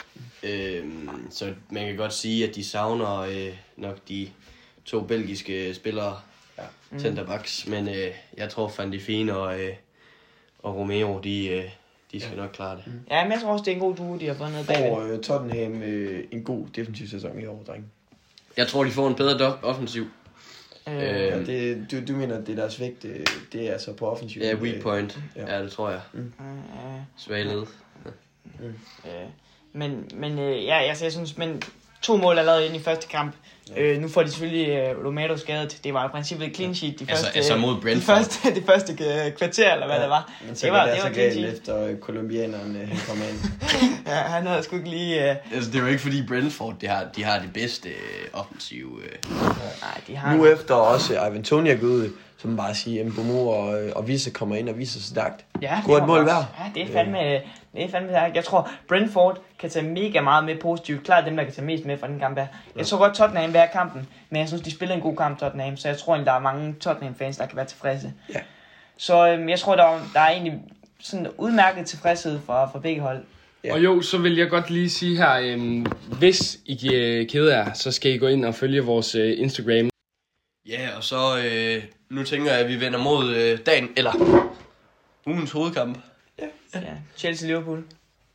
Øh, 0.42 0.85
så 1.31 1.55
man 1.70 1.87
kan 1.87 1.96
godt 1.96 2.12
sige, 2.12 2.48
at 2.48 2.55
de 2.55 2.64
savner 2.64 3.18
øh, 3.18 3.57
nok 3.76 3.98
de 4.09 4.28
to 4.85 5.00
belgiske 5.00 5.74
spillere, 5.74 6.20
ja. 6.59 6.62
Mm. 6.90 6.98
centerbacks. 6.98 7.66
Men 7.66 7.88
øh, 7.88 8.11
jeg 8.37 8.48
tror, 8.50 8.72
Van 8.78 8.92
de 8.92 9.00
Feen 9.00 9.28
og, 9.28 9.61
øh, 9.61 9.74
og 10.59 10.76
Romero, 10.76 11.20
de, 11.20 11.48
øh, 11.48 11.64
de 12.12 12.20
skal 12.20 12.37
nok 12.37 12.50
klare 12.52 12.76
det. 12.76 12.85
ja, 13.11 13.22
men 13.22 13.33
jeg 13.33 13.40
tror 13.40 13.52
også, 13.52 13.64
det 13.64 13.70
er 13.70 13.74
en 13.74 13.81
god 13.81 13.94
duo, 13.94 14.18
de 14.18 14.26
har 14.26 14.35
fundet 14.35 14.66
bagved. 14.66 14.88
Får 14.88 15.00
øh, 15.00 15.20
Tottenham 15.20 15.83
øh, 15.83 16.24
en 16.31 16.42
god 16.42 16.66
defensiv 16.76 17.09
sæson 17.09 17.40
i 17.40 17.46
år, 17.46 17.62
drenge. 17.66 17.87
Jeg 18.57 18.68
tror, 18.68 18.85
de 18.85 18.90
får 18.90 19.09
en 19.09 19.14
bedre 19.14 19.59
offensiv. 19.62 20.07
Øh, 20.88 20.94
Øh, 20.94 21.02
Ja, 21.02 21.38
det, 21.38 21.86
du, 21.90 22.12
du 22.12 22.16
mener, 22.18 22.38
at 22.38 22.46
det 22.46 22.52
er 22.52 22.56
deres 22.56 22.80
vægt, 22.80 23.02
det, 23.02 23.42
det 23.52 23.68
er 23.68 23.72
altså 23.72 23.92
på 23.92 24.10
offensiv. 24.10 24.42
Ja, 24.42 24.54
weak 24.54 24.82
point. 24.82 25.18
Ja. 25.36 25.56
Ja, 25.56 25.62
det 25.62 25.72
tror 25.72 25.90
jeg. 25.90 26.00
øh, 26.14 26.20
øh, 26.24 27.00
Svag 27.16 27.44
led. 27.44 27.66
øh, 28.62 29.10
men, 29.72 30.10
men 30.14 30.38
øh, 30.38 30.64
ja, 30.64 30.78
altså, 30.80 31.04
jeg 31.04 31.12
synes, 31.12 31.38
men 31.38 31.62
to 32.02 32.16
mål 32.16 32.38
er 32.38 32.42
lavet 32.42 32.64
ind 32.64 32.76
i 32.76 32.80
første 32.82 33.08
kamp. 33.08 33.32
Øh, 33.76 34.00
nu 34.00 34.08
får 34.08 34.22
de 34.22 34.28
selvfølgelig 34.30 34.68
øh, 34.68 35.06
Romero 35.06 35.36
skadet. 35.36 35.78
Det 35.84 35.94
var 35.94 36.04
i 36.06 36.08
princippet 36.08 36.48
et 36.48 36.56
clean 36.56 36.74
sheet 36.74 36.98
de 37.00 37.06
Altså- 37.08 37.24
første, 37.24 37.36
altså 37.38 37.56
mod 37.56 37.74
de 37.76 37.80
Brentford. 37.80 38.16
første, 38.16 38.38
de 38.60 38.62
første 38.66 38.92
øh, 38.92 39.32
kvarter, 39.32 39.72
eller 39.72 39.86
hvad 39.86 39.96
Ja, 39.96 40.02
det 40.02 40.10
var. 40.10 40.32
Men 40.46 40.56
så 40.56 40.66
Det 40.66 40.72
var, 40.72 40.84
det, 40.86 40.94
det 40.94 41.02
var 41.04 41.12
clean 41.12 41.32
sheet. 41.32 41.52
efter 41.52 41.84
øh, 41.86 41.96
kolumbianeren 41.96 42.76
øh, 42.76 42.88
han 42.88 42.98
kom 43.08 43.16
ind. 43.16 43.38
Ja, 44.06 44.14
han 44.14 44.46
havde 44.46 44.62
sgu 44.62 44.76
ikke 44.76 44.90
lige... 44.90 45.30
Øh, 45.30 45.36
Altså, 45.54 45.70
det 45.70 45.78
er 45.78 45.82
jo 45.82 45.86
ikke 45.88 46.02
fordi 46.02 46.26
Brentford, 46.28 46.74
de 46.80 46.86
har, 46.86 47.04
de 47.16 47.24
har 47.24 47.38
det 47.38 47.52
bedste 47.54 47.88
øh, 47.88 47.94
offensive. 48.32 48.90
Øh. 49.04 49.30
nej, 49.82 50.00
de 50.06 50.16
har... 50.16 50.36
nu 50.36 50.46
efter 50.46 50.74
også 50.74 51.14
øh, 51.20 51.30
Ivan 51.30 51.42
Toni 51.42 51.70
er 51.70 51.76
gået 51.76 51.90
ud, 51.90 52.10
så 52.42 52.48
man 52.48 52.57
bare 52.57 52.74
sige, 52.74 53.00
at 53.00 53.07
Mbomo 53.07 53.48
og, 53.48 53.83
øh, 53.83 53.92
og 53.96 54.09
Visse 54.09 54.31
kommer 54.31 54.57
ind 54.57 54.68
og 54.68 54.78
viser 54.78 55.00
sig 55.00 55.09
stærkt. 55.09 55.44
Ja, 55.62 55.81
det 55.87 55.94
et 55.96 56.00
må 56.02 56.07
mål 56.07 56.18
også- 56.18 56.35
Ja, 56.59 56.64
det 56.74 56.83
er 56.83 56.92
fandme, 56.92 57.18
det 57.74 57.85
er 57.85 57.88
fandme 57.88 58.09
stærkt. 58.11 58.37
Jeg 58.37 58.44
tror, 58.44 58.70
Brentford 58.88 59.38
kan 59.59 59.70
tage 59.70 59.87
mega 59.87 60.20
meget 60.20 60.44
med 60.44 60.57
positivt. 60.57 61.05
Klart 61.05 61.24
dem, 61.26 61.37
der 61.37 61.44
kan 61.44 61.52
tage 61.52 61.64
mest 61.66 61.85
med 61.85 61.98
fra 61.98 62.09
den 62.09 62.18
kamp 62.18 62.38
her. 62.38 62.46
Jeg 62.76 62.87
tror 62.87 62.98
godt, 62.98 63.14
Tottenham 63.14 63.52
vil 63.52 63.59
have 63.61 63.68
kampen, 63.72 64.07
men 64.31 64.40
jeg 64.40 64.48
synes, 64.48 64.62
de 64.62 64.70
spiller 64.70 64.94
en 64.94 65.00
god 65.00 65.16
kamp, 65.16 65.38
Tottenham. 65.38 65.76
Så 65.76 65.88
jeg 65.88 65.98
tror 65.98 66.12
egentlig, 66.14 66.26
der 66.26 66.33
er 66.33 66.40
mange 66.40 66.74
Tottenham-fans, 66.81 67.37
der 67.37 67.46
kan 67.46 67.57
være 67.57 67.66
tilfredse. 67.66 68.12
Ja. 68.35 68.40
Så 68.96 69.28
øhm, 69.28 69.48
jeg 69.48 69.59
tror, 69.59 69.76
der 69.76 69.85
er, 69.85 69.98
der 70.14 70.20
er 70.20 70.31
egentlig 70.31 70.52
sådan 71.00 71.26
udmærket 71.38 71.87
tilfredshed 71.87 72.38
fra, 72.46 72.66
fra 72.70 72.78
begge 72.78 73.00
hold. 73.00 73.24
Ja. 73.64 73.72
Og 73.72 73.85
jo, 73.85 74.02
så 74.02 74.18
vil 74.18 74.37
jeg 74.37 74.50
godt 74.50 74.70
lige 74.70 74.90
sige 74.90 75.16
her, 75.16 75.33
øhm, 75.42 75.87
hvis 76.18 76.59
I 76.66 76.94
er 76.94 77.26
kede 77.31 77.55
af, 77.57 77.76
så 77.76 77.90
skal 77.92 78.12
I 78.12 78.16
gå 78.18 78.26
ind 78.26 78.44
og 78.44 78.55
følge 78.55 78.81
vores 78.81 79.14
øh, 79.14 79.35
Instagram. 79.40 79.91
Ja, 81.02 81.16
og 81.16 81.38
så 81.38 81.38
øh, 81.44 81.84
nu 82.08 82.24
tænker 82.24 82.52
jeg, 82.52 82.60
at 82.60 82.68
vi 82.68 82.80
vender 82.80 82.98
mod 82.98 83.34
øh, 83.34 83.58
dagen, 83.66 83.92
eller 83.96 84.12
ugens 85.26 85.50
hovedkamp. 85.50 85.98
Ja, 86.38 86.80
Chelsea-Liverpool. 87.16 87.82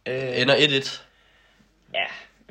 Øh, 0.05 0.41
Ender 0.41 0.55
1-1. 0.55 1.01
ja, 1.93 2.05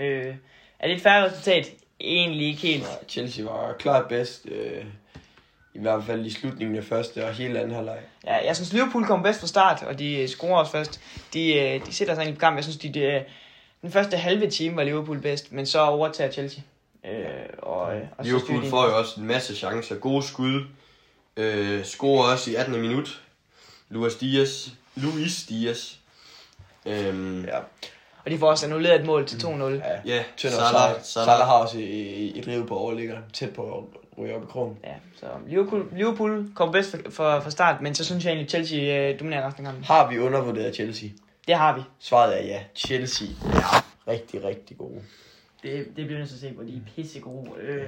øh, 0.05 0.35
er 0.79 0.89
det 0.89 0.97
et 0.97 1.03
færre 1.03 1.25
resultat? 1.25 1.67
Egentlig 2.01 2.47
ikke 2.47 2.61
helt. 2.61 2.83
Ja, 2.83 3.09
Chelsea 3.09 3.45
var 3.45 3.73
klart 3.79 4.09
bedst, 4.09 4.47
øh, 4.47 4.85
i 5.75 5.79
hvert 5.79 6.05
fald 6.05 6.27
i 6.27 6.31
slutningen 6.31 6.77
af 6.77 6.85
første 6.85 7.25
og 7.25 7.35
hele 7.35 7.61
anden 7.61 7.75
halvleg. 7.75 7.99
Ja, 8.27 8.47
jeg 8.47 8.57
synes, 8.57 8.73
Liverpool 8.73 9.05
kom 9.05 9.23
bedst 9.23 9.41
fra 9.41 9.47
start, 9.47 9.83
og 9.83 9.99
de 9.99 10.23
øh, 10.23 10.29
scorer 10.29 10.59
også 10.59 10.73
først. 10.73 11.01
De, 11.33 11.55
øh, 11.55 11.87
de 11.87 11.95
sætter 11.95 12.15
sig 12.15 12.21
egentlig 12.21 12.39
på 12.39 12.41
kamp. 12.41 12.57
Jeg 12.57 12.65
synes, 12.65 12.77
de, 12.77 12.89
de, 12.89 13.25
den 13.83 13.93
første 13.93 14.17
halve 14.17 14.51
time 14.51 14.77
var 14.77 14.85
Liverpool 14.85 15.21
bedst, 15.21 15.53
men 15.53 15.67
så 15.67 15.81
overtager 15.81 16.31
Chelsea. 16.31 16.61
Øh, 17.11 17.25
og, 17.59 17.97
øh, 17.97 18.03
og 18.19 18.25
så 18.25 18.31
Liverpool 18.33 18.65
de- 18.65 18.71
får 18.71 18.85
jo 18.87 18.99
også 18.99 19.21
en 19.21 19.27
masse 19.27 19.57
chancer. 19.57 19.97
Gode 19.97 20.23
skud. 20.23 20.63
Øh, 21.37 21.85
scorer 21.85 22.33
også 22.33 22.51
i 22.51 22.55
18. 22.55 22.81
minut. 22.81 23.23
Luis 23.89 24.15
Diaz. 24.15 24.69
Luis 24.95 25.47
Diaz. 25.49 25.95
Øhm, 26.87 27.45
Ja, 27.45 27.59
Og 28.25 28.31
de 28.31 28.39
får 28.39 28.51
også 28.51 28.67
annulleret 28.67 29.01
et 29.01 29.07
mål 29.07 29.27
til 29.27 29.37
2-0. 29.39 29.49
ja. 29.49 29.81
ja, 30.05 30.25
Tønder 30.37 30.57
Salah, 30.57 30.73
Salah, 30.73 31.03
Salah. 31.03 31.47
Har 31.47 31.55
også 31.55 31.79
i 31.79 32.43
drive 32.45 32.67
på 32.67 32.77
overligger, 32.79 33.19
tæt 33.33 33.51
på 33.55 33.89
ryger 34.19 34.37
op 34.37 34.43
i 34.43 34.47
krogen. 34.47 34.79
Ja, 34.85 34.95
så 35.21 35.27
Liverpool, 35.49 35.89
Liverpool 35.97 36.49
kom 36.55 36.73
bedst 36.73 36.91
for, 36.91 36.99
for, 37.11 37.41
for 37.41 37.51
start, 37.51 37.81
men 37.83 37.95
så 37.95 38.05
synes 38.05 38.25
jeg 38.25 38.31
egentlig, 38.31 38.51
Chelsea 38.51 38.79
øh, 39.13 39.19
dominerer 39.21 39.47
resten 39.47 39.67
af 39.67 39.73
kampen. 39.73 39.85
Har 39.85 40.11
vi 40.11 40.19
undervurderet 40.19 40.75
Chelsea? 40.75 41.09
Det 41.47 41.55
har 41.55 41.77
vi. 41.77 41.81
Svaret 42.01 42.41
er 42.43 42.47
ja. 42.47 42.61
Chelsea 42.77 43.29
er 43.45 43.85
rigtig, 44.09 44.45
rigtig 44.45 44.79
gode. 44.79 45.01
Det, 45.67 45.87
det 45.97 46.07
bliver 46.07 46.19
nødt 46.19 46.29
til 46.29 46.37
at 46.37 46.41
se 46.41 46.53
på. 46.53 46.63
De 46.63 46.77
er 46.77 46.81
pisse 46.97 47.21
gode. 47.21 47.51
Øh, 47.61 47.83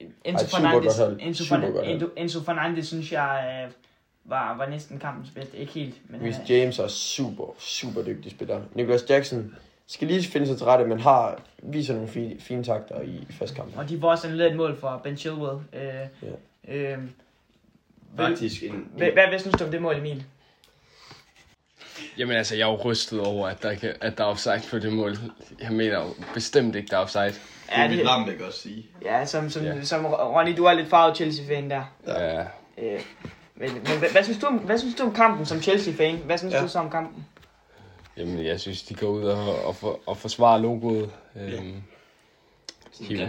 Ej, 0.00 0.06
Enzo 0.24 0.46
super 0.46 0.58
Fernandes. 0.62 0.98
Enzo, 1.26 1.44
Super 1.44 1.60
Fernandes. 1.60 2.08
Enzo, 2.16 2.40
Fernandes 2.42 2.86
synes 2.86 3.12
jeg 3.12 3.62
øh, 3.66 3.72
var, 4.24 4.56
var 4.56 4.68
næsten 4.68 4.98
kampens 4.98 5.30
bedste. 5.30 5.56
Ikke 5.56 5.72
helt, 5.72 5.94
men 6.10 6.20
Rhys 6.22 6.36
øh, 6.38 6.50
James 6.50 6.78
er 6.78 6.88
super, 6.88 7.54
super 7.58 8.02
dygtig 8.02 8.30
spiller. 8.30 8.60
Nicholas 8.74 9.04
Jackson 9.10 9.54
skal 9.86 10.08
lige 10.08 10.22
finde 10.22 10.46
sig 10.46 10.56
til 10.56 10.66
rette, 10.66 10.84
men 10.86 11.00
har, 11.00 11.40
viser 11.62 11.94
nogle 11.94 12.08
fine, 12.08 12.40
fine 12.40 12.64
takter 12.64 13.00
i, 13.00 13.10
i 13.30 13.32
første 13.32 13.56
kamp. 13.56 13.78
og 13.78 13.88
de 13.88 14.00
får 14.00 14.10
også 14.10 14.26
annulleret 14.26 14.50
et 14.50 14.56
mål 14.56 14.76
for 14.76 15.00
Ben 15.04 15.16
Chilwell. 15.16 15.58
Øh, 15.72 15.82
Ja. 16.68 16.92
øh, 16.92 16.98
Faktisk 18.16 18.62
en, 18.62 18.88
hvad, 18.96 19.10
hvad, 19.12 19.28
hvad 19.28 19.38
synes 19.38 19.54
du 19.56 19.64
om 19.64 19.70
det 19.70 19.82
mål, 19.82 19.96
Emil? 19.96 20.24
Jamen 22.18 22.36
altså, 22.36 22.56
jeg 22.56 22.68
er 22.68 22.72
jo 22.72 22.82
rystet 22.84 23.20
over, 23.20 23.48
at 23.48 23.62
der, 23.62 23.74
kan, 23.74 23.94
at 24.00 24.18
der 24.18 24.24
er 24.24 24.28
offside 24.28 24.62
på 24.70 24.78
det 24.78 24.92
mål. 24.92 25.16
Jeg 25.60 25.72
mener 25.72 25.98
jo 25.98 26.14
bestemt 26.34 26.76
ikke, 26.76 26.88
der 26.90 26.96
er 26.96 27.00
offside. 27.00 27.22
Ja, 27.76 27.82
det 27.82 27.90
vil 27.90 27.98
det, 27.98 28.06
Lambæk 28.06 28.40
også 28.40 28.58
sige. 28.60 28.86
ja 29.04 29.26
som, 29.26 29.50
som, 29.50 29.64
Ja. 29.64 29.82
som 29.84 30.06
Ronny, 30.06 30.56
du 30.56 30.64
er 30.64 30.72
lidt 30.72 30.88
farvet 30.88 31.16
Chelsea-fan 31.16 31.70
der. 31.70 31.82
Ja. 32.06 32.40
Øh, 32.78 33.00
men, 33.56 33.72
men 33.74 33.98
hvad, 33.98 34.10
hvad, 34.12 34.22
synes 34.24 34.38
du 34.38 34.46
om, 34.46 34.54
hvad 34.54 34.78
synes 34.78 34.94
du 34.94 35.02
om 35.02 35.14
kampen 35.14 35.46
som 35.46 35.62
Chelsea-fan? 35.62 36.16
Hvad 36.16 36.38
synes 36.38 36.52
Ja. 36.52 36.58
ja. 36.58 36.64
du 36.64 36.68
så 36.68 36.78
om 36.78 36.90
kampen? 36.90 37.26
Jamen, 38.16 38.44
jeg 38.46 38.60
synes, 38.60 38.82
de 38.82 38.94
går 38.94 39.06
ud 39.08 39.24
og, 39.24 39.64
og, 39.64 39.76
for, 39.76 40.00
og 40.06 40.16
forsvarer 40.16 40.58
logoet. 40.58 41.10
Øhm, 41.36 41.74
hiver, 43.00 43.28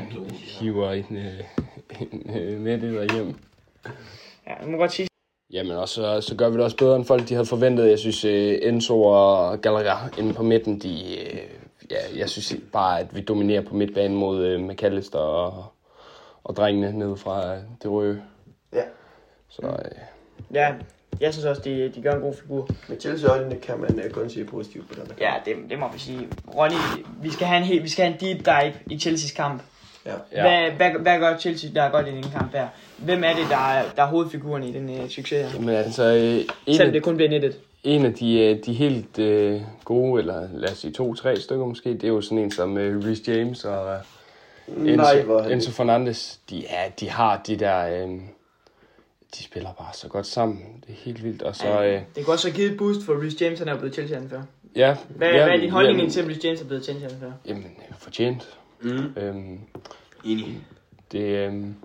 hiver 0.59 0.91
en, 0.91 1.17
øh, 1.17 1.39
en 2.01 2.35
øh, 2.39 2.59
med 2.59 2.73
det 2.81 2.93
derhjem. 3.09 3.35
Ja, 4.47 4.53
jeg 4.61 4.67
må 4.67 4.77
godt 4.77 4.91
sige, 4.93 5.08
Jamen, 5.53 5.71
og 5.71 5.89
så, 5.89 6.21
så 6.21 6.35
gør 6.35 6.49
vi 6.49 6.55
det 6.55 6.63
også 6.63 6.77
bedre, 6.77 6.95
end 6.95 7.05
folk 7.05 7.29
de 7.29 7.33
havde 7.33 7.45
forventet. 7.45 7.89
Jeg 7.89 7.99
synes, 7.99 8.25
øh, 8.25 8.59
Enzo 8.61 9.03
og 9.03 9.61
Gallagher 9.61 10.09
inde 10.17 10.33
på 10.33 10.43
midten, 10.43 10.79
de, 10.79 11.19
øh, 11.19 11.39
ja, 11.91 12.19
jeg 12.19 12.29
synes 12.29 12.55
bare, 12.73 12.99
at 12.99 13.15
vi 13.15 13.21
dominerer 13.21 13.61
på 13.61 13.75
midtbanen 13.75 14.17
mod 14.17 14.45
øh, 14.45 14.61
McAllister 14.61 15.19
og, 15.19 15.65
og 16.43 16.55
drengene 16.55 16.99
nede 16.99 17.17
fra 17.17 17.55
det 17.55 17.91
røde. 17.91 18.21
Ja. 18.73 18.83
Så 19.49 19.61
øh, 19.61 19.91
ja, 20.53 20.73
jeg 21.19 21.33
synes 21.33 21.45
også, 21.45 21.61
de, 21.65 21.91
de 21.95 22.01
gør 22.01 22.11
en 22.11 22.21
god 22.21 22.33
figur. 22.33 22.69
Med 22.89 22.99
Chelsea 22.99 23.29
øjnene 23.29 23.55
kan 23.55 23.79
man 23.79 24.01
uh, 24.05 24.11
kun 24.11 24.29
se 24.29 24.43
positivt 24.43 24.87
på 24.87 24.93
den 24.93 25.11
her. 25.11 25.27
Ja, 25.27 25.33
det, 25.45 25.69
det 25.69 25.79
må 25.79 25.91
vi 25.93 25.99
sige. 25.99 26.27
Ronny, 26.55 27.05
vi 27.21 27.31
skal 27.31 27.47
have 27.47 27.57
en, 27.57 27.63
helt, 27.63 27.83
vi 27.83 27.89
skal 27.89 28.05
have 28.05 28.13
en 28.13 28.19
deep 28.19 28.45
dive 28.45 28.73
i 28.91 28.95
Chelsea's 28.95 29.35
kamp. 29.35 29.61
Ja. 30.05 30.11
Hvad, 30.41 30.71
hvad, 30.71 31.01
hvad 31.01 31.19
gør 31.19 31.37
Chelsea, 31.37 31.69
der 31.75 31.81
er 31.81 31.89
godt 31.91 32.07
i 32.07 32.11
den 32.11 32.23
kamp 32.23 32.51
her? 32.53 32.67
Hvem 32.97 33.23
er 33.23 33.33
det, 33.33 33.45
der 33.49 33.57
er, 33.57 33.83
der 33.95 34.03
er 34.03 34.07
hovedfiguren 34.07 34.63
i 34.63 34.71
den 34.73 34.89
uh, 34.89 35.09
succes 35.09 35.29
her? 35.45 35.49
Jamen, 35.53 35.69
altså, 35.75 36.03
øh, 36.03 36.33
en, 36.65 36.75
Selvom 36.75 36.87
af, 36.87 36.93
det 36.93 37.03
kun 37.03 37.15
bliver 37.15 37.29
nettet. 37.29 37.55
en 37.83 38.05
af 38.05 38.13
de, 38.13 38.39
øh, 38.39 38.57
de 38.65 38.73
helt 38.73 39.19
øh, 39.19 39.61
gode, 39.85 40.19
eller 40.21 40.47
lad 40.53 40.71
os 40.71 40.77
sige 40.77 40.91
to-tre 40.93 41.35
stykker 41.35 41.65
måske, 41.65 41.93
det 41.93 42.03
er 42.03 42.07
jo 42.07 42.21
sådan 42.21 42.37
en 42.37 42.51
som 42.51 42.77
øh, 42.77 43.05
Rhys 43.05 43.27
James 43.27 43.65
og 43.65 43.93
øh, 43.93 44.93
Enzo, 44.93 45.39
Enzo 45.39 45.71
Fernandes. 45.71 46.39
De, 46.49 46.55
ja, 46.57 46.91
de 46.99 47.09
har 47.09 47.41
de 47.47 47.55
der... 47.55 48.03
Øh, 48.03 48.09
de 49.37 49.43
spiller 49.43 49.69
bare 49.73 49.93
så 49.93 50.07
godt 50.07 50.27
sammen. 50.27 50.63
Det 50.87 50.89
er 50.93 50.97
helt 51.05 51.23
vildt. 51.23 51.41
Og 51.41 51.55
så... 51.55 51.83
Øh, 51.83 52.01
Det 52.15 52.25
kan 52.25 52.27
også 52.33 52.47
have 52.49 52.55
givet 52.55 52.71
et 52.71 52.77
boost 52.77 53.05
for 53.05 53.21
Rhys 53.23 53.41
James, 53.41 53.59
han 53.59 53.67
er 53.67 53.77
blevet 53.77 53.93
Chelsea-anfører. 53.93 54.41
ja, 54.75 54.95
Hvad, 55.09 55.27
ja, 55.27 55.43
hvad 55.43 55.53
er 55.53 55.57
din 55.59 55.69
holdning 55.69 55.97
jamen, 55.97 56.11
til, 56.11 56.21
at 56.21 56.27
Rhys 56.27 56.43
James 56.45 56.61
er 56.61 56.65
blevet 56.65 56.83
Chelsea-anfører? 56.83 57.31
Jamen, 57.47 57.63
øh, 57.89 57.95
fortjent. 57.97 58.58
Mm. 58.81 59.13
Øhm, 59.17 59.59
Enig. 60.25 60.57
det, 61.11 61.21
øhm, 61.47 61.75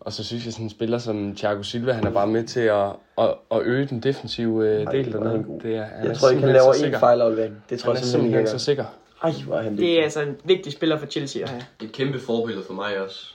og 0.00 0.12
så 0.12 0.24
synes 0.24 0.44
jeg, 0.44 0.52
sådan 0.52 0.66
en 0.66 0.70
spiller 0.70 0.98
som 0.98 1.34
Thiago 1.36 1.62
Silva, 1.62 1.92
han 1.92 2.06
er 2.06 2.10
bare 2.10 2.26
med 2.26 2.44
til 2.44 2.60
at, 2.60 2.86
at, 3.18 3.34
at 3.50 3.62
øge 3.62 3.86
den 3.86 4.00
defensive 4.00 4.68
øh, 4.68 4.92
del 4.92 5.08
er 5.14 5.18
dernede. 5.20 5.42
god. 5.44 5.60
Det 5.60 5.76
er, 5.76 5.84
han 5.84 6.04
Jeg 6.04 6.10
er 6.10 6.14
tror 6.14 6.30
ikke, 6.30 6.42
han 6.42 6.52
laver 6.52 6.72
en 6.72 6.78
sikker. 6.78 6.98
fejlaflevering. 6.98 7.56
Det 7.70 7.78
tror 7.78 7.92
Han 7.92 7.96
jeg 7.96 8.02
er 8.02 8.06
simpelthen 8.06 8.40
ikke. 8.40 8.50
så 8.50 8.58
sikker. 8.58 8.84
Ej, 9.24 9.30
hvor 9.46 9.56
er 9.56 9.62
han 9.62 9.76
Det 9.76 9.98
er 9.98 10.02
altså 10.02 10.20
en 10.22 10.36
vigtig 10.44 10.72
spiller 10.72 10.98
for 10.98 11.06
Chelsea 11.06 11.42
at 11.42 11.48
have. 11.50 11.62
Et 11.82 11.92
kæmpe 11.92 12.20
forbillede 12.20 12.66
for 12.66 12.74
mig 12.74 13.00
også. 13.00 13.34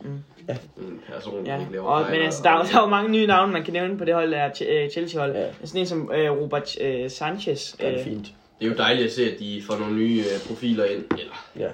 Mm. 0.00 0.18
Ja. 0.48 0.56
En 0.78 1.00
person, 1.12 1.46
der 1.46 1.52
Ja, 1.54 1.66
laver 1.72 1.84
og, 1.86 2.04
fejl, 2.04 2.16
men 2.16 2.24
altså, 2.24 2.40
der, 2.42 2.50
er, 2.50 2.62
der 2.62 2.76
er 2.78 2.82
jo 2.82 2.86
mange 2.88 3.10
nye 3.10 3.26
navne, 3.26 3.52
man 3.52 3.64
kan 3.64 3.72
nævne 3.72 3.98
på 3.98 4.04
det 4.04 4.14
hold, 4.14 4.30
der 4.30 4.36
er 4.38 4.50
øh, 4.68 4.90
Chelsea-hold. 4.90 5.32
Ja. 5.36 5.46
Sådan 5.64 5.80
en 5.80 5.86
som 5.86 6.10
øh, 6.14 6.30
Robert 6.30 6.80
øh, 6.80 7.10
Sanchez. 7.10 7.72
Det 7.72 7.86
er 7.88 7.98
Øh, 7.98 8.04
fint. 8.04 8.26
Det 8.60 8.66
er 8.66 8.70
jo 8.70 8.76
dejligt 8.76 9.06
at 9.06 9.12
se, 9.12 9.32
at 9.32 9.38
de 9.38 9.62
får 9.66 9.76
nogle 9.78 9.94
nye 9.94 10.18
øh, 10.20 10.48
profiler 10.48 10.84
ind. 10.84 11.04
Eller 11.18 11.46
Ja. 11.58 11.68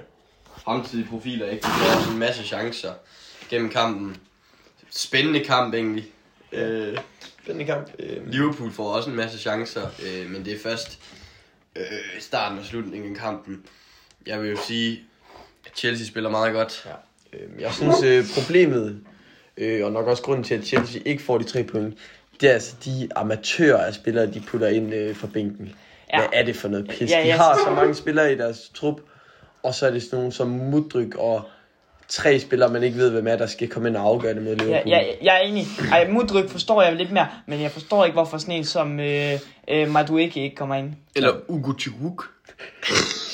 Fremtidige 0.69 1.07
profiler, 1.09 1.45
ikke? 1.49 1.61
De 1.61 1.67
får 1.67 1.97
også 1.97 2.11
en 2.11 2.17
masse 2.17 2.43
chancer 2.43 2.91
gennem 3.49 3.69
kampen. 3.69 4.15
Spændende 4.89 5.39
kamp 5.39 5.73
egentlig. 5.73 6.05
Øh, 6.51 6.97
Spændende 7.43 7.65
kamp. 7.65 7.91
Øh, 7.99 8.27
Liverpool 8.31 8.71
får 8.71 8.93
også 8.93 9.09
en 9.09 9.15
masse 9.15 9.39
chancer, 9.39 9.81
øh, 10.05 10.29
men 10.29 10.45
det 10.45 10.53
er 10.53 10.59
først 10.63 10.99
øh, 11.75 11.83
starten 12.19 12.59
og 12.59 12.65
slutningen 12.65 13.15
af 13.15 13.21
kampen. 13.21 13.63
Jeg 14.27 14.41
vil 14.41 14.49
jo 14.49 14.57
sige, 14.67 14.99
at 15.65 15.71
Chelsea 15.77 16.07
spiller 16.07 16.29
meget 16.29 16.53
godt. 16.53 16.87
Ja. 17.33 17.37
Øh, 17.37 17.61
jeg 17.61 17.73
synes, 17.73 18.03
øh, 18.03 18.25
problemet, 18.41 19.01
øh, 19.57 19.85
og 19.85 19.91
nok 19.91 20.07
også 20.07 20.23
grunden 20.23 20.43
til, 20.43 20.55
at 20.55 20.65
Chelsea 20.65 21.01
ikke 21.05 21.23
får 21.23 21.37
de 21.37 21.43
tre 21.43 21.63
point, 21.63 21.97
det 22.41 22.49
er 22.49 22.53
altså 22.53 22.75
de 22.85 23.09
amatører 23.15 23.85
af 23.85 23.93
spillere, 23.93 24.25
de 24.25 24.43
putter 24.47 24.67
ind 24.67 24.93
øh, 24.93 25.15
fra 25.15 25.27
bænken. 25.33 25.75
Ja. 26.13 26.17
Hvad 26.19 26.27
er 26.33 26.45
det 26.45 26.55
for 26.55 26.67
noget 26.67 26.87
pis? 26.89 27.11
Ja, 27.11 27.21
De 27.21 27.27
ja. 27.27 27.35
har 27.37 27.57
så 27.65 27.71
mange 27.75 27.95
spillere 27.95 28.33
i 28.33 28.37
deres 28.37 28.71
trup, 28.73 29.01
og 29.63 29.73
så 29.75 29.87
er 29.87 29.91
det 29.91 30.03
sådan 30.03 30.17
nogle 30.19 30.31
som 30.31 30.47
Mudryk 30.47 31.15
og 31.15 31.41
tre 32.07 32.39
spillere, 32.39 32.69
man 32.69 32.83
ikke 32.83 32.97
ved, 32.97 33.11
hvem 33.11 33.27
er, 33.27 33.35
der 33.35 33.47
skal 33.47 33.67
komme 33.67 33.89
ind 33.89 33.97
og 33.97 34.03
afgøre 34.03 34.33
det 34.33 34.43
mod 34.43 34.55
Ja, 34.55 34.63
Liverpool. 34.63 34.89
ja, 34.89 34.99
jeg 35.21 35.35
er 35.35 35.39
enig. 35.39 35.65
Ej, 35.91 36.07
Mudryk 36.09 36.49
forstår 36.49 36.81
jeg 36.81 36.95
lidt 36.95 37.11
mere, 37.11 37.27
men 37.45 37.61
jeg 37.61 37.71
forstår 37.71 38.05
ikke, 38.05 38.13
hvorfor 38.13 38.37
sådan 38.37 38.55
en 38.55 38.65
som 38.65 38.99
øh, 38.99 39.33
øh, 39.67 39.91
Madueke 39.91 40.43
ikke 40.43 40.55
kommer 40.55 40.75
ind. 40.75 40.93
Eller 41.15 41.33
Ugo 41.47 41.73
Chiruk. 41.79 42.29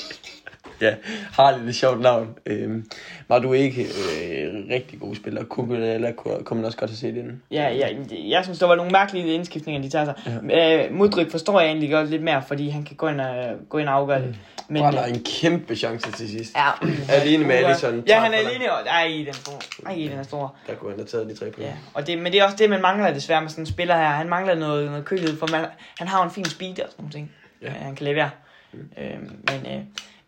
ja 0.86 0.94
har 1.32 1.56
lidt 1.56 1.68
et 1.68 1.74
sjovt 1.74 2.00
navn. 2.00 2.38
Øh, 2.46 2.82
Madueke, 3.28 3.82
øh, 3.82 4.54
rigtig 4.70 5.00
god 5.00 5.14
spiller. 5.14 5.44
Kukurella 5.44 6.12
kunne, 6.12 6.44
kunne 6.44 6.56
man 6.56 6.66
også 6.66 6.78
godt 6.78 6.90
have 6.90 6.96
set 6.96 7.16
inden. 7.16 7.42
Ja, 7.50 7.68
ja, 7.74 7.88
jeg 8.28 8.44
synes, 8.44 8.58
der 8.58 8.66
var 8.66 8.74
nogle 8.74 8.92
mærkelige 8.92 9.34
indskiftninger, 9.34 9.82
de 9.82 9.88
tager 9.88 10.04
sig. 10.04 10.14
Ja. 10.50 10.86
Øh, 10.86 10.94
Mudryk 10.94 11.30
forstår 11.30 11.60
jeg 11.60 11.68
egentlig 11.68 11.90
godt 11.90 12.10
lidt 12.10 12.22
mere, 12.22 12.42
fordi 12.48 12.68
han 12.68 12.84
kan 12.84 12.96
gå 12.96 13.08
ind 13.08 13.20
og, 13.20 13.54
gå 13.68 13.78
ind 13.78 13.88
og 13.88 13.94
afgøre 13.94 14.22
det. 14.22 14.36
Men, 14.68 14.82
Brænder 14.82 15.04
en 15.04 15.22
kæmpe 15.40 15.76
chance 15.76 16.12
til 16.12 16.28
sidst. 16.28 16.56
ja, 16.56 16.70
Alene 17.20 17.44
med 17.46 17.54
Alisson. 17.54 18.04
Ja, 18.08 18.20
han 18.20 18.34
er 18.34 18.38
alene. 18.38 18.64
Ej, 18.64 19.06
den 19.18 19.28
er 19.28 19.32
stor. 19.32 19.60
Ej, 19.86 19.94
den 19.94 20.18
er 20.18 20.22
stor. 20.22 20.54
Der 20.66 20.74
kunne 20.74 20.90
han 20.90 20.98
have 20.98 21.06
taget 21.06 21.28
de 21.28 21.34
tre 21.34 21.50
point. 21.50 21.68
Ja, 21.68 21.72
og 21.94 22.06
det, 22.06 22.18
men 22.18 22.32
det 22.32 22.40
er 22.40 22.44
også 22.44 22.56
det, 22.56 22.70
man 22.70 22.82
mangler 22.82 23.14
desværre 23.14 23.40
med 23.40 23.50
sådan 23.50 23.62
en 23.62 23.66
spiller 23.66 23.96
her. 23.96 24.04
Han 24.04 24.28
mangler 24.28 24.54
noget, 24.54 24.86
noget 24.90 25.04
kølighed, 25.04 25.38
for 25.38 25.46
man, 25.52 25.64
han 25.98 26.08
har 26.08 26.24
en 26.24 26.30
fin 26.30 26.44
speed 26.44 26.70
og 26.70 26.76
sådan 26.76 26.94
nogle 26.98 27.12
ting, 27.12 27.30
Ja. 27.62 27.66
ja. 27.66 27.72
han 27.72 27.94
kan 27.96 28.06
levere. 28.06 28.30
Mm. 28.72 28.78
Øh, 28.98 29.18
men 29.20 29.72
øh, 29.72 29.80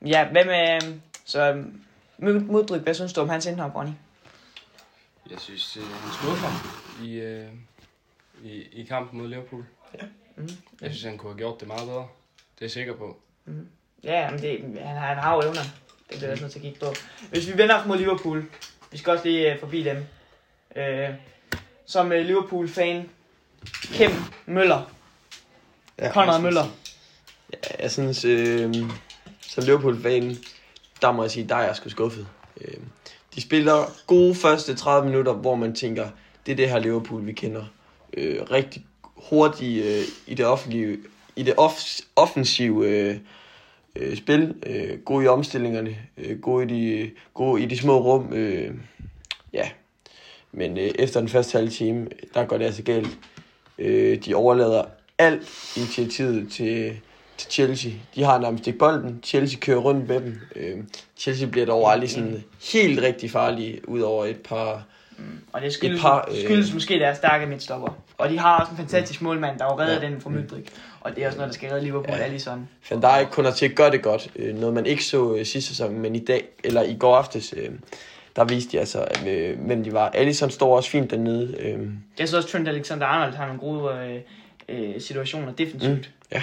ja, 0.07 0.29
hvad 0.29 0.45
med... 0.45 0.99
Så 1.25 1.65
Mud- 2.19 2.41
Mudryk, 2.41 2.81
hvad 2.83 2.95
synes 2.95 3.13
du 3.13 3.21
om 3.21 3.29
hans 3.29 3.47
indhop, 3.47 3.75
Ronny? 3.75 3.93
Jeg 5.31 5.39
synes, 5.41 5.77
øh, 5.77 5.83
han 5.83 6.13
skuffer 6.13 6.49
i, 7.05 7.13
øh, 7.15 7.49
i, 8.45 8.51
i 8.73 8.85
kampen 8.85 9.21
mod 9.21 9.29
Liverpool. 9.29 9.65
Ja. 9.95 10.07
Mhm. 10.37 10.49
Jeg 10.81 10.91
synes, 10.91 11.03
han 11.03 11.19
kunne 11.19 11.33
have 11.33 11.39
gjort 11.39 11.61
det 11.61 11.69
meget 11.69 11.87
bedre. 11.89 11.99
Det 11.99 12.05
er 12.61 12.65
jeg 12.65 12.71
sikker 12.71 12.95
på. 12.97 13.17
Ja, 14.05 14.31
men 14.31 14.41
det, 14.43 14.61
han, 14.85 14.97
han 14.97 15.17
har 15.17 15.35
jo 15.35 15.41
evner. 15.41 15.61
Det 15.63 16.09
bliver 16.09 16.21
jeg 16.23 16.31
også 16.33 16.43
nødt 16.45 16.53
til 16.53 16.59
at 16.59 16.63
kigge 16.63 16.79
på. 16.81 16.95
Hvis 17.31 17.49
vi 17.53 17.59
vender 17.59 17.81
os 17.81 17.87
mod 17.87 17.99
Liverpool, 17.99 18.45
vi 18.91 18.99
skal 18.99 19.13
også 19.13 19.25
lige 19.25 19.53
øh, 19.53 19.61
forbi 19.61 19.83
dem. 19.83 20.05
Øh, 20.77 21.09
som 21.87 22.13
øh, 22.13 22.27
Liverpool-fan, 22.27 23.09
Kim 23.83 24.11
Møller, 24.47 24.91
Ja, 25.99 26.13
Conrad 26.13 26.41
Møller. 26.43 26.63
synes- 26.65 27.81
Jeg 27.81 27.91
synes, 27.91 28.25
øh, 28.25 28.75
så 29.49 29.61
Liverpool-fan, 29.61 30.37
der 31.03 31.13
må 31.13 31.23
jeg 31.23 31.31
sige, 31.31 31.49
der 31.49 31.57
er 31.57 31.67
jeg 31.67 31.77
sgu 31.77 31.89
skuffet. 31.89 32.27
Øh, 32.61 32.77
de 33.35 33.41
spiller 33.41 33.93
gode 34.07 34.35
første 34.35 34.75
30 34.75 35.09
minutter, 35.09 35.33
hvor 35.33 35.55
man 35.55 35.75
tænker, 35.75 36.09
det 36.47 36.53
er 36.53 36.57
det 36.57 36.71
her 36.71 36.79
Liverpool, 36.79 37.27
vi 37.27 37.33
kender. 37.33 37.65
Øh, 38.15 38.43
rigtig 38.51 38.87
hurtigt 39.03 39.85
øh, 39.85 40.03
i 40.27 40.35
det 40.35 40.47
offentlige, 40.47 40.99
i 41.37 41.43
det 41.43 41.55
off- 41.59 42.05
offensive 42.17 42.89
øh, 42.89 43.17
øh, 43.97 44.17
spil. 44.17 44.55
Øh, 44.67 44.99
gode 44.99 45.25
i 45.25 45.29
omstillingerne. 45.29 45.97
Øh, 46.17 46.41
gode, 46.41 46.65
i 46.65 46.69
de, 46.69 47.11
gode 47.35 47.63
i 47.63 47.67
de 47.67 47.79
små 47.79 47.99
rum. 48.01 48.33
Øh, 48.33 48.75
ja. 49.53 49.71
Men 50.53 50.79
øh, 50.79 50.91
efter 50.99 51.21
den 51.21 51.29
første 51.29 51.59
halve 51.59 51.71
time, 51.71 52.09
der 52.35 52.45
går 52.45 52.59
det 52.59 52.65
altså 52.65 52.83
galt. 52.83 53.19
Øh, 53.79 54.25
de 54.25 54.35
overlader 54.35 54.85
alt 55.19 55.77
initiativet 55.77 56.53
til, 56.53 57.01
til 57.39 57.51
Chelsea. 57.51 57.91
De 58.15 58.25
har 58.25 58.39
nærmest 58.39 58.67
ikke 58.67 58.79
bolden. 58.79 59.21
Chelsea 59.25 59.59
kører 59.61 59.79
rundt 59.79 60.09
med 60.09 60.21
dem. 60.21 60.41
Øh, 60.57 60.77
Chelsea 61.17 61.49
bliver 61.49 61.67
dog 61.67 61.93
aldrig 61.93 62.11
sådan 62.11 62.45
helt 62.73 63.01
rigtig 63.03 63.31
farlige, 63.31 63.89
ud 63.89 64.01
over 64.01 64.25
et 64.25 64.37
par... 64.37 64.83
Og 65.53 65.63
det 65.63 65.73
skyldes, 65.73 65.97
Et 65.99 66.03
par, 66.03 66.29
øh, 66.31 66.45
skyldes 66.45 66.75
måske 66.75 66.95
deres 66.99 67.17
stærke 67.17 67.47
midtstopper. 67.47 67.99
Og 68.19 68.29
de 68.31 68.39
har 68.39 68.59
også 68.61 68.71
en 68.71 68.77
fantastisk 68.77 69.23
målmand, 69.23 69.59
der 69.59 69.65
jo 69.65 69.79
redder 69.81 70.01
Ja. 70.03 70.09
den 70.13 70.21
fra 70.21 70.31
Mydrik. 70.31 70.71
Og 71.01 71.15
det 71.15 71.23
er 71.23 71.27
også 71.27 71.39
noget, 71.39 71.49
der 71.49 71.55
skal 71.55 71.71
redde 71.71 71.85
Liverpool, 71.85 72.17
Ja. 72.19 72.25
Alisson. 72.25 72.69
Van 72.91 73.01
Dijk 73.03 73.27
kun 73.31 73.47
til 73.57 73.67
at 73.67 73.75
gøre 73.75 73.91
det 73.91 74.03
godt. 74.03 74.31
Øh, 74.37 74.55
noget 74.59 74.75
man 74.75 74.87
ikke 74.87 75.05
så 75.05 75.35
øh, 75.35 75.47
sidste 75.47 75.69
sæson, 75.69 75.99
men 75.99 76.15
i 76.17 76.19
dag, 76.25 76.45
eller 76.65 76.83
i 76.83 76.97
går 76.99 77.17
aftes, 77.17 77.55
øh, 77.57 77.69
der 78.37 78.45
viste 78.45 78.73
de 78.73 78.79
altså, 78.79 79.05
øh, 79.27 79.59
hvem 79.67 79.85
de 79.85 79.93
var. 79.93 80.09
Alisson 80.09 80.51
står 80.51 80.77
også 80.77 80.91
fint 80.91 81.11
dernede. 81.11 81.57
Øh, 81.59 81.79
Jeg 82.19 82.29
synes 82.29 82.35
også, 82.35 82.49
Trent 82.49 82.69
Alexander-Arnold 82.69 83.37
har 83.37 83.47
nogle 83.47 83.61
gode 83.61 83.95
øh, 83.95 84.21
øh, 84.95 85.01
situationer 85.01 85.53
defensivt. 85.53 85.93
Mm. 85.99 86.05
ja, 86.33 86.43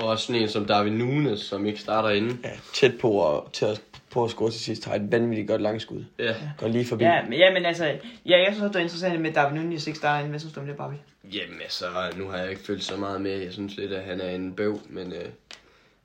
Og 0.00 0.08
også 0.08 0.26
sådan 0.26 0.42
en 0.42 0.48
som 0.48 0.64
David 0.66 0.90
Nunes, 0.90 1.40
som 1.40 1.66
ikke 1.66 1.80
starter 1.80 2.08
inde. 2.10 2.38
ja, 2.44 2.50
tæt 2.74 2.98
på 3.00 3.36
at, 3.36 3.52
til 3.52 3.64
at, 3.64 3.82
på 4.10 4.24
at 4.24 4.30
score 4.30 4.50
til 4.50 4.60
sidst. 4.60 4.84
Har 4.84 4.94
et 4.94 5.12
vanvittigt 5.12 5.48
godt 5.48 5.62
langskud. 5.62 6.04
Ja. 6.18 6.34
Går 6.58 6.68
lige 6.68 6.86
forbi. 6.86 7.04
Ja, 7.04 7.22
men, 7.22 7.32
ja, 7.38 7.52
men 7.52 7.64
altså, 7.64 7.84
ja, 8.26 8.38
jeg 8.38 8.46
synes 8.46 8.60
også, 8.60 8.68
det 8.68 8.76
er 8.76 8.80
interessant 8.80 9.20
med 9.20 9.32
David 9.32 9.58
Nunes 9.58 9.86
ikke 9.86 9.98
starter 9.98 10.20
ind. 10.20 10.30
Hvad 10.30 10.40
synes 10.40 10.54
du 10.54 10.60
om 10.60 10.66
det, 10.66 10.76
Barbie? 10.76 10.98
Jamen 11.24 11.60
altså, 11.62 11.86
nu 12.16 12.28
har 12.28 12.38
jeg 12.38 12.50
ikke 12.50 12.62
følt 12.64 12.84
så 12.84 12.96
meget 12.96 13.20
med. 13.20 13.38
Jeg 13.38 13.52
synes 13.52 13.76
lidt, 13.76 13.92
at 13.92 14.04
han 14.04 14.20
er 14.20 14.30
en 14.30 14.52
bøv, 14.54 14.80
men 14.88 15.12
øh, 15.12 15.26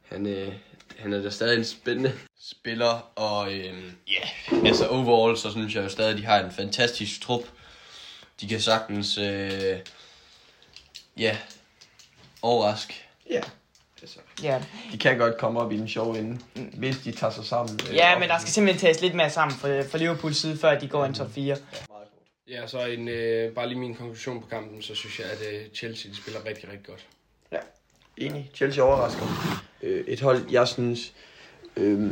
han, 0.10 0.28
øh, 0.28 0.54
han 0.98 1.14
er 1.14 1.22
da 1.22 1.30
stadig 1.30 1.58
en 1.58 1.66
spændende 1.66 2.12
spiller. 2.40 3.12
Og 3.16 3.54
øh, 3.54 3.74
ja, 4.08 4.54
altså 4.66 4.88
overall, 4.88 5.38
så 5.38 5.52
synes 5.52 5.76
jeg 5.76 5.84
jo 5.84 5.90
stadig, 5.90 6.12
at 6.12 6.18
de 6.18 6.26
har 6.26 6.44
en 6.44 6.52
fantastisk 6.52 7.22
trup. 7.22 7.42
De 8.42 8.48
kan 8.48 8.60
sagtens, 8.62 9.18
øh, 9.18 9.78
ja, 11.18 11.38
overraske. 12.42 12.94
ja. 13.30 13.36
Altså, 13.36 13.52
Ja, 14.44 14.62
de 14.92 14.98
kan 14.98 15.18
godt 15.18 15.38
komme 15.38 15.60
op 15.60 15.72
i 15.72 15.78
den 15.78 15.88
sjove 15.88 16.20
ende, 16.20 16.40
hvis 16.74 16.98
de 16.98 17.12
tager 17.12 17.32
sig 17.34 17.46
sammen. 17.46 17.80
øh, 17.90 17.96
ja 17.96 18.14
og- 18.14 18.20
men 18.20 18.30
der 18.30 18.38
skal 18.40 18.52
simpelthen 18.52 18.82
tages 18.82 19.02
lidt 19.02 19.16
mere 19.16 19.30
sammen 19.30 19.58
for, 19.58 19.84
for 19.90 19.98
Liverpools 19.98 20.38
side, 20.38 20.58
før 20.58 20.80
de 20.80 20.88
går 20.88 21.06
ind 21.06 21.16
top 21.16 21.32
4. 21.34 21.58
Ja, 22.48 22.68
så 22.68 22.86
en, 22.86 23.08
øh, 23.08 23.52
bare 23.54 23.68
lige 23.70 23.80
min 23.80 23.96
konklusion 23.96 24.42
på 24.42 24.48
kampen, 24.48 24.82
så 24.82 24.96
synes 24.96 25.20
jeg, 25.20 25.28
at 25.28 25.54
øh, 25.54 25.62
Chelsea 25.76 26.12
de 26.12 26.18
spiller 26.18 26.46
rigtig, 26.46 26.70
rigtig 26.70 26.86
godt. 26.86 27.06
Ja, 27.52 27.58
enig. 28.18 28.52
Chelsea 28.56 28.84
overrasker. 28.84 29.26
Øh, 29.82 30.04
et 30.08 30.22
hold, 30.22 30.42
jeg 30.52 30.68
synes, 30.68 31.14
øh, 31.78 32.10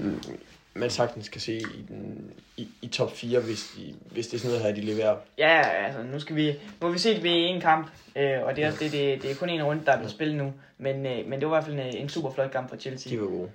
man 0.74 0.90
sagtens 0.90 1.30
kan 1.30 1.42
se 1.42 1.54
i, 1.58 1.86
den, 1.88 2.32
i, 2.58 2.68
i 2.82 2.88
top 2.88 3.12
4, 3.12 3.40
hvis, 3.40 3.72
de, 3.78 3.96
hvis 4.12 4.28
det 4.28 4.34
er 4.34 4.40
sådan 4.40 4.58
noget 4.58 4.76
her, 4.76 4.82
de 4.82 4.92
leverer. 4.92 5.16
Ja, 5.38 5.62
altså, 5.62 6.04
nu 6.04 6.20
skal 6.20 6.36
vi, 6.36 6.52
nu 6.82 6.88
har 6.88 6.90
vi 6.90 7.00
set, 7.00 7.24
vi 7.24 7.30
er 7.30 7.36
i 7.36 7.48
en 7.48 7.62
kamp, 7.62 7.92
øh, 8.16 8.44
og 8.44 8.56
det 8.56 8.64
er, 8.64 8.68
også 8.68 8.80
det, 8.84 8.92
det, 8.92 9.22
det 9.22 9.32
er 9.32 9.36
kun 9.36 9.50
en 9.50 9.64
runde, 9.64 9.86
der 9.86 9.92
er 9.92 9.98
blevet 9.98 10.12
spillet 10.12 10.38
nu. 10.38 10.54
Men, 10.78 11.06
øh, 11.06 11.28
men 11.28 11.40
det 11.40 11.50
var 11.50 11.54
i 11.54 11.56
hvert 11.56 11.64
fald 11.64 11.80
en, 11.80 11.98
en 11.98 12.10
super 12.10 12.32
flot 12.32 12.52
kamp 12.52 12.70
for 12.70 12.76
Chelsea. 12.78 13.12
De 13.12 13.22
var 13.22 13.28
gode. 13.28 13.50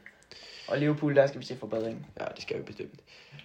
Og 0.69 0.79
Liverpool, 0.79 1.17
der 1.17 1.27
skal 1.27 1.41
vi 1.41 1.47
se 1.47 1.57
forbedring. 1.57 2.07
Ja, 2.21 2.25
det 2.35 2.43
skal 2.43 2.57
vi 2.57 2.63
bestemt. 2.63 3.01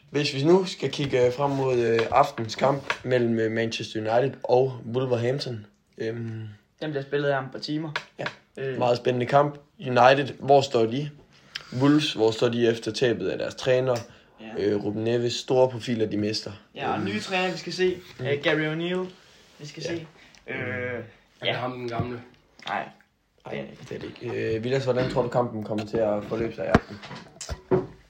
Hvis 0.10 0.34
vi 0.34 0.44
nu 0.44 0.66
skal 0.66 0.92
kigge 0.92 1.32
frem 1.32 1.52
mod 1.52 1.80
øh, 1.80 2.00
aftens 2.12 2.56
kamp 2.56 2.94
mellem 3.04 3.40
øh, 3.40 3.52
Manchester 3.52 4.00
United 4.00 4.38
og 4.44 4.74
Wolverhampton. 4.94 5.66
Øhm, 5.98 6.42
Den 6.82 6.90
bliver 6.90 7.02
spillet 7.02 7.32
her 7.32 7.38
om 7.38 7.46
et 7.46 7.52
par 7.52 7.60
timer. 7.60 7.92
Ja. 8.20 8.26
Øh, 8.58 8.78
meget 8.78 8.98
spændende 8.98 9.26
kamp. 9.26 9.58
United, 9.80 10.34
hvor 10.40 10.62
står 10.62 10.86
de? 10.86 11.10
Wolves, 11.82 12.14
hvor 12.14 12.32
står 12.32 12.50
de 12.50 12.68
efter 12.68 12.92
tabet 12.92 13.30
af 13.30 13.38
deres 13.38 13.56
træner? 13.56 13.96
ja. 14.42 14.64
Øh, 14.64 14.84
Ruben 14.86 15.04
Neves, 15.04 15.34
store 15.34 15.70
profiler, 15.70 16.06
de 16.06 16.18
mister. 16.18 16.52
ja, 16.76 16.94
og 16.94 17.02
nye 17.02 17.20
træner, 17.20 17.52
vi 17.52 17.58
skal 17.58 17.74
se. 17.74 17.98
Mm. 18.20 18.26
Uh, 18.26 18.32
Gary 18.44 18.60
O'Neill, 18.76 19.08
vi 19.60 19.66
skal 19.68 19.84
Ja. 19.84 19.90
se. 19.96 20.08
Øh, 20.48 20.56
Er 20.56 21.46
Ja. 21.46 21.52
det 21.52 21.56
ham 21.60 21.72
den 21.80 21.88
gamle? 21.90 22.22
nej, 22.68 22.84
Nej, 23.46 23.66
det 23.90 23.96
er 23.96 24.00
det 24.00 24.12
ikke. 24.22 24.56
Øh, 24.56 24.64
Vilas, 24.64 24.84
hvordan 24.84 25.10
tror 25.12 25.22
du 25.22 25.28
kampen 25.30 25.64
kommer 25.64 25.86
til 25.86 25.98
at 25.98 26.24
forløbe 26.30 26.56
sig 26.56 26.66
i 26.66 26.68
aften? 26.68 27.00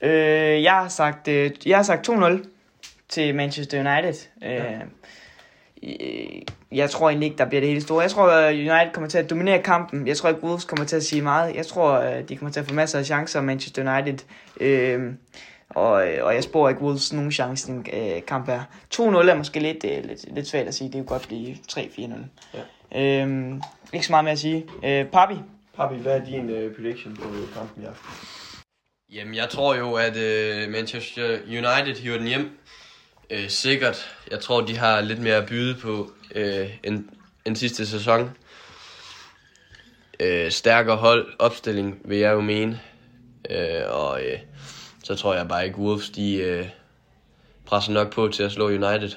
Øh, 0.01 0.63
jeg 0.63 0.73
har 0.73 0.87
sagt, 0.87 1.27
øh, 1.27 1.51
jeg 1.65 1.77
har 1.77 1.83
sagt 1.83 2.09
2-0 2.09 2.43
til 3.09 3.35
Manchester 3.35 3.79
United. 3.95 4.27
Øh, 4.43 4.81
øh, 5.83 6.41
jeg 6.73 6.89
tror 6.89 7.09
egentlig 7.09 7.25
ikke, 7.25 7.37
der 7.37 7.45
bliver 7.45 7.61
det 7.61 7.69
helt 7.69 7.83
store. 7.83 8.01
Jeg 8.01 8.11
tror, 8.11 8.27
at 8.27 8.53
United 8.53 8.93
kommer 8.93 9.09
til 9.09 9.17
at 9.17 9.29
dominere 9.29 9.63
kampen. 9.63 10.07
Jeg 10.07 10.17
tror 10.17 10.29
ikke, 10.29 10.43
Wolves 10.43 10.65
kommer 10.65 10.85
til 10.85 10.95
at 10.95 11.03
sige 11.03 11.21
meget. 11.21 11.55
Jeg 11.55 11.65
tror, 11.65 11.91
at 11.91 12.29
de 12.29 12.37
kommer 12.37 12.51
til 12.51 12.59
at 12.59 12.65
få 12.65 12.73
masser 12.73 12.99
af 12.99 13.05
chancer, 13.05 13.41
Manchester 13.41 13.95
United. 13.95 14.17
Øh, 14.59 15.13
og, 15.69 15.91
og 16.21 16.35
jeg 16.35 16.43
spår 16.43 16.69
ikke 16.69 16.81
Wolves 16.81 17.13
nogen 17.13 17.31
chance 17.31 17.71
i 17.71 17.75
den 17.75 17.85
øh, 17.93 18.25
kamp 18.27 18.47
her. 18.47 18.61
2-0 18.95 19.01
er 19.01 19.35
måske 19.35 19.59
lidt, 19.59 19.85
øh, 19.85 20.05
lidt, 20.05 20.35
lidt 20.35 20.47
svært 20.47 20.67
at 20.67 20.73
sige. 20.73 20.87
Det 20.87 20.93
kan 20.93 21.05
godt 21.05 21.27
blive 21.27 21.55
3-4-0. 21.71 22.13
Ja. 22.93 23.25
Øh, 23.25 23.53
ikke 23.93 24.05
så 24.05 24.11
meget 24.11 24.23
mere 24.23 24.31
at 24.31 24.39
sige. 24.39 24.65
Øh, 24.85 25.05
Papi? 25.05 25.35
Papi, 25.77 25.95
hvad 25.95 26.19
er 26.19 26.25
din 26.25 26.49
øh, 26.49 26.75
prediction 26.75 27.15
på 27.15 27.23
kampen 27.57 27.83
i 27.83 27.85
aften? 27.85 28.09
Jamen, 29.13 29.35
jeg 29.35 29.49
tror 29.49 29.75
jo, 29.75 29.93
at 29.93 30.17
øh, 30.17 30.71
Manchester 30.71 31.37
United 31.47 32.01
hiver 32.01 32.17
den 32.17 32.27
hjem. 32.27 32.57
Øh, 33.29 33.49
sikkert. 33.49 34.15
Jeg 34.31 34.39
tror, 34.39 34.61
de 34.61 34.77
har 34.77 35.01
lidt 35.01 35.19
mere 35.19 35.35
at 35.35 35.45
byde 35.45 35.75
på 35.75 36.11
øh, 36.35 36.69
end, 36.83 37.05
end 37.45 37.55
sidste 37.55 37.87
sæson. 37.87 38.37
Øh, 40.19 40.51
stærkere 40.51 40.95
hold, 40.95 41.33
opstilling, 41.39 42.01
vil 42.05 42.17
jeg 42.17 42.33
jo 42.33 42.41
mene. 42.41 42.79
Øh, 43.49 43.81
og 43.89 44.21
øh, 44.23 44.39
så 45.03 45.15
tror 45.15 45.35
jeg 45.35 45.47
bare 45.47 45.65
ikke, 45.65 45.77
Wolves 45.77 46.09
de 46.09 46.35
øh, 46.35 46.69
presser 47.65 47.91
nok 47.91 48.13
på 48.13 48.27
til 48.27 48.43
at 48.43 48.51
slå 48.51 48.67
United. 48.67 49.11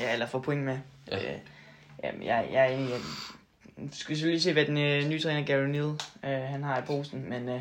Ja, 0.00 0.12
eller 0.12 0.26
få 0.26 0.38
point 0.38 0.62
med. 0.62 0.78
Ja. 1.10 1.16
Øh, 1.16 1.38
jamen, 2.04 2.22
jeg, 2.22 2.48
jeg. 2.52 2.88
Jeg 3.78 3.88
skal 3.92 4.16
selvfølgelig 4.16 4.34
lige 4.34 4.42
se, 4.42 4.52
hvad 4.52 4.64
den 4.64 4.78
øh, 4.78 5.08
nye 5.08 5.20
træner 5.20 5.46
Gary 5.46 5.66
Neal 5.66 5.84
øh, 6.24 6.48
han 6.50 6.62
har 6.62 6.78
i 6.78 6.82
posen. 6.86 7.30
Men, 7.30 7.48
øh, 7.48 7.60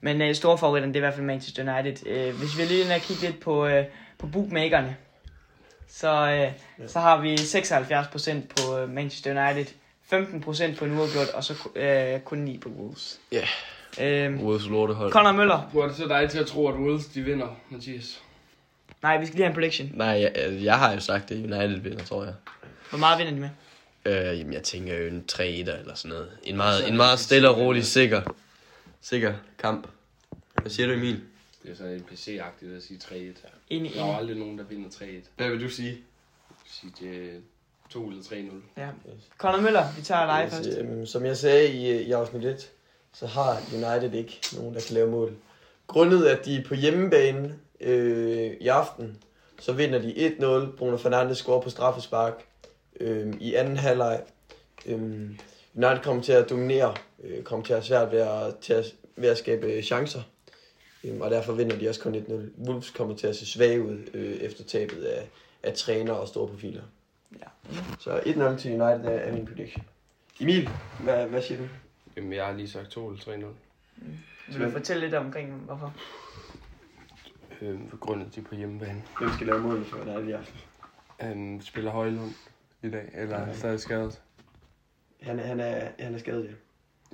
men 0.00 0.22
øh, 0.22 0.34
store 0.34 0.58
favoritterne, 0.58 0.94
det 0.94 0.98
er 0.98 1.00
i 1.00 1.06
hvert 1.06 1.14
fald 1.14 1.26
Manchester 1.26 1.74
United. 1.74 2.06
Øh, 2.06 2.34
hvis 2.34 2.58
vi 2.58 2.62
lige 2.62 3.00
kigge 3.00 3.22
lidt 3.22 3.40
på, 3.40 3.66
øh, 3.66 3.84
på 4.18 4.26
bookmakerne, 4.26 4.96
så, 5.88 6.30
øh, 6.30 6.88
så 6.88 7.00
har 7.00 7.20
vi 7.20 7.34
76% 7.34 8.46
på 8.56 8.78
øh, 8.78 8.88
Manchester 8.88 9.48
United, 9.48 9.66
15% 10.12 10.76
på 10.78 10.84
en 10.84 10.98
uafgjort, 10.98 11.28
og 11.28 11.44
så 11.44 11.68
øh, 11.76 12.20
kun 12.20 12.38
9 12.38 12.58
på 12.58 12.68
Wolves. 12.68 13.20
Ja. 13.32 13.46
Øh, 14.00 14.44
Wolves 14.44 14.66
lortehold. 14.66 15.12
Conor 15.12 15.32
Møller. 15.32 15.68
Hvor 15.72 15.82
er 15.82 15.86
det 15.86 15.96
så 15.96 16.08
dig 16.08 16.30
til 16.30 16.38
at 16.38 16.46
tro, 16.46 16.68
at 16.68 16.74
Wolves 16.74 17.06
de 17.06 17.22
vinder, 17.22 17.60
Mathias? 17.70 18.20
Nej, 19.02 19.18
vi 19.18 19.26
skal 19.26 19.36
lige 19.36 19.44
have 19.44 19.50
en 19.50 19.54
prediction. 19.54 19.90
Nej, 19.94 20.06
jeg, 20.06 20.58
jeg 20.62 20.78
har 20.78 20.92
jo 20.92 21.00
sagt 21.00 21.28
det. 21.28 21.36
United 21.36 21.80
vinder, 21.80 22.04
tror 22.04 22.24
jeg. 22.24 22.34
Hvor 22.90 22.98
meget 22.98 23.18
vinder 23.18 23.32
de 23.32 23.40
med? 23.40 23.50
Øh, 24.06 24.38
jamen, 24.38 24.52
jeg 24.52 24.62
tænker 24.62 24.98
jo 24.98 25.06
en 25.08 25.24
3 25.26 25.48
eller 25.48 25.94
sådan 25.94 26.08
noget. 26.08 26.30
En 26.42 26.56
meget, 26.56 26.88
en 26.88 26.96
meget 26.96 27.18
stille 27.18 27.50
og 27.50 27.56
rolig, 27.58 27.86
sikker, 27.86 28.22
sikker 29.00 29.34
kamp. 29.58 29.86
Hvad 30.62 30.70
siger 30.70 30.86
du, 30.86 30.92
Emil? 30.92 31.20
Det 31.64 31.72
er 31.72 31.76
sådan 31.76 31.92
en 31.92 32.04
PC-agtigt 32.12 32.76
at 32.76 32.82
sige 32.82 33.00
3-1. 33.04 33.48
Enig, 33.70 33.94
Der 33.94 34.02
er 34.02 34.06
jo 34.06 34.16
aldrig 34.16 34.36
nogen, 34.36 34.58
der 34.58 34.64
vinder 34.64 34.90
3-1. 34.90 35.04
Hvad 35.36 35.50
vil 35.50 35.60
du 35.60 35.68
sige? 35.68 35.90
Jeg 35.90 36.56
vil 36.64 36.70
sige, 36.72 36.92
det 37.00 37.34
er 37.34 37.38
2 37.90 38.08
eller 38.08 38.22
3-0. 38.22 38.80
Ja. 38.80 38.88
Conor 39.38 39.60
Møller, 39.60 39.92
vi 39.96 40.02
tager 40.02 40.26
dig 40.26 40.52
først. 40.52 40.78
Øhm, 40.78 41.06
som 41.06 41.24
jeg 41.24 41.36
sagde 41.36 41.68
i, 41.72 42.02
i 42.02 42.12
afsnit 42.12 42.44
1, 42.44 42.70
så 43.12 43.26
har 43.26 43.62
United 43.74 44.12
ikke 44.14 44.40
nogen, 44.56 44.74
der 44.74 44.80
kan 44.80 44.94
lave 44.94 45.10
mål. 45.10 45.36
Grundet 45.86 46.26
at 46.26 46.44
de 46.44 46.56
er 46.56 46.64
på 46.64 46.74
hjemmebane 46.74 47.58
øh, 47.80 48.50
i 48.60 48.68
aften, 48.68 49.18
så 49.60 49.72
vinder 49.72 49.98
de 49.98 50.36
1-0. 50.70 50.76
Bruno 50.76 50.96
Fernandes 50.96 51.38
scorer 51.38 51.60
på 51.60 51.70
straffespark 51.70 52.44
øh, 53.00 53.34
i 53.40 53.54
anden 53.54 53.76
halvleg. 53.76 54.22
Øh, 54.86 55.02
United 55.74 56.02
kommer 56.02 56.22
til 56.22 56.32
at 56.32 56.50
dominere, 56.50 56.94
øh, 57.24 57.42
kommer 57.42 57.66
til 57.66 57.72
at 57.72 57.78
have 57.78 57.86
svært 57.86 58.12
ved 58.12 58.20
at, 58.20 58.56
til 58.60 58.72
at, 58.72 58.84
ved 59.16 59.28
at 59.28 59.38
skabe 59.38 59.82
chancer. 59.82 60.22
Øh, 61.04 61.20
og 61.20 61.30
derfor 61.30 61.52
vinder 61.52 61.78
de 61.78 61.88
også 61.88 62.00
kun 62.00 62.14
1-0. 62.14 62.68
Wolves 62.68 62.90
kommer 62.90 63.16
til 63.16 63.26
at 63.26 63.36
se 63.36 63.46
svage 63.46 63.82
ud 63.82 63.98
øh, 64.14 64.32
efter 64.32 64.64
tabet 64.64 65.02
af, 65.04 65.28
af 65.62 65.72
træner 65.74 66.12
og 66.12 66.28
store 66.28 66.48
profiler. 66.48 66.82
Ja. 67.40 67.46
Så 68.00 68.18
1-0 68.18 68.56
til 68.58 68.70
United 68.82 69.04
er, 69.04 69.10
er 69.10 69.32
min 69.32 69.46
prediction. 69.46 69.84
Emil, 70.40 70.68
hvad, 71.02 71.26
hvad 71.26 71.42
siger 71.42 71.58
du? 71.58 71.64
Jamen, 72.16 72.32
jeg 72.32 72.46
har 72.46 72.52
lige 72.52 72.68
sagt 72.68 72.88
2 72.88 73.08
eller 73.10 73.22
3-0. 73.22 73.46
Vil 74.52 74.60
du 74.66 74.70
fortælle 74.70 75.00
lidt 75.02 75.14
omkring, 75.14 75.52
hvorfor? 75.52 75.94
Øh, 77.60 77.78
af, 78.00 78.26
at 78.26 78.34
de 78.34 78.40
er 78.40 78.44
på 78.44 78.54
hjemmebane. 78.54 79.02
Hvem 79.18 79.30
skal 79.34 79.46
lave 79.46 79.60
målene 79.60 79.84
for 79.84 79.96
United 79.98 80.28
i 80.28 80.32
aften? 80.32 80.54
Han 81.20 81.60
spiller 81.64 81.90
Højlund 81.90 82.32
i 82.82 82.90
dag, 82.90 83.10
eller 83.14 83.36
er 83.36 83.46
Ja. 83.48 83.54
stadig 83.54 83.80
skadet. 83.80 84.22
Han, 85.22 85.38
er- 85.38 85.42
han, 85.46 85.60
er, 85.60 85.88
han 85.98 86.14
er 86.14 86.18
skadet, 86.18 86.44
ja. 86.44 86.50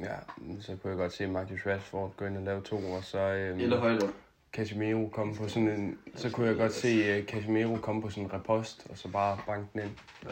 Ja, 0.00 0.14
så 0.60 0.76
kunne 0.82 0.90
jeg 0.90 0.96
godt 0.98 1.12
se 1.12 1.26
Marcus 1.26 1.66
Rashford 1.66 2.12
gå 2.16 2.24
ind 2.24 2.36
og 2.36 2.42
lave 2.42 2.62
to, 2.62 2.76
og 2.76 3.04
så 3.04 3.18
øhm, 3.18 3.60
Eller 3.60 3.78
Højlund. 3.80 4.12
Casemiro 4.52 5.08
komme 5.12 5.34
på 5.36 5.48
sådan 5.48 5.68
en... 5.68 5.98
Så 6.16 6.30
kunne 6.30 6.46
jeg 6.46 6.56
godt 6.56 6.72
se 6.72 7.18
uh, 7.18 7.24
Casemiro 7.26 7.76
komme 7.76 8.02
på 8.02 8.10
sådan 8.10 8.24
en 8.24 8.32
repost, 8.32 8.86
og 8.90 8.98
så 8.98 9.08
bare 9.08 9.38
banke 9.46 9.66
den 9.72 9.80
ind. 9.82 9.90
Ja. 10.24 10.30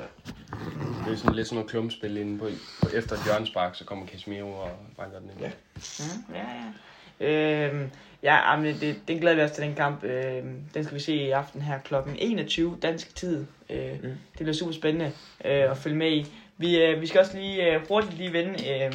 Det 1.06 1.12
er 1.12 1.16
sådan 1.16 1.34
lidt 1.34 1.46
sådan 1.48 1.56
noget 1.56 1.70
klumpspil 1.70 2.16
inde 2.16 2.38
på, 2.38 2.48
på 2.82 2.88
efter 2.96 3.16
et 3.16 3.22
hjørnspark, 3.24 3.74
så 3.74 3.84
kommer 3.84 4.06
Casemiro 4.06 4.50
og 4.52 4.70
banker 4.96 5.18
den 5.20 5.30
ind. 5.30 5.40
Ja. 5.40 5.50
Mm, 5.98 6.34
ja, 6.34 6.40
ja. 6.40 6.72
Øhm, 7.20 7.90
ja, 8.22 8.56
men 8.56 8.80
det, 8.80 9.00
den 9.08 9.18
glæder 9.18 9.36
vi 9.36 9.42
os 9.42 9.50
til 9.50 9.64
den 9.64 9.74
kamp. 9.74 10.04
Øhm, 10.04 10.62
den 10.74 10.84
skal 10.84 10.94
vi 10.94 11.00
se 11.00 11.14
i 11.14 11.30
aften 11.30 11.62
her 11.62 11.78
klokken 11.80 12.16
21 12.18 12.78
dansk 12.82 13.16
tid. 13.16 13.46
Øh, 13.70 13.92
Mm. 14.02 14.08
Det 14.08 14.18
bliver 14.38 14.52
super 14.52 14.72
spændende 14.72 15.06
øh, 15.44 15.70
at 15.70 15.76
følge 15.76 15.96
med 15.96 16.12
i. 16.12 16.26
Vi, 16.56 16.82
øh, 16.84 17.00
vi 17.00 17.06
skal 17.06 17.20
også 17.20 17.36
lige 17.36 17.74
øh, 17.74 17.88
hurtigt 17.88 18.14
lige 18.14 18.32
vende 18.32 18.84
øh, 18.84 18.92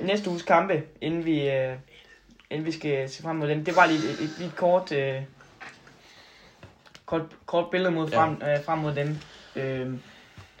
næste 0.00 0.30
uges 0.30 0.42
kampe, 0.42 0.82
inden 1.00 1.24
vi, 1.24 1.48
øh, 1.50 1.74
inden 2.50 2.66
vi 2.66 2.72
skal 2.72 3.10
se 3.10 3.22
frem 3.22 3.36
mod 3.36 3.48
den. 3.48 3.66
Det 3.66 3.76
var 3.76 3.86
lige 3.86 3.98
et, 3.98 4.20
et, 4.20 4.46
et 4.46 4.52
kort, 4.56 4.92
øh, 4.92 5.22
kort, 7.06 7.22
kort 7.46 7.70
billede 7.70 7.90
mod 7.90 8.10
frem, 8.10 8.32
øh, 8.32 8.64
frem 8.64 8.78
mod 8.78 8.94
dem. 8.94 9.18
Øh, 9.56 9.92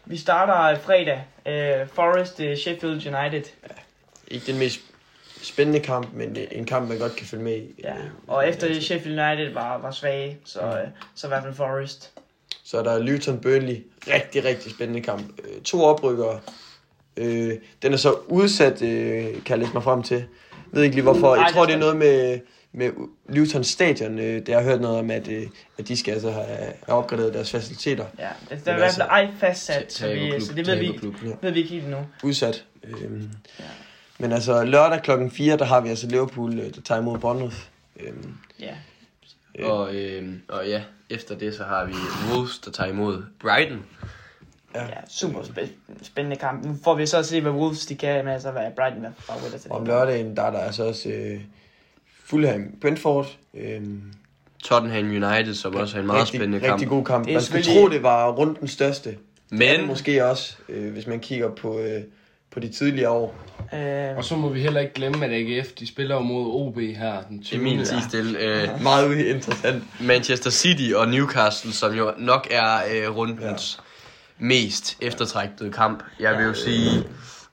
vi 0.04 0.16
starter 0.16 0.78
fredag. 0.78 1.24
Øh, 1.46 1.88
Forest 1.88 2.40
øh, 2.40 2.56
Sheffield 2.56 3.06
United. 3.16 3.44
Ikke 4.28 4.46
den 4.46 4.58
mest 4.58 4.80
spændende 5.42 5.80
kamp, 5.80 6.08
men 6.12 6.34
det 6.34 6.42
er 6.42 6.46
en 6.50 6.66
kamp, 6.66 6.88
man 6.88 6.98
godt 6.98 7.16
kan 7.16 7.26
følge 7.26 7.44
med 7.44 7.56
i. 7.56 7.74
Ja, 7.84 7.94
Øh, 7.94 8.04
og 8.26 8.48
efter 8.48 8.80
Sheffield 8.80 9.20
United 9.20 9.52
var, 9.52 9.78
var 9.78 9.90
svage, 9.90 10.38
så, 10.44 10.60
øh, 10.60 10.88
så 11.14 11.26
i 11.26 11.28
hvert 11.28 11.42
fald 11.42 11.54
Forest. 11.54 12.12
Så 12.64 12.78
er 12.78 12.82
der 12.82 12.98
Luton 12.98 13.40
Burnley. 13.40 13.86
Rigtig, 14.08 14.44
rigtig 14.44 14.72
spændende 14.72 15.02
kamp. 15.02 15.40
Øh, 15.44 15.62
to 15.62 15.84
oprykkere. 15.84 16.40
Øh, 17.20 17.58
den 17.82 17.92
er 17.92 17.96
så 17.96 18.14
udsat, 18.28 18.82
øh, 18.82 19.24
kan 19.24 19.42
jeg 19.48 19.58
læse 19.58 19.72
mig 19.74 19.82
frem 19.82 20.02
til. 20.02 20.16
Jeg 20.16 20.26
ved 20.72 20.82
ikke 20.82 20.96
lige 20.96 21.02
hvorfor. 21.02 21.34
Jeg 21.34 21.50
tror, 21.52 21.66
det 21.66 21.74
er 21.74 21.78
noget 21.78 21.96
med, 21.96 22.38
med 22.72 22.90
Luton 23.28 23.64
Stadion. 23.64 24.18
Øh, 24.18 24.24
det 24.24 24.48
har 24.48 24.54
jeg 24.54 24.64
hørt 24.64 24.80
noget 24.80 24.98
om, 24.98 25.10
at, 25.10 25.28
øh, 25.28 25.42
at 25.78 25.88
de 25.88 25.96
skal 25.96 26.12
altså 26.12 26.30
have, 26.30 26.46
have 26.46 26.74
opgraderet 26.98 27.34
deres 27.34 27.50
faciliteter. 27.50 28.04
Ja, 28.18 28.28
det, 28.50 28.50
det 28.50 28.68
er 28.68 28.72
i 28.72 28.74
hvert 28.74 28.82
altså- 28.82 29.00
fald 29.00 29.10
ej 29.10 29.28
fastsat, 29.40 29.92
så, 29.92 30.12
vi, 30.12 30.40
så 30.40 30.52
det 30.54 30.66
ved 30.66 30.76
vi, 30.78 30.86
taberklub. 30.86 31.14
ved 31.42 31.50
vi 31.52 31.58
ikke 31.58 31.70
helt 31.70 31.84
endnu. 31.84 31.98
Udsat. 32.24 32.64
Øh, 32.84 32.94
Ja. 33.58 33.64
Men 34.18 34.32
altså 34.32 34.64
lørdag 34.64 35.02
klokken 35.02 35.30
4, 35.30 35.56
der 35.56 35.64
har 35.64 35.80
vi 35.80 35.88
altså 35.88 36.06
Liverpool, 36.06 36.58
øh, 36.58 36.74
der 36.74 36.80
tager 36.84 37.00
imod 37.00 37.18
Bournemouth. 37.18 37.56
Øh, 38.00 38.12
Ja. 38.60 38.74
Og, 39.70 39.94
øh, 39.94 40.28
og 40.48 40.66
ja, 40.68 40.82
efter 41.10 41.38
det 41.38 41.54
så 41.54 41.64
har 41.64 41.84
vi 41.84 41.92
Wolves, 42.32 42.58
der 42.58 42.70
tager 42.70 42.90
imod 42.90 43.22
Brighton. 43.40 43.84
Ja. 44.74 44.82
ja, 44.82 44.88
super 45.08 45.40
spæ- 45.40 46.02
spændende 46.04 46.36
kamp. 46.36 46.64
Nu 46.64 46.76
får 46.84 46.94
vi 46.94 47.06
så 47.06 47.18
at 47.18 47.26
se, 47.26 47.40
hvad 47.40 47.52
Wolves 47.52 47.86
de 47.86 47.94
kan, 47.94 48.24
men 48.24 48.34
altså 48.34 48.50
hvad 48.50 48.62
Brighton 48.76 49.04
er 49.04 49.10
favoritter 49.18 49.58
til 49.58 49.70
Og 49.70 49.76
om 49.78 49.84
det. 49.84 49.94
lørdagen, 49.94 50.36
der 50.36 50.42
er 50.42 50.50
der 50.50 50.58
altså 50.58 50.84
også 50.84 51.08
øh, 51.08 51.40
Fulham 52.24 52.66
Brentford. 52.80 53.26
Øh, 53.54 53.80
Tottenham 54.62 55.04
United, 55.24 55.54
som 55.54 55.74
også 55.76 55.96
er 55.96 56.00
en 56.00 56.06
meget 56.06 56.20
rigtig, 56.20 56.38
spændende 56.40 56.60
kamp. 56.60 56.72
Rigtig 56.72 56.88
god 56.88 57.04
kamp. 57.04 57.24
Det 57.26 57.32
Man 57.32 57.42
skulle 57.42 57.62
tro, 57.62 57.88
det 57.88 58.02
var 58.02 58.30
rundt 58.32 58.60
den 58.60 58.68
største. 58.68 59.16
Men 59.50 59.58
Men 59.80 59.86
måske 59.86 60.24
også, 60.26 60.56
øh, 60.68 60.92
hvis 60.92 61.06
man 61.06 61.20
kigger 61.20 61.50
på, 61.54 61.78
øh, 61.78 62.02
på 62.50 62.60
de 62.60 62.68
tidligere 62.68 63.10
år. 63.10 63.34
Øh, 63.74 64.16
Og 64.16 64.24
så 64.24 64.36
må 64.36 64.48
vi 64.48 64.60
heller 64.60 64.80
ikke 64.80 64.92
glemme, 64.94 65.24
at 65.26 65.32
AGF 65.32 65.68
de 65.72 65.86
spiller 65.86 66.14
jo 66.14 66.20
mod 66.20 66.46
OB 66.52 66.76
her 66.78 67.22
den 67.28 67.42
20. 67.42 67.60
Emil 67.60 67.78
ja. 67.78 68.00
stille. 68.08 68.38
Øh, 68.38 68.68
Meget 68.82 69.18
interessant. 69.18 69.84
Manchester 70.00 70.50
City 70.50 70.92
og 70.94 71.08
Newcastle, 71.08 71.72
som 71.72 71.94
jo 71.94 72.12
nok 72.18 72.48
er 72.50 72.74
øh, 72.94 73.16
rundens 73.16 73.78
ja. 73.78 73.82
Mest 74.40 74.96
eftertragtede 75.00 75.72
kamp. 75.72 76.04
Jeg 76.20 76.38
vil 76.38 76.44
jo 76.44 76.54
sige, 76.54 77.04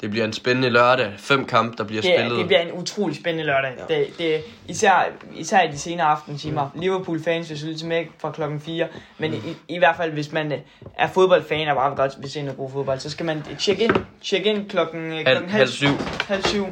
det 0.01 0.09
bliver 0.09 0.25
en 0.25 0.33
spændende 0.33 0.69
lørdag. 0.69 1.13
Fem 1.17 1.45
kamp, 1.45 1.77
der 1.77 1.83
bliver 1.83 2.01
det, 2.01 2.11
spillet. 2.17 2.37
det 2.37 2.47
bliver 2.47 2.61
en 2.61 2.71
utrolig 2.71 3.15
spændende 3.15 3.45
lørdag. 3.45 3.71
Ja. 3.89 3.95
Det, 3.95 4.07
det, 4.17 4.43
især, 4.67 5.11
især 5.35 5.61
i 5.61 5.71
de 5.71 5.77
senere 5.77 6.07
aftentimer. 6.07 6.69
Mm. 6.73 6.81
Liverpool-fans 6.81 7.49
vil 7.49 7.59
selvfølgelig 7.59 7.87
med 7.87 8.05
fra 8.19 8.31
klokken 8.31 8.61
4, 8.61 8.87
men 9.17 9.33
i, 9.33 9.55
i 9.67 9.77
hvert 9.77 9.95
fald, 9.97 10.11
hvis 10.11 10.31
man 10.31 10.53
er 10.97 11.07
fodboldfan 11.07 11.67
og 11.67 11.75
bare 11.75 11.95
godt 11.95 12.13
vil 12.19 12.31
se 12.31 12.41
noget 12.41 12.57
god 12.57 12.71
fodbold, 12.71 12.99
så 12.99 13.09
skal 13.09 13.25
man 13.25 13.43
tjekke 13.59 13.83
ind, 13.83 13.95
check 14.21 14.45
ind 14.45 14.69
klokken, 14.69 15.05
øh, 15.05 15.11
halv, 15.11 15.25
klokken 15.25 15.49
halv 15.49 15.67
syv. 15.67 15.97
halv 16.27 16.43
syv. 16.43 16.65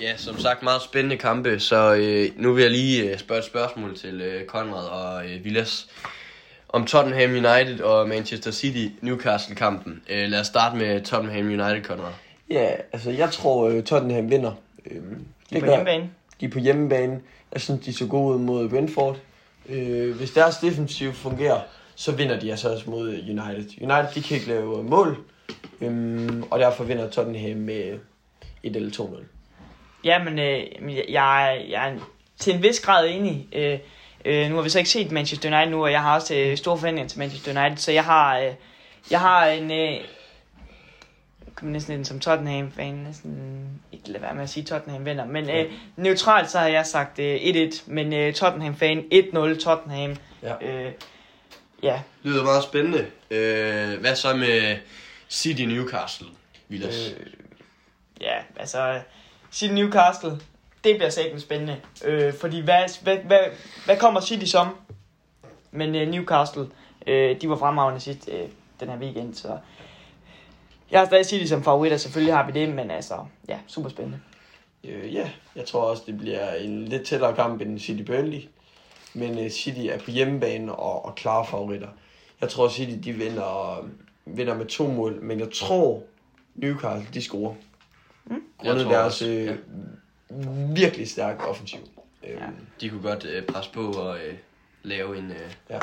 Ja, 0.00 0.16
som 0.16 0.38
sagt 0.38 0.62
meget 0.62 0.82
spændende 0.82 1.16
kampe, 1.16 1.60
så 1.60 1.94
øh, 1.94 2.28
nu 2.36 2.52
vil 2.52 2.62
jeg 2.62 2.70
lige 2.70 3.12
øh, 3.12 3.18
spørge 3.18 3.38
et 3.38 3.44
spørgsmål 3.44 3.96
til 3.96 4.20
øh, 4.20 4.46
Conrad 4.46 4.86
og 4.86 5.26
øh, 5.26 5.44
Villas 5.44 5.88
om 6.68 6.86
Tottenham 6.86 7.30
United 7.30 7.80
og 7.80 8.08
Manchester 8.08 8.50
City 8.50 8.94
Newcastle 9.02 9.54
kampen. 9.56 10.02
Øh, 10.10 10.28
lad 10.28 10.40
os 10.40 10.46
starte 10.46 10.76
med 10.76 11.00
Tottenham 11.00 11.46
United, 11.46 11.84
Conrad. 11.84 12.12
Ja, 12.50 12.68
altså 12.92 13.10
jeg 13.10 13.30
tror, 13.30 13.68
øh, 13.68 13.82
Tottenham 13.82 14.30
vinder. 14.30 14.52
Øh, 14.90 14.96
Det 15.50 15.60
på 15.60 15.66
hjemmebane. 15.66 16.10
De 16.40 16.46
er 16.46 16.50
på 16.50 16.58
hjemmebane. 16.58 17.20
Jeg 17.52 17.60
synes, 17.60 17.84
de 17.84 17.92
så 17.92 18.06
gode 18.06 18.38
mod 18.38 18.68
Brentford. 18.68 19.16
Øh, 19.68 20.16
hvis 20.16 20.30
deres 20.30 20.56
defensiv 20.56 21.12
fungerer, 21.12 21.60
så 21.94 22.12
vinder 22.12 22.40
de 22.40 22.50
altså 22.50 22.72
også 22.72 22.90
mod 22.90 23.08
United. 23.08 23.68
United, 23.82 24.06
de 24.14 24.22
kan 24.22 24.36
ikke 24.36 24.48
lave 24.48 24.82
mål. 24.84 25.18
Øh, 25.80 26.42
og 26.50 26.58
derfor 26.58 26.84
vinder 26.84 27.10
Tottenham 27.10 27.56
med 27.56 27.98
1 28.62 28.76
eller 28.76 28.90
2-0. 28.90 29.24
Ja, 30.04 30.24
men 30.24 30.38
øh, 30.38 30.96
jeg, 30.96 31.04
jeg, 31.08 31.48
er- 31.56 31.60
jeg 31.70 31.88
er 31.90 31.94
til 32.38 32.54
en 32.54 32.62
vis 32.62 32.80
grad 32.80 33.08
enig. 33.10 33.48
Øh, 33.52 33.78
øh, 34.28 34.48
nu 34.48 34.54
har 34.54 34.62
vi 34.62 34.68
så 34.68 34.78
ikke 34.78 34.90
set 34.90 35.12
Manchester 35.12 35.56
United 35.56 35.70
nu, 35.70 35.84
og 35.84 35.92
jeg 35.92 36.02
har 36.02 36.14
også 36.14 36.34
øh, 36.34 36.56
store 36.56 36.78
forventninger 36.78 37.08
til 37.08 37.18
Manchester 37.18 37.60
United, 37.60 37.76
så 37.78 37.92
jeg 37.92 38.04
har, 38.04 38.38
øh, 38.38 38.52
jeg 39.10 39.20
har 39.20 39.46
en... 39.46 39.70
Øh, 39.70 40.00
kommer 41.54 41.72
næsten 41.72 41.96
lidt 41.96 42.08
som 42.08 42.20
Tottenham-fan, 42.20 42.94
næsten 42.94 43.68
ikke 43.92 44.08
lade 44.08 44.22
være 44.22 44.34
med 44.34 44.42
at 44.42 44.50
sige, 44.50 44.64
Tottenham 44.64 45.04
vinder. 45.04 45.24
Men 45.24 45.50
øh, 45.50 45.72
neutralt 45.96 46.50
så 46.50 46.58
har 46.58 46.66
jeg 46.66 46.86
sagt 46.86 47.18
øh, 47.18 47.36
1-1, 47.36 47.82
men 47.86 48.12
øh, 48.12 48.34
Tottenham-fan 48.34 48.98
1-0 48.98 49.60
Tottenham. 49.64 50.16
Ja. 50.42 50.66
Øh, 50.66 50.92
ja, 51.82 52.00
Lyder 52.22 52.44
meget 52.44 52.62
spændende. 52.62 53.06
Øh, 53.30 54.00
hvad 54.00 54.16
så 54.16 54.36
med 54.36 54.76
City 55.30 55.62
Newcastle, 55.62 56.26
Villas? 56.68 57.14
Øh, 57.20 57.26
Ja, 58.20 58.36
altså, 58.56 59.00
City 59.52 59.72
Newcastle, 59.72 60.30
det 60.84 60.96
bliver 60.96 61.10
satans 61.10 61.42
spændende. 61.42 61.76
Øh, 62.04 62.34
fordi 62.34 62.60
hvad, 62.60 63.02
hvad, 63.02 63.16
hvad, 63.18 63.40
hvad 63.84 63.96
kommer 63.96 64.20
City 64.20 64.46
som? 64.46 64.68
Men 65.70 65.94
øh, 65.94 66.08
Newcastle, 66.08 66.66
øh, 67.06 67.40
de 67.40 67.48
var 67.48 67.56
fremragende 67.56 68.00
sidst 68.00 68.28
øh, 68.32 68.48
den 68.80 68.88
her 68.88 68.98
weekend, 68.98 69.34
så 69.34 69.58
jeg 70.90 71.00
har 71.00 71.06
stadig 71.06 71.26
City 71.26 71.46
som 71.46 71.62
favoritter, 71.62 71.96
selvfølgelig 71.96 72.34
har 72.34 72.46
vi 72.46 72.52
det, 72.52 72.68
men 72.68 72.90
altså, 72.90 73.14
ja, 73.48 73.58
super 73.66 73.88
spændende. 73.88 74.20
Øh, 74.84 75.14
ja, 75.14 75.30
jeg 75.56 75.66
tror 75.66 75.80
også, 75.80 76.02
det 76.06 76.18
bliver 76.18 76.54
en 76.54 76.84
lidt 76.84 77.06
tættere 77.06 77.34
kamp 77.34 77.60
end 77.60 77.78
City 77.78 78.02
Burnley. 78.02 78.40
Men 79.14 79.38
øh, 79.38 79.50
City 79.50 79.80
er 79.80 79.98
på 79.98 80.10
hjemmebane 80.10 80.74
og, 80.74 81.04
og 81.04 81.14
klare 81.14 81.46
favoritter. 81.46 81.88
Jeg 82.40 82.48
tror, 82.48 82.68
City 82.68 82.98
de 83.04 83.12
vinder, 83.12 83.84
vinder 84.26 84.54
med 84.54 84.66
to 84.66 84.86
mål, 84.86 85.22
men 85.22 85.40
jeg 85.40 85.48
tror, 85.54 86.02
Newcastle 86.54 87.08
de 87.14 87.22
scorer. 87.22 87.54
Mm. 88.24 88.34
Jeg 88.34 88.42
Grundet 88.70 88.86
deres 88.86 89.06
også, 89.06 89.26
øh, 89.26 89.46
ja. 89.46 89.54
Virkelig 90.74 91.10
stærk 91.10 91.48
offensiv. 91.48 91.78
Ja. 92.24 92.28
De 92.80 92.88
kunne 92.90 93.02
godt 93.02 93.24
øh, 93.24 93.42
presse 93.46 93.70
på 93.72 93.92
og 93.92 94.16
øh, 94.16 94.34
lave 94.82 95.18
en... 95.18 95.30
Øh, 95.30 95.54
Ja. 95.70 95.78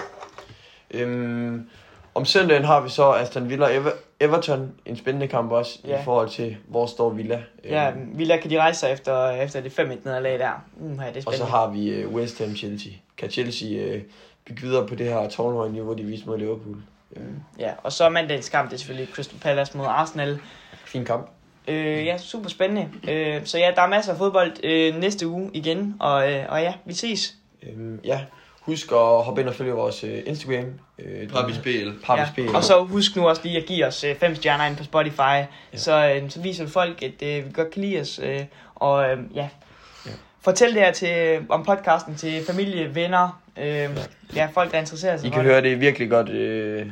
Øhm, 0.92 1.70
om 2.16 2.26
søndagen 2.26 2.64
har 2.66 2.82
vi 2.82 2.90
så 2.90 3.12
Aston 3.12 3.50
Villa 3.50 3.66
Ever- 3.80 3.96
Everton. 4.20 4.72
En 4.86 4.98
spændende 4.98 5.28
kamp 5.28 5.52
også 5.52 5.80
Ja. 5.86 6.02
i 6.02 6.04
forhold 6.04 6.30
til, 6.30 6.58
hvor 6.68 6.86
står 6.86 7.10
Villa. 7.10 7.44
Ja, 7.64 7.92
Øhm, 7.92 8.18
Villa 8.18 8.38
kan 8.38 8.50
de 8.50 8.60
rejse 8.60 8.80
sig 8.80 8.92
efter, 8.92 9.30
efter 9.30 9.62
det 9.62 9.80
5-1 9.80 9.84
nederlag 10.06 10.40
der. 10.40 10.66
Uh, 10.80 10.90
det 11.06 11.18
er 11.18 11.22
og 11.26 11.34
så 11.34 11.46
har 11.46 11.70
vi 11.70 11.90
øh, 11.90 12.14
West 12.14 12.40
Ham 12.40 12.56
Chelsea. 12.56 12.92
Kan 13.18 13.30
Chelsea 13.30 13.70
øh, 13.80 14.02
bygge 14.48 14.62
videre 14.62 14.88
på 14.88 14.96
det 14.96 15.06
her 15.06 15.30
tårnhøje 15.30 15.72
niveau, 15.72 15.94
de 15.94 16.04
viste 16.04 16.28
mod 16.28 16.38
Liverpool? 16.38 16.78
Øhm, 17.16 17.40
Ja, 17.60 17.72
og 17.84 17.92
så 17.92 18.10
mandagens 18.10 18.50
kamp, 18.50 18.70
det 18.70 18.76
er 18.76 18.80
selvfølgelig 18.80 19.14
Crystal 19.14 19.40
Palace 19.40 19.78
mod 19.78 19.86
Arsenal. 19.86 20.40
fin 20.86 21.06
kamp. 21.06 21.30
Øh, 21.68 22.06
ja, 22.06 22.18
super 22.18 22.50
spændende. 22.50 22.90
Øh, 23.10 23.42
så 23.46 23.58
ja, 23.58 23.72
der 23.76 23.82
er 23.82 23.88
masser 23.88 24.12
af 24.12 24.18
fodbold 24.18 24.52
øh, 24.64 24.96
næste 25.00 25.28
uge 25.28 25.50
igen, 25.54 25.96
og, 26.00 26.32
øh, 26.34 26.46
og 26.50 26.62
ja, 26.62 26.74
vi 26.86 26.94
ses. 26.94 27.34
Øhm, 27.64 28.00
ja, 28.04 28.20
husk 28.62 28.92
at 28.92 28.98
hoppe 29.24 29.42
ind 29.42 29.50
og 29.50 29.56
følge 29.56 29.72
vores 29.72 30.04
øh, 30.04 30.22
Instagram. 30.26 30.66
Øh, 31.00 31.30
Pappis 31.30 31.58
BL. 31.58 31.90
Pappis 32.04 32.38
ja. 32.38 32.44
BL. 32.50 32.56
Og 32.56 32.64
så 32.64 32.84
husk 32.84 33.16
nu 33.16 33.28
også 33.28 33.42
lige 33.44 33.58
at 33.58 33.66
give 33.66 33.86
os 33.86 34.04
øh, 34.04 34.16
fem 34.16 34.36
stjerner 34.36 34.66
ind 34.66 34.78
på 34.78 34.84
Spotify, 34.84 35.20
ja. 35.20 35.48
så, 35.74 36.20
øh, 36.22 36.30
så 36.30 36.42
viser 36.42 36.68
folk, 36.68 37.04
at 37.04 37.24
øh, 37.24 37.46
vi 37.46 37.52
godt 37.54 37.72
kan 37.72 37.82
lide 37.82 38.00
os. 38.02 38.20
Øh, 38.24 38.42
og 38.76 39.10
øh, 39.10 39.18
ja. 39.36 39.50
Ja. 40.06 40.12
Fortæl 40.42 40.74
det 40.74 40.82
her 40.82 40.92
til, 40.92 41.40
om 41.50 41.66
podcasten 41.66 42.16
til 42.16 42.46
familie, 42.46 42.96
venner, 42.96 43.42
øh, 43.58 43.66
ja. 43.66 43.88
ja, 44.36 44.48
folk 44.54 44.72
der 44.72 44.80
interesserer 44.80 45.18
sig 45.18 45.28
I 45.28 45.30
kan 45.30 45.40
det. 45.40 45.52
høre, 45.52 45.62
det 45.62 45.72
er 45.72 45.76
virkelig 45.78 46.10
godt. 46.10 46.30
Øh, 46.30 46.86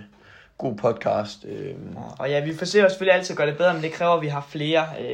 god 0.58 0.76
podcast. 0.76 1.46
Øh, 1.48 1.74
Og 2.20 2.30
ja, 2.30 2.40
vi 2.40 2.56
forsøger 2.58 2.90
selvfølgelig 2.90 3.14
altid 3.16 3.32
at 3.34 3.38
gøre 3.38 3.48
det 3.48 3.58
bedre, 3.58 3.74
men 3.74 3.84
det 3.84 3.92
kræver, 3.92 4.14
at 4.14 4.22
vi 4.22 4.28
har 4.28 4.48
flere 4.50 4.86
øh, 5.00 5.06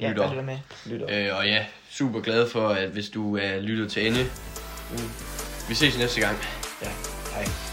ja, 0.00 0.08
Lyttere. 0.08 0.24
der 0.26 0.30
lytter 0.30 0.44
med. 0.44 0.58
lytter. 0.86 1.06
Øh, 1.32 1.38
og 1.38 1.46
ja, 1.46 1.64
super 1.90 2.20
glad 2.20 2.48
for, 2.50 2.68
at 2.68 2.88
hvis 2.88 3.08
du 3.08 3.36
er 3.36 3.60
lyttet 3.60 3.92
til 3.92 4.06
ende. 4.06 4.22
Mm. 4.92 4.98
Vi 5.68 5.74
ses 5.74 5.98
næste 5.98 6.20
gang. 6.20 6.36
Ja, 6.82 6.88
hej. 7.34 7.67